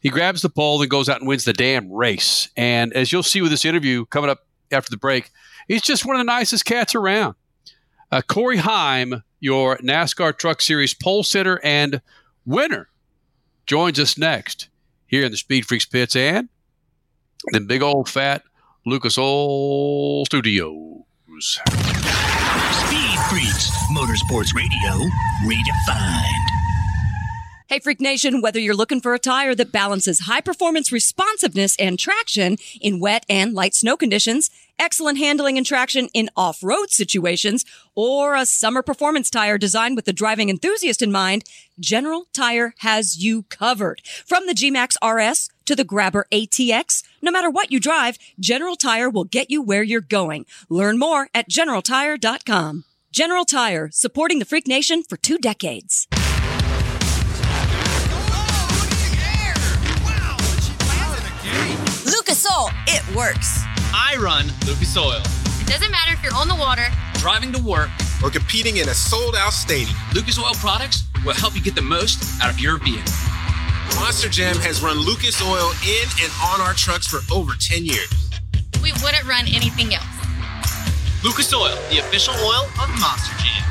[0.00, 2.48] He grabs the pole and goes out and wins the damn race.
[2.56, 5.30] And as you'll see with this interview coming up after the break,
[5.66, 7.34] he's just one of the nicest cats around.
[8.12, 12.00] Uh, Corey Heim, your NASCAR Truck Series pole sitter and
[12.44, 12.88] winner,
[13.66, 14.68] joins us next
[15.06, 16.48] here in the Speed Freaks pits and
[17.50, 18.42] the big old fat
[18.84, 21.60] Lucas Oil Studios.
[22.84, 25.08] Speed Freaks, Motorsports Radio,
[25.44, 26.46] redefined.
[27.68, 31.98] Hey, Freak Nation, whether you're looking for a tire that balances high performance responsiveness and
[31.98, 37.64] traction in wet and light snow conditions, excellent handling and traction in off road situations,
[37.94, 41.44] or a summer performance tire designed with the driving enthusiast in mind,
[41.78, 44.02] General Tire has you covered.
[44.26, 49.10] From the G-Max RS to the Grabber ATX, no matter what you drive, General Tire
[49.10, 50.46] will get you where you're going.
[50.68, 52.84] Learn more at generaltire.com.
[53.12, 56.06] General Tire, supporting the Freak Nation for two decades.
[62.04, 63.64] Lucas Oil, it works.
[63.98, 65.22] I run Lucas Oil.
[65.58, 67.88] It doesn't matter if you're on the water, Driving to work,
[68.22, 69.96] or competing in a sold out stadium.
[70.14, 73.10] Lucas Oil products will help you get the most out of your vehicle.
[73.96, 78.30] Monster Jam has run Lucas Oil in and on our trucks for over 10 years.
[78.82, 80.04] we wouldn't run anything else.
[81.24, 83.64] Lucas Oil, the official oil of Monster Jam.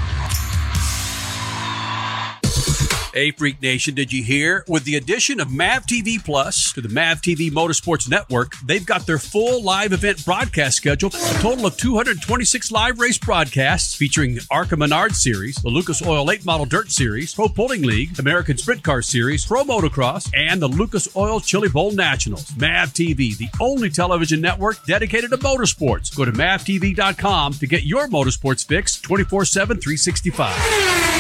[3.16, 4.66] Hey, Freak Nation, did you hear?
[4.68, 9.06] With the addition of MAV TV Plus to the MAV TV Motorsports Network, they've got
[9.06, 14.46] their full live event broadcast schedule, a total of 226 live race broadcasts featuring the
[14.52, 18.84] ARCA Menard Series, the Lucas Oil Late Model Dirt Series, Pro Pulling League, American Sprint
[18.84, 22.54] Car Series, Pro Motocross, and the Lucas Oil Chili Bowl Nationals.
[22.58, 26.14] MAV TV, the only television network dedicated to motorsports.
[26.14, 31.15] Go to mavtv.com to get your motorsports fix 24 7, 365.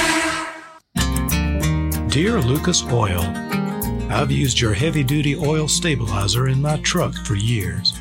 [2.15, 3.19] Dear Lucas Oil,
[4.09, 7.91] I've used your heavy duty oil stabilizer in my truck for years.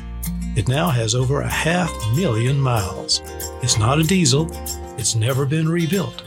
[0.55, 3.21] It now has over a half million miles.
[3.61, 4.49] It's not a diesel,
[4.97, 6.23] it's never been rebuilt.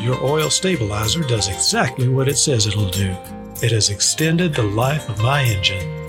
[0.00, 3.14] Your oil stabilizer does exactly what it says it'll do.
[3.62, 6.08] It has extended the life of my engine.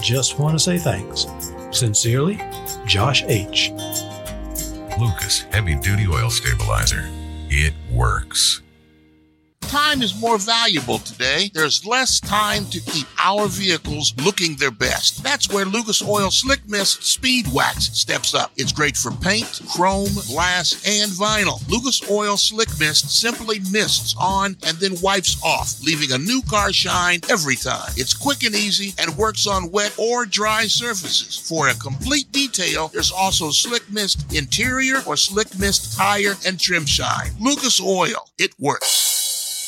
[0.00, 1.26] Just want to say thanks.
[1.72, 2.40] Sincerely,
[2.86, 3.72] Josh H.
[4.96, 7.02] Lucas Heavy Duty Oil Stabilizer.
[7.50, 8.62] It works.
[9.68, 11.50] Time is more valuable today.
[11.52, 15.22] There's less time to keep our vehicles looking their best.
[15.22, 18.50] That's where Lucas Oil Slick Mist Speed Wax steps up.
[18.56, 21.60] It's great for paint, chrome, glass, and vinyl.
[21.68, 26.72] Lucas Oil Slick Mist simply mists on and then wipes off, leaving a new car
[26.72, 27.92] shine every time.
[27.96, 31.36] It's quick and easy and works on wet or dry surfaces.
[31.36, 36.86] For a complete detail, there's also Slick Mist Interior or Slick Mist Tire and Trim
[36.86, 37.32] Shine.
[37.38, 39.17] Lucas Oil, it works.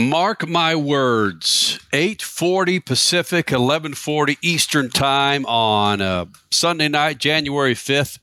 [0.00, 8.18] Mark my words, 8:40 Pacific, 11:40 Eastern Time on uh, Sunday night, January 5th,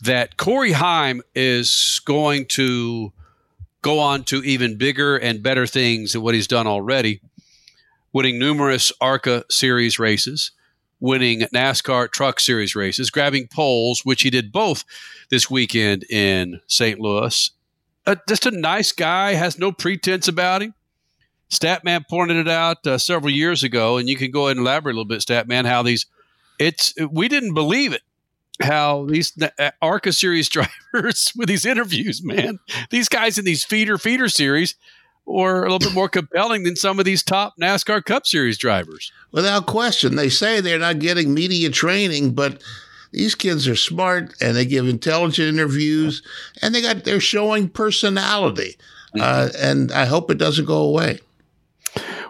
[0.00, 3.12] that Corey Heim is going to
[3.86, 7.20] go on to even bigger and better things than what he's done already,
[8.12, 10.50] winning numerous ARCA series races,
[10.98, 14.82] winning NASCAR Truck Series races, grabbing poles, which he did both
[15.30, 16.98] this weekend in St.
[16.98, 17.52] Louis.
[18.04, 20.74] Uh, just a nice guy, has no pretense about him.
[21.48, 24.94] Statman pointed it out uh, several years ago, and you can go ahead and elaborate
[24.94, 26.06] a little bit, Statman, how these
[26.58, 28.02] it's we didn't believe it
[28.60, 30.48] how these uh, ARCA series
[30.92, 32.58] drivers with these interviews, man,
[32.90, 34.74] these guys in these feeder feeder series
[35.26, 39.10] or a little bit more compelling than some of these top NASCAR Cup Series drivers.
[39.32, 42.62] Without question, they say they're not getting media training, but
[43.12, 46.22] these kids are smart and they give intelligent interviews
[46.62, 48.76] and they got they're showing personality.
[49.16, 49.20] Mm-hmm.
[49.20, 51.20] Uh, and I hope it doesn't go away.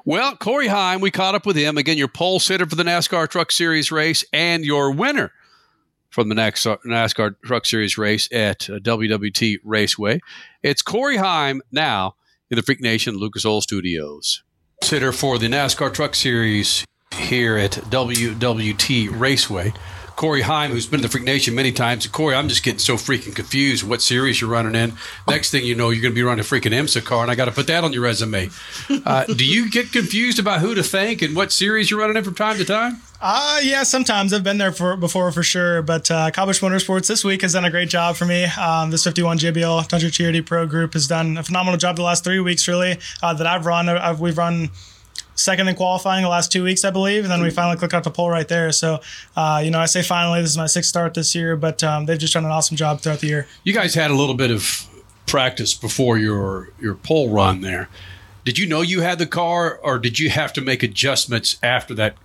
[0.04, 1.76] Well, Corey Heim, we caught up with him.
[1.76, 5.32] Again, your pole sitter for the NASCAR Truck Series race and your winner
[6.16, 10.20] from the NASCAR, NASCAR Truck Series race at uh, WWT Raceway.
[10.62, 12.14] It's Corey Heim now
[12.50, 14.42] in the Freak Nation Lucas Oil Studios.
[14.82, 19.74] Sitter for the NASCAR Truck Series here at WWT Raceway.
[20.16, 22.06] Corey Heim, who's been the Freak Nation many times.
[22.06, 24.94] Corey, I'm just getting so freaking confused what series you're running in.
[25.28, 27.34] Next thing you know, you're going to be running a freaking IMSA car, and I
[27.34, 28.50] got to put that on your resume.
[29.04, 32.24] Uh, do you get confused about who to thank and what series you're running in
[32.24, 33.00] from time to time?
[33.20, 35.82] Uh, yeah, sometimes I've been there for before for sure.
[35.82, 38.44] But uh, Accomplish Motorsports this week has done a great job for me.
[38.60, 42.24] Um, this 51 JBL Tundra Charity Pro Group has done a phenomenal job the last
[42.24, 43.88] three weeks, really, uh, that I've run.
[43.88, 44.70] I've, we've run
[45.36, 48.04] second in qualifying the last two weeks, I believe, and then we finally clicked out
[48.04, 48.72] the pole right there.
[48.72, 49.00] So,
[49.36, 52.06] uh, you know, I say finally, this is my sixth start this year, but um,
[52.06, 53.46] they've just done an awesome job throughout the year.
[53.62, 54.86] You guys had a little bit of
[55.26, 57.88] practice before your your pole run there.
[58.44, 61.94] Did you know you had the car, or did you have to make adjustments after
[61.94, 62.16] that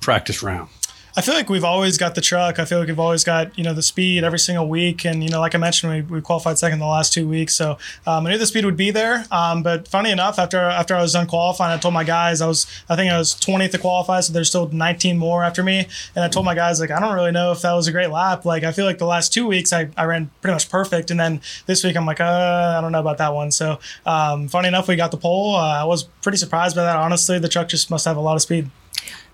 [0.00, 0.68] practice round?
[1.14, 2.58] I feel like we've always got the truck.
[2.58, 5.28] I feel like we've always got you know the speed every single week, and you
[5.28, 7.76] know, like I mentioned, we, we qualified second the last two weeks, so
[8.06, 9.26] um, I knew the speed would be there.
[9.30, 12.46] Um, but funny enough, after after I was done qualifying, I told my guys I
[12.46, 15.86] was I think I was 20th to qualify, so there's still 19 more after me,
[16.16, 18.10] and I told my guys like I don't really know if that was a great
[18.10, 18.46] lap.
[18.46, 21.20] Like I feel like the last two weeks I, I ran pretty much perfect, and
[21.20, 23.50] then this week I'm like uh, I don't know about that one.
[23.50, 25.56] So um, funny enough, we got the pole.
[25.56, 26.96] Uh, I was pretty surprised by that.
[26.96, 28.70] Honestly, the truck just must have a lot of speed.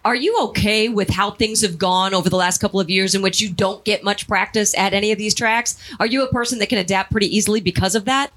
[0.04, 3.22] Are you okay with how things have gone over the last couple of years in
[3.22, 5.76] which you don't get much practice at any of these tracks?
[5.98, 8.30] Are you a person that can adapt pretty easily because of that?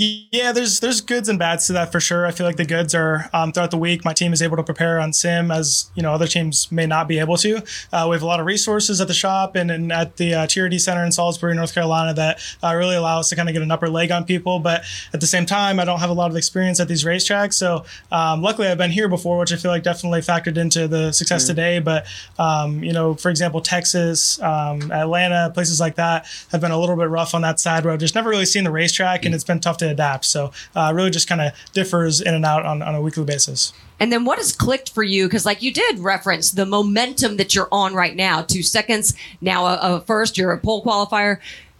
[0.00, 2.24] Yeah, there's there's goods and bads to that for sure.
[2.24, 4.04] I feel like the goods are um, throughout the week.
[4.04, 7.08] My team is able to prepare on sim as you know other teams may not
[7.08, 7.56] be able to.
[7.92, 10.46] Uh, we have a lot of resources at the shop and, and at the uh,
[10.46, 13.62] TRD Center in Salisbury, North Carolina, that uh, really allow us to kind of get
[13.62, 14.60] an upper leg on people.
[14.60, 17.54] But at the same time, I don't have a lot of experience at these racetracks,
[17.54, 21.10] so um, luckily I've been here before, which I feel like definitely factored into the
[21.10, 21.46] success Mm.
[21.48, 21.78] today.
[21.80, 22.06] But
[22.38, 26.94] um, you know, for example, Texas, um, Atlanta, places like that have been a little
[26.94, 29.42] bit rough on that side where I've just never really seen the racetrack, and it's
[29.42, 30.24] been tough to adapt.
[30.24, 33.72] So uh, really just kind of differs in and out on, on a weekly basis.
[34.00, 35.26] And then what has clicked for you?
[35.26, 39.66] Because, like you did reference the momentum that you're on right now two seconds, now
[39.66, 41.38] a, a first, you're a pole qualifier.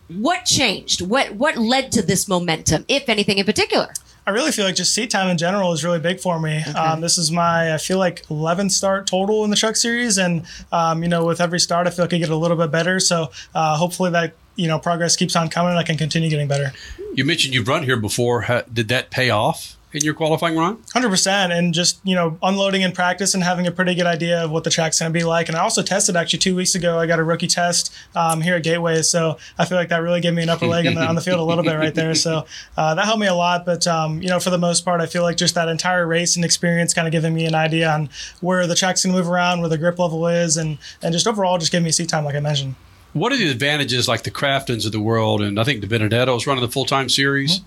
[0.08, 1.00] What changed?
[1.00, 3.92] What what led to this momentum, if anything in particular?
[4.28, 6.62] I really feel like just seat time in general is really big for me.
[6.76, 10.18] Um, this is my, I feel like 11th start total in the truck series.
[10.18, 12.70] And, um, you know, with every start, I feel like I get a little bit
[12.70, 13.00] better.
[13.00, 16.46] So uh, hopefully that, you know, progress keeps on coming and I can continue getting
[16.46, 16.74] better.
[17.14, 18.42] You mentioned you've run here before.
[18.42, 20.82] Ha- Did that pay off in your qualifying run?
[20.92, 24.44] Hundred percent, and just you know unloading in practice and having a pretty good idea
[24.44, 25.48] of what the track's going to be like.
[25.48, 26.98] And I also tested actually two weeks ago.
[26.98, 30.20] I got a rookie test um, here at Gateway, so I feel like that really
[30.20, 32.14] gave me an upper leg on the, on the field a little bit right there.
[32.14, 32.46] So
[32.76, 33.64] uh, that helped me a lot.
[33.64, 36.36] But um, you know, for the most part, I feel like just that entire race
[36.36, 38.10] and experience kind of giving me an idea on
[38.40, 41.26] where the track's going to move around, where the grip level is, and and just
[41.26, 42.74] overall just giving me seat time, like I mentioned.
[43.14, 46.46] What are the advantages, like the Craftons of the world, and I think the Benedetto's
[46.46, 47.62] running the full time series,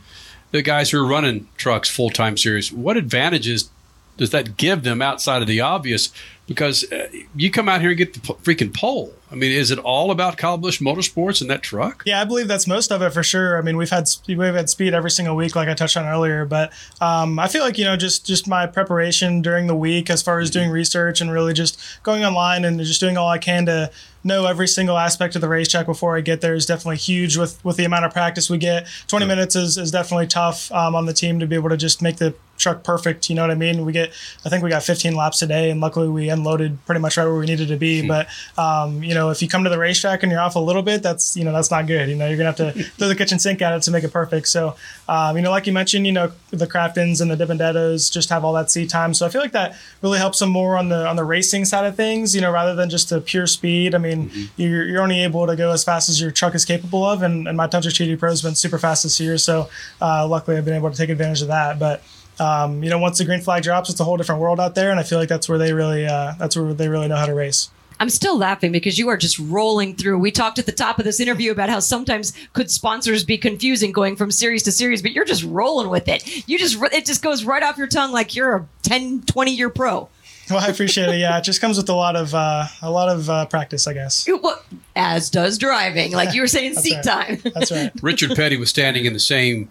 [0.51, 2.71] the guys who are running trucks full time series?
[2.71, 3.69] What advantages
[4.17, 6.11] does that give them outside of the obvious?
[6.53, 9.13] Because uh, you come out here and get the p- freaking pole.
[9.31, 12.03] I mean, is it all about Kyle Busch Motorsports and that truck?
[12.05, 13.57] Yeah, I believe that's most of it for sure.
[13.57, 16.43] I mean, we've had we've had speed every single week, like I touched on earlier.
[16.45, 20.21] But um, I feel like you know, just just my preparation during the week, as
[20.21, 23.65] far as doing research and really just going online and just doing all I can
[23.67, 23.89] to
[24.23, 27.37] know every single aspect of the racetrack before I get there is definitely huge.
[27.37, 30.93] With with the amount of practice we get, twenty minutes is, is definitely tough um,
[30.93, 33.29] on the team to be able to just make the truck perfect.
[33.29, 33.85] You know what I mean?
[33.85, 34.11] We get,
[34.45, 37.35] I think we got 15 laps today, and luckily we unloaded pretty much right where
[37.35, 38.07] we needed to be.
[38.07, 38.27] But
[38.57, 41.03] um, you know, if you come to the racetrack and you're off a little bit,
[41.03, 42.09] that's you know that's not good.
[42.09, 44.11] You know, you're gonna have to throw the kitchen sink at it to make it
[44.11, 44.47] perfect.
[44.47, 44.75] So
[45.07, 48.43] um, you know, like you mentioned, you know, the Craftons and the DiBenedettos just have
[48.43, 49.13] all that seat time.
[49.13, 51.85] So I feel like that really helps them more on the on the racing side
[51.85, 52.35] of things.
[52.35, 53.93] You know, rather than just the pure speed.
[53.95, 57.03] I mean, you're, you're only able to go as fast as your truck is capable
[57.03, 59.37] of, and, and my Tundra GT Pro has been super fast this year.
[59.37, 59.69] So
[60.01, 61.77] uh, luckily, I've been able to take advantage of that.
[61.79, 62.03] But
[62.41, 64.89] um, you know, once the green flag drops, it's a whole different world out there,
[64.89, 67.27] and I feel like that's where they really uh, that's where they really know how
[67.27, 67.69] to race.
[67.99, 70.17] I'm still laughing because you are just rolling through.
[70.17, 73.91] We talked at the top of this interview about how sometimes could sponsors be confusing
[73.91, 76.47] going from series to series, but you're just rolling with it.
[76.49, 79.69] You just it just goes right off your tongue like you're a 10, 20 year
[79.69, 80.09] pro.
[80.49, 81.19] Well, I appreciate it.
[81.19, 83.93] Yeah, it just comes with a lot of uh, a lot of uh, practice, I
[83.93, 84.27] guess.
[84.27, 84.59] Well,
[84.95, 87.39] as does driving, like you were saying, seat right.
[87.39, 87.53] time.
[87.53, 87.91] That's right.
[88.01, 89.69] Richard Petty was standing in the same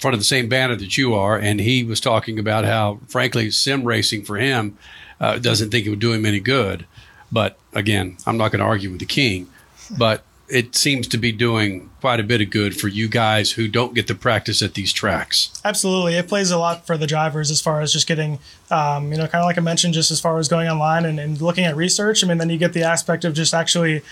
[0.00, 3.50] front of the same banner that you are, and he was talking about how, frankly,
[3.50, 4.76] sim racing for him
[5.20, 6.86] uh, doesn't think it would do him any good.
[7.30, 9.48] But again, I'm not going to argue with the king,
[9.96, 13.68] but it seems to be doing quite a bit of good for you guys who
[13.68, 15.50] don't get to practice at these tracks.
[15.64, 18.40] Absolutely, it plays a lot for the drivers as far as just getting,
[18.70, 21.20] um, you know, kind of like I mentioned, just as far as going online and,
[21.20, 22.24] and looking at research.
[22.24, 24.02] I mean, then you get the aspect of just actually,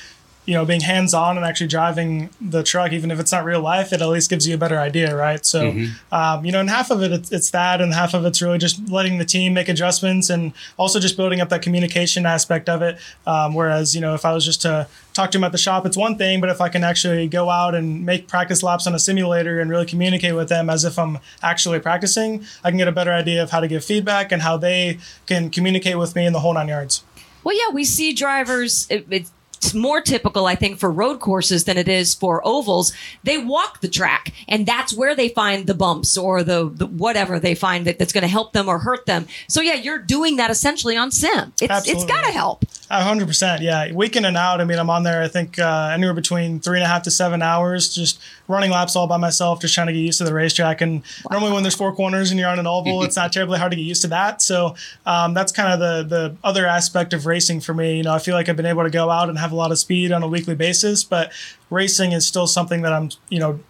[0.48, 3.60] you know, being hands on and actually driving the truck, even if it's not real
[3.60, 5.44] life, it at least gives you a better idea, right?
[5.44, 5.90] So, Mhm.
[6.10, 8.56] um, you know, and half of it it's, it's that, and half of it's really
[8.56, 12.80] just letting the team make adjustments and also just building up that communication aspect of
[12.80, 12.96] it.
[13.26, 15.84] Um, whereas, you know, if I was just to talk to them at the shop,
[15.84, 18.94] it's one thing, but if I can actually go out and make practice laps on
[18.94, 22.88] a simulator and really communicate with them as if I'm actually practicing, I can get
[22.88, 24.96] a better idea of how to give feedback and how they
[25.26, 27.02] can communicate with me in the whole nine yards.
[27.44, 28.86] Well, yeah, we see drivers.
[28.88, 29.30] It, it's
[29.74, 32.93] more typical, I think, for road courses than it is for ovals.
[33.24, 37.39] They walk the track, and that's where they find the bumps or the, the whatever
[37.39, 39.26] they find that, that's going to help them or hurt them.
[39.48, 41.52] So, yeah, you're doing that essentially on sim.
[41.60, 42.64] It's, it's got to help.
[42.90, 43.93] A hundred percent, yeah.
[43.93, 44.62] Week in and out.
[44.62, 45.23] I mean, I'm on there.
[45.23, 48.97] I think uh, anywhere between three and a half to seven hours, just running laps
[48.97, 50.81] all by myself, just trying to get used to the racetrack.
[50.81, 53.73] And normally, when there's four corners and you're on an oval, it's not terribly hard
[53.73, 54.40] to get used to that.
[54.40, 54.74] So
[55.05, 57.98] um, that's kind of the the other aspect of racing for me.
[57.98, 59.70] You know, I feel like I've been able to go out and have a lot
[59.70, 61.31] of speed on a weekly basis, but
[61.69, 63.60] racing is still something that I'm, you know,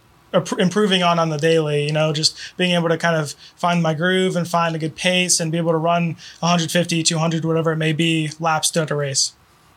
[0.59, 3.95] improving on on the daily you know just being able to kind of find my
[3.95, 7.77] groove and find a good pace and be able to run 150 200 whatever it
[7.77, 9.33] may be laps throughout a race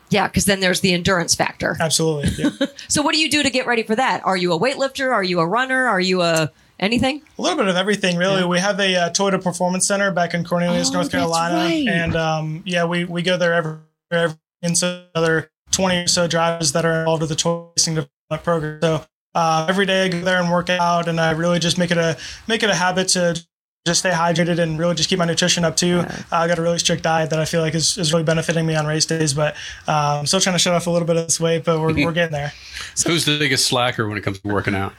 [0.09, 1.77] Yeah, because then there's the endurance factor.
[1.79, 2.49] absolutely yeah.
[2.89, 4.21] So, what do you do to get ready for that?
[4.25, 5.13] Are you a weightlifter?
[5.13, 5.87] Are you a runner?
[5.87, 6.51] Are you a
[6.81, 7.21] anything?
[7.37, 10.43] a little bit of everything really we have a uh, toyota performance center back in
[10.43, 11.87] cornelius Oh, north carolina right.
[11.87, 13.77] and um, yeah we, we go there every,
[14.11, 17.95] every and so another 20 or so drivers that are involved with the toy racing
[17.95, 19.05] development program so
[19.35, 21.97] uh, every day I go there and work out, and I really just make it
[21.97, 22.17] a
[22.47, 23.43] make it a habit to
[23.85, 25.99] just stay hydrated and really just keep my nutrition up too.
[25.99, 28.65] Uh, I got a really strict diet that I feel like is, is really benefiting
[28.67, 29.55] me on race days, but
[29.87, 31.93] um, I'm still trying to shut off a little bit of this weight, but we're,
[32.05, 32.53] we're getting there.
[32.95, 34.93] So who's the biggest slacker when it comes to working out?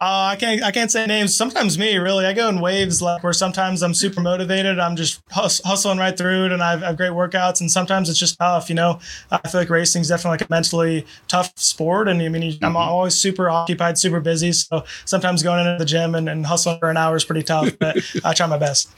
[0.00, 1.36] Uh, I can't I can't say names.
[1.36, 2.24] Sometimes me really.
[2.24, 4.78] I go in waves like where sometimes I'm super motivated.
[4.78, 7.60] I'm just hus- hustling right through it, and I've, I've great workouts.
[7.60, 8.70] And sometimes it's just tough.
[8.70, 9.00] You know,
[9.30, 12.08] I feel like racing is definitely like a mentally tough sport.
[12.08, 12.76] And I mean, I'm Mm-hmm.
[12.76, 14.52] always super occupied, super busy.
[14.52, 17.78] So sometimes going into the gym and, and hustling for an hour is pretty tough.
[17.78, 18.90] But I try my best.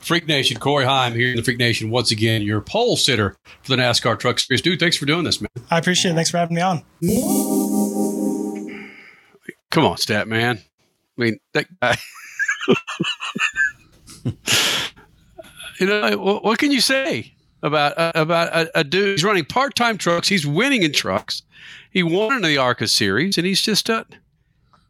[0.00, 3.74] Freak Nation, Corey Heim here in the Freak Nation once again, your pole sitter for
[3.74, 4.60] the NASCAR Truck Series.
[4.60, 5.48] Dude, thanks for doing this, man.
[5.70, 6.14] I appreciate it.
[6.14, 6.82] Thanks for having me on.
[9.70, 10.58] Come on, stat man.
[11.18, 11.96] I mean, that guy.
[15.80, 17.32] you know, what, what can you say
[17.62, 19.12] about uh, about a, a dude?
[19.12, 20.28] He's running part time trucks.
[20.28, 21.42] He's winning in trucks.
[21.90, 24.06] He won in the ARCA series, and he's just a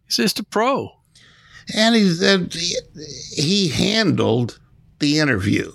[0.07, 0.93] he's just a pro.
[1.75, 2.47] And he's, uh,
[3.35, 4.59] he handled
[4.99, 5.73] the interview.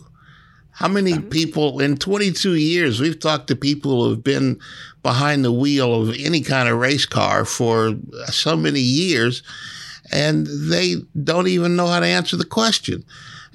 [0.72, 4.59] How many people in 22 years we've talked to people who have been
[5.03, 7.95] behind the wheel of any kind of race car for
[8.27, 9.41] so many years,
[10.11, 13.05] and they don't even know how to answer the question.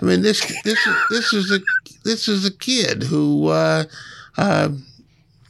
[0.00, 1.60] I mean this this is this is a
[2.04, 3.84] this is a kid who, uh,
[4.36, 4.70] uh,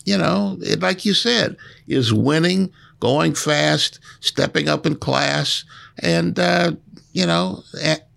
[0.05, 1.57] you know, it, like you said,
[1.87, 5.65] is winning, going fast, stepping up in class,
[5.99, 6.73] and uh,
[7.13, 7.63] you know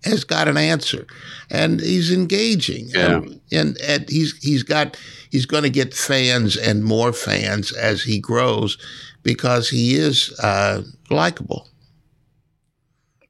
[0.04, 1.06] has got an answer,
[1.50, 3.16] and he's engaging, Yeah.
[3.16, 4.96] and, and and he's he's got
[5.30, 8.78] he's going to get fans and more fans as he grows,
[9.22, 11.68] because he is uh, likable.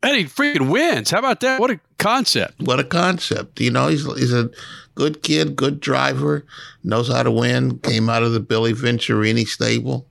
[0.02, 1.10] And he freaking wins.
[1.10, 1.58] How about that?
[1.58, 2.60] What a concept.
[2.60, 3.58] What a concept.
[3.60, 4.50] You know, he's he's a
[4.94, 6.44] good kid, good driver,
[6.82, 7.78] knows how to win.
[7.78, 10.06] Came out of the Billy Venturini stable.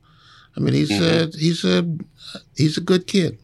[0.57, 1.85] I mean, he's a he's a
[2.55, 3.37] he's a good kid.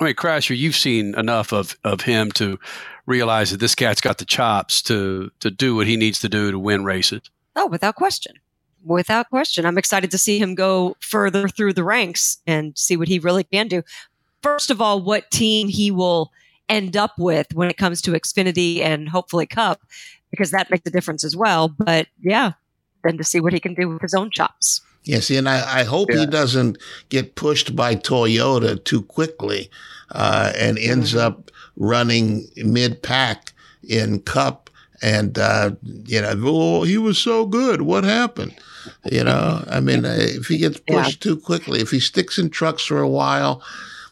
[0.00, 2.58] I mean, Crasher, you've seen enough of, of him to
[3.04, 6.50] realize that this cat's got the chops to to do what he needs to do
[6.50, 7.22] to win races.
[7.54, 8.34] Oh, without question.
[8.82, 9.66] Without question.
[9.66, 13.44] I'm excited to see him go further through the ranks and see what he really
[13.44, 13.82] can do.
[14.42, 16.32] First of all, what team he will
[16.70, 19.82] end up with when it comes to Xfinity and hopefully Cup,
[20.30, 21.68] because that makes a difference as well.
[21.68, 22.52] But yeah,
[23.04, 24.80] then to see what he can do with his own chops.
[25.04, 26.78] Yeah, see, and I, I hope he doesn't
[27.08, 29.70] get pushed by Toyota too quickly
[30.12, 33.52] uh, and ends up running mid pack
[33.82, 34.68] in Cup.
[35.02, 37.82] And, uh, you know, oh, he was so good.
[37.82, 38.54] What happened?
[39.10, 42.50] You know, I mean, uh, if he gets pushed too quickly, if he sticks in
[42.50, 43.62] trucks for a while,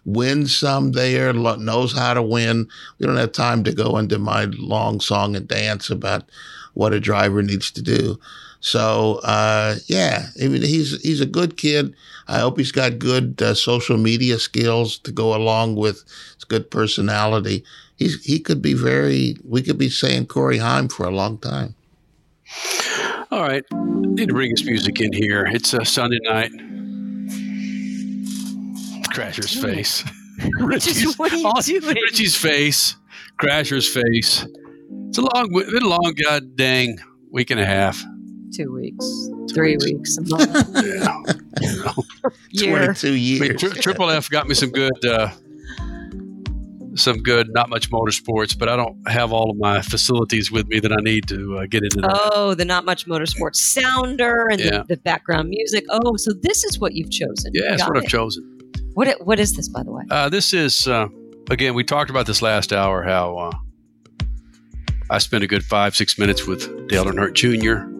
[0.06, 2.69] wins some there, knows how to win.
[2.98, 6.24] We don't have time to go into my long song and dance about
[6.73, 8.19] what a driver needs to do.
[8.60, 11.94] So uh, yeah, I mean he's he's a good kid.
[12.26, 16.05] I hope he's got good uh, social media skills to go along with
[16.35, 17.64] his good personality.
[17.97, 19.36] He's he could be very.
[19.44, 21.74] We could be saying Corey Heim for a long time.
[23.30, 25.47] All right, need to bring his music in here.
[25.47, 26.51] It's a Sunday night.
[29.12, 30.05] Crasher's face.
[30.60, 31.97] Richie's, what are you doing?
[32.10, 32.97] Richie's face.
[33.43, 34.47] Crasher's face.
[35.09, 36.98] It's a long, been a long, god dang
[37.30, 38.02] week and a half.
[38.55, 40.70] Two weeks, three weeks, a month.
[40.87, 41.23] yeah.
[42.51, 42.79] Year.
[42.79, 43.43] Twenty-two years.
[43.43, 45.31] I mean, tri- Triple F got me some good, uh,
[46.95, 50.81] some good, not much motorsports, but I don't have all of my facilities with me
[50.81, 52.11] that I need to uh, get into that.
[52.35, 54.79] Oh, the not much motorsports sounder and Yeah.
[54.79, 55.85] the, the background music.
[55.91, 57.53] Oh, so this is what you've chosen.
[57.55, 58.45] yeah, that's Got what I've chosen.
[58.95, 60.05] What what is this, by the way?
[60.11, 61.07] Uh, this is uh,
[61.51, 61.75] again.
[61.75, 63.03] We talked about this last hour.
[63.05, 63.53] How uh,
[65.11, 67.95] I spent a good five, six minutes with Dale Earnhardt Jr.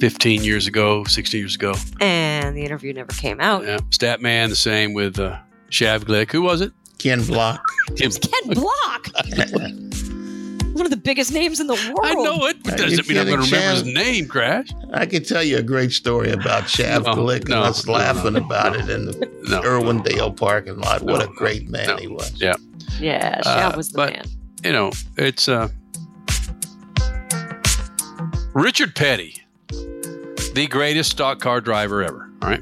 [0.00, 1.74] Fifteen years ago, sixteen years ago.
[2.00, 3.64] And the interview never came out.
[3.64, 4.48] Yeah, Statman.
[4.48, 5.38] The same with uh,
[5.70, 6.32] Shav Glick.
[6.32, 6.72] Who was it?
[6.98, 7.62] Ken Block.
[7.96, 9.06] Ken Ken Block,
[10.74, 11.98] one of the biggest names in the world.
[12.02, 14.26] I know it, but doesn't mean I'm going to remember his name.
[14.28, 14.68] Crash.
[14.92, 18.34] I could tell you a great story about Shav No, Glick and us no, laughing
[18.34, 18.44] no.
[18.44, 19.12] about it in the
[19.48, 19.60] No.
[19.62, 21.02] Irwindale parking lot.
[21.02, 21.96] What a great man no.
[21.96, 22.32] he was.
[22.40, 22.54] Yeah.
[22.98, 24.24] Yeah, Uh, Shav was the but- man.
[24.64, 25.68] you know, it's uh,
[28.54, 29.39] Richard Petty,
[30.54, 32.30] the greatest stock car driver ever.
[32.42, 32.60] All right.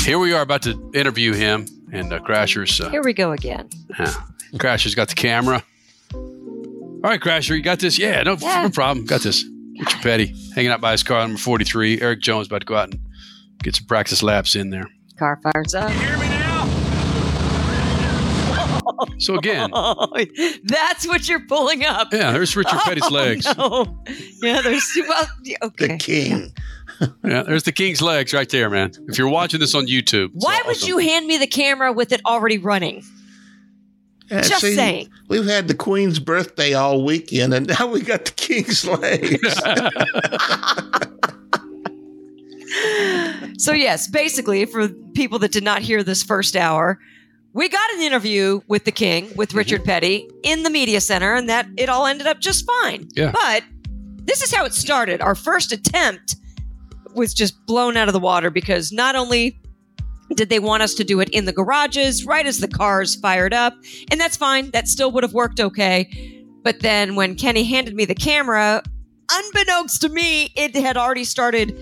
[0.00, 3.68] Here we are about to interview him, and uh, Crasher's uh, Here we go again.
[3.98, 4.12] yeah,
[4.54, 5.62] Crasher's got the camera.
[6.14, 7.98] All right, Crasher, you got this?
[7.98, 8.62] Yeah, no, Yeah.
[8.62, 9.06] no problem.
[9.06, 9.44] Got this.
[9.78, 12.00] Richard Petty hanging out by his car, number 43.
[12.02, 13.00] Erik Jones about to go out and
[13.62, 14.86] get some practice laps in there.
[15.18, 15.90] Car fires up.
[19.18, 20.08] So again, Oh,
[20.64, 22.12] that's what you're pulling up.
[22.12, 23.46] yeah, there's Richard oh, Petty's Oh, legs.
[23.56, 24.02] No.
[24.42, 26.52] Yeah, there's well, yeah, The king.
[27.24, 28.92] Yeah, there's the king's legs right there, man.
[29.08, 32.12] If you're watching this on YouTube, it's Why would you hand me the camera with
[32.12, 33.02] it already running?
[34.30, 35.08] Yeah, Just see, saying.
[35.28, 39.60] We've had the Queen's birthday all weekend, and now we got the King's legs.
[43.58, 46.98] So, yes, basically, for people that did not hear this first hour,
[47.52, 49.36] we got an interview with the king, Mm-hmm.
[49.36, 53.08] with Richard Petty, in the media center, and that it all ended up just fine.
[53.14, 53.32] Yeah.
[53.32, 53.64] But
[54.24, 55.20] this is how it started.
[55.20, 56.36] Our first attempt
[57.14, 59.60] was just blown out of the water because not only
[60.36, 63.52] did they want us to do it in the garages right as the cars fired
[63.52, 63.74] up,
[64.12, 66.08] and that's fine, that still would have worked okay.
[66.62, 68.82] But then when Kenny handed me the camera,
[69.32, 71.76] unbeknownst to me, it had already started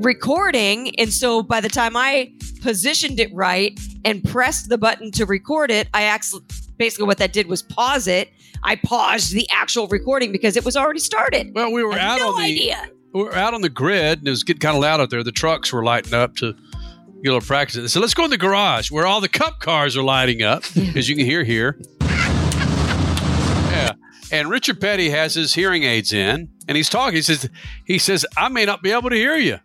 [0.00, 0.94] recording.
[0.98, 5.70] And so by the time I positioned it right and pressed the button to record
[5.70, 6.42] it, I actually
[6.78, 8.32] basically what that did was pause it.
[8.64, 11.52] I paused the actual recording because it was already started.
[11.54, 12.90] Well, we were out no on the idea.
[13.12, 15.22] we were out on the grid, and it was getting kind of loud out there.
[15.24, 17.76] The trucks were lighting up to get a little practice.
[17.76, 20.64] They said, "Let's go in the garage where all the cup cars are lighting up,"
[20.94, 21.78] as you can hear here.
[23.70, 23.92] Yeah,
[24.30, 27.16] and Richard Petty has his hearing aids in, and he's talking.
[27.16, 27.48] He says,
[27.84, 29.58] "He says I may not be able to hear you."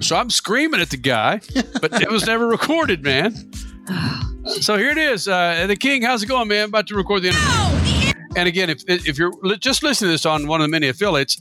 [0.00, 1.40] So I'm screaming at the guy,
[1.80, 3.50] but it was never recorded, man.
[4.62, 5.28] So here it is.
[5.28, 6.68] Uh, the King, how's it going, man?
[6.70, 8.14] About to record the interview.
[8.34, 10.88] And again, if if you're li- just listening to this on one of the many
[10.88, 11.38] affiliates,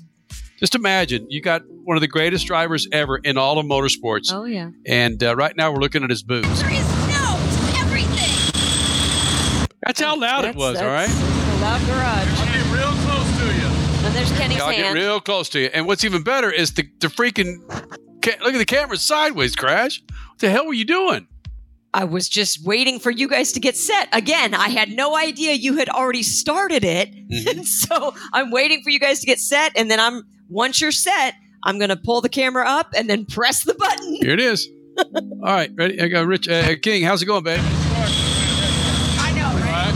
[0.60, 4.34] just imagine you got one of the greatest drivers ever in all of motorsports.
[4.34, 4.72] Oh yeah.
[4.86, 6.62] And uh, right now we're looking at his boots.
[9.86, 10.78] That's how loud it was.
[10.82, 11.08] All right.
[11.08, 12.28] that's a Loud garage.
[12.40, 14.06] I'll get real close to you.
[14.06, 15.70] And there's Kenny's I'll get real close to you.
[15.74, 17.62] And what's even better is the the freaking
[18.22, 19.56] ca- look at the camera sideways.
[19.56, 20.02] Crash.
[20.30, 21.28] What the hell were you doing?
[21.98, 24.08] I was just waiting for you guys to get set.
[24.14, 27.12] Again, I had no idea you had already started it.
[27.12, 27.50] Mm-hmm.
[27.50, 29.72] And so I'm waiting for you guys to get set.
[29.76, 31.34] And then I'm, once you're set,
[31.64, 34.14] I'm going to pull the camera up and then press the button.
[34.14, 34.70] Here it is.
[35.16, 36.00] All right, ready?
[36.00, 37.02] I got Rich uh, King.
[37.02, 37.62] How's it going, babe?
[37.64, 39.94] I know, right?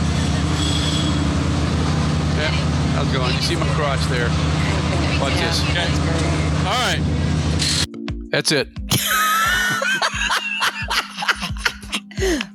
[2.40, 2.50] Yeah.
[2.96, 3.36] How's it going?
[3.36, 4.28] You see my crotch there?
[5.22, 5.62] Watch this.
[5.70, 5.86] Okay.
[6.66, 7.00] All right.
[8.32, 8.70] That's it.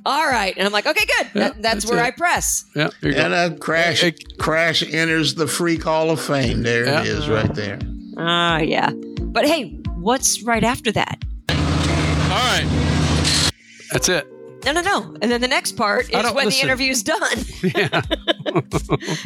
[0.06, 0.54] All right.
[0.56, 1.26] And I'm like, okay, good.
[1.34, 2.06] That- that's, that's where it.
[2.06, 2.64] I press.
[2.74, 2.90] Yeah.
[3.02, 3.34] You and go.
[3.34, 4.04] uh, Crash
[4.38, 6.62] Crash enters the Freak Hall of Fame.
[6.62, 7.00] There Yeah.
[7.00, 7.78] it is, right there.
[8.16, 8.90] Ah, yeah.
[9.20, 11.22] But hey, what's right after that?
[11.48, 13.52] All right.
[13.92, 14.26] That's it.
[14.64, 15.16] No, no, no.
[15.22, 16.50] And then the next part is when listen.
[16.50, 17.20] the interview's done.
[17.62, 18.02] Yeah.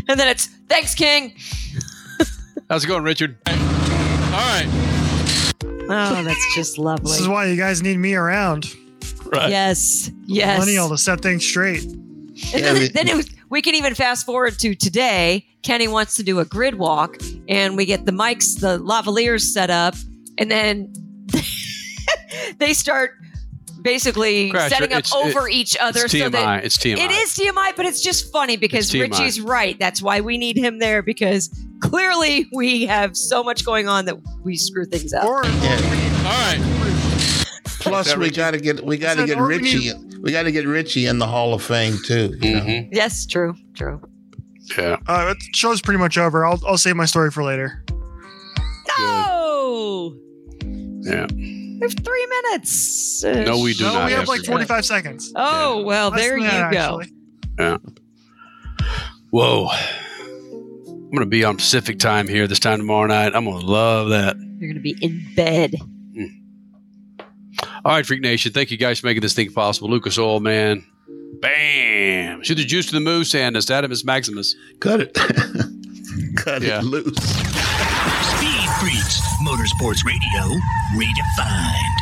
[0.08, 1.34] and then it's, thanks, King.
[2.68, 3.36] How's it going, Richard?
[3.46, 4.66] All right.
[5.92, 7.10] Oh, that's just lovely.
[7.10, 8.66] This is why you guys need me around.
[9.36, 9.50] Right.
[9.50, 10.10] Yes.
[10.26, 10.58] Yes.
[10.58, 11.84] Millennial to set things straight.
[11.84, 15.46] And then, then it was, we can even fast forward to today.
[15.62, 17.16] Kenny wants to do a grid walk,
[17.48, 19.94] and we get the mics, the lavaliers set up,
[20.38, 20.92] and then
[22.58, 23.12] they start
[23.82, 26.00] basically Crasher, setting up over it- each other.
[26.04, 26.98] it's so TMI, that it's TMI.
[26.98, 29.78] It is TMI, but it's just funny because Richie's right.
[29.78, 31.50] That's why we need him there because
[31.80, 35.24] clearly we have so much going on that we screw things up.
[35.24, 36.76] All right.
[37.80, 39.90] Plus, we got to get we got to get or we Richie.
[40.20, 42.34] We got to get Richie in the Hall of Fame too.
[42.40, 42.88] You know?
[42.92, 44.00] yes, true, true.
[44.76, 44.98] Yeah.
[45.08, 46.44] Uh, the show's pretty much over.
[46.46, 47.84] I'll, I'll save my story for later.
[48.98, 50.14] No,
[51.02, 51.26] Yeah.
[51.34, 53.22] we have three minutes.
[53.24, 54.06] No, we do No, not.
[54.06, 54.46] we have like to.
[54.50, 55.32] 45 seconds.
[55.34, 56.78] Oh well, Less there you that, go.
[57.00, 57.12] actually.
[57.58, 57.76] Yeah.
[59.30, 59.68] Whoa.
[59.68, 63.34] I'm going to be on Pacific time here this time tomorrow night.
[63.34, 64.36] I'm going to love that.
[64.58, 65.74] You're gonna be in bed.
[67.84, 68.52] All right, Freak Nation.
[68.52, 69.88] Thank you guys for making this thing possible.
[69.88, 70.84] Lucas Oil, man.
[71.40, 72.42] Bam.
[72.42, 74.54] Shoot the juice to the moose, and it's Adamus Maximus.
[74.80, 75.14] Cut it.
[76.36, 76.80] Cut Yeah.
[76.80, 77.16] it loose.
[77.16, 80.60] Speed Freaks, Motorsports Radio,
[80.94, 81.99] redefined.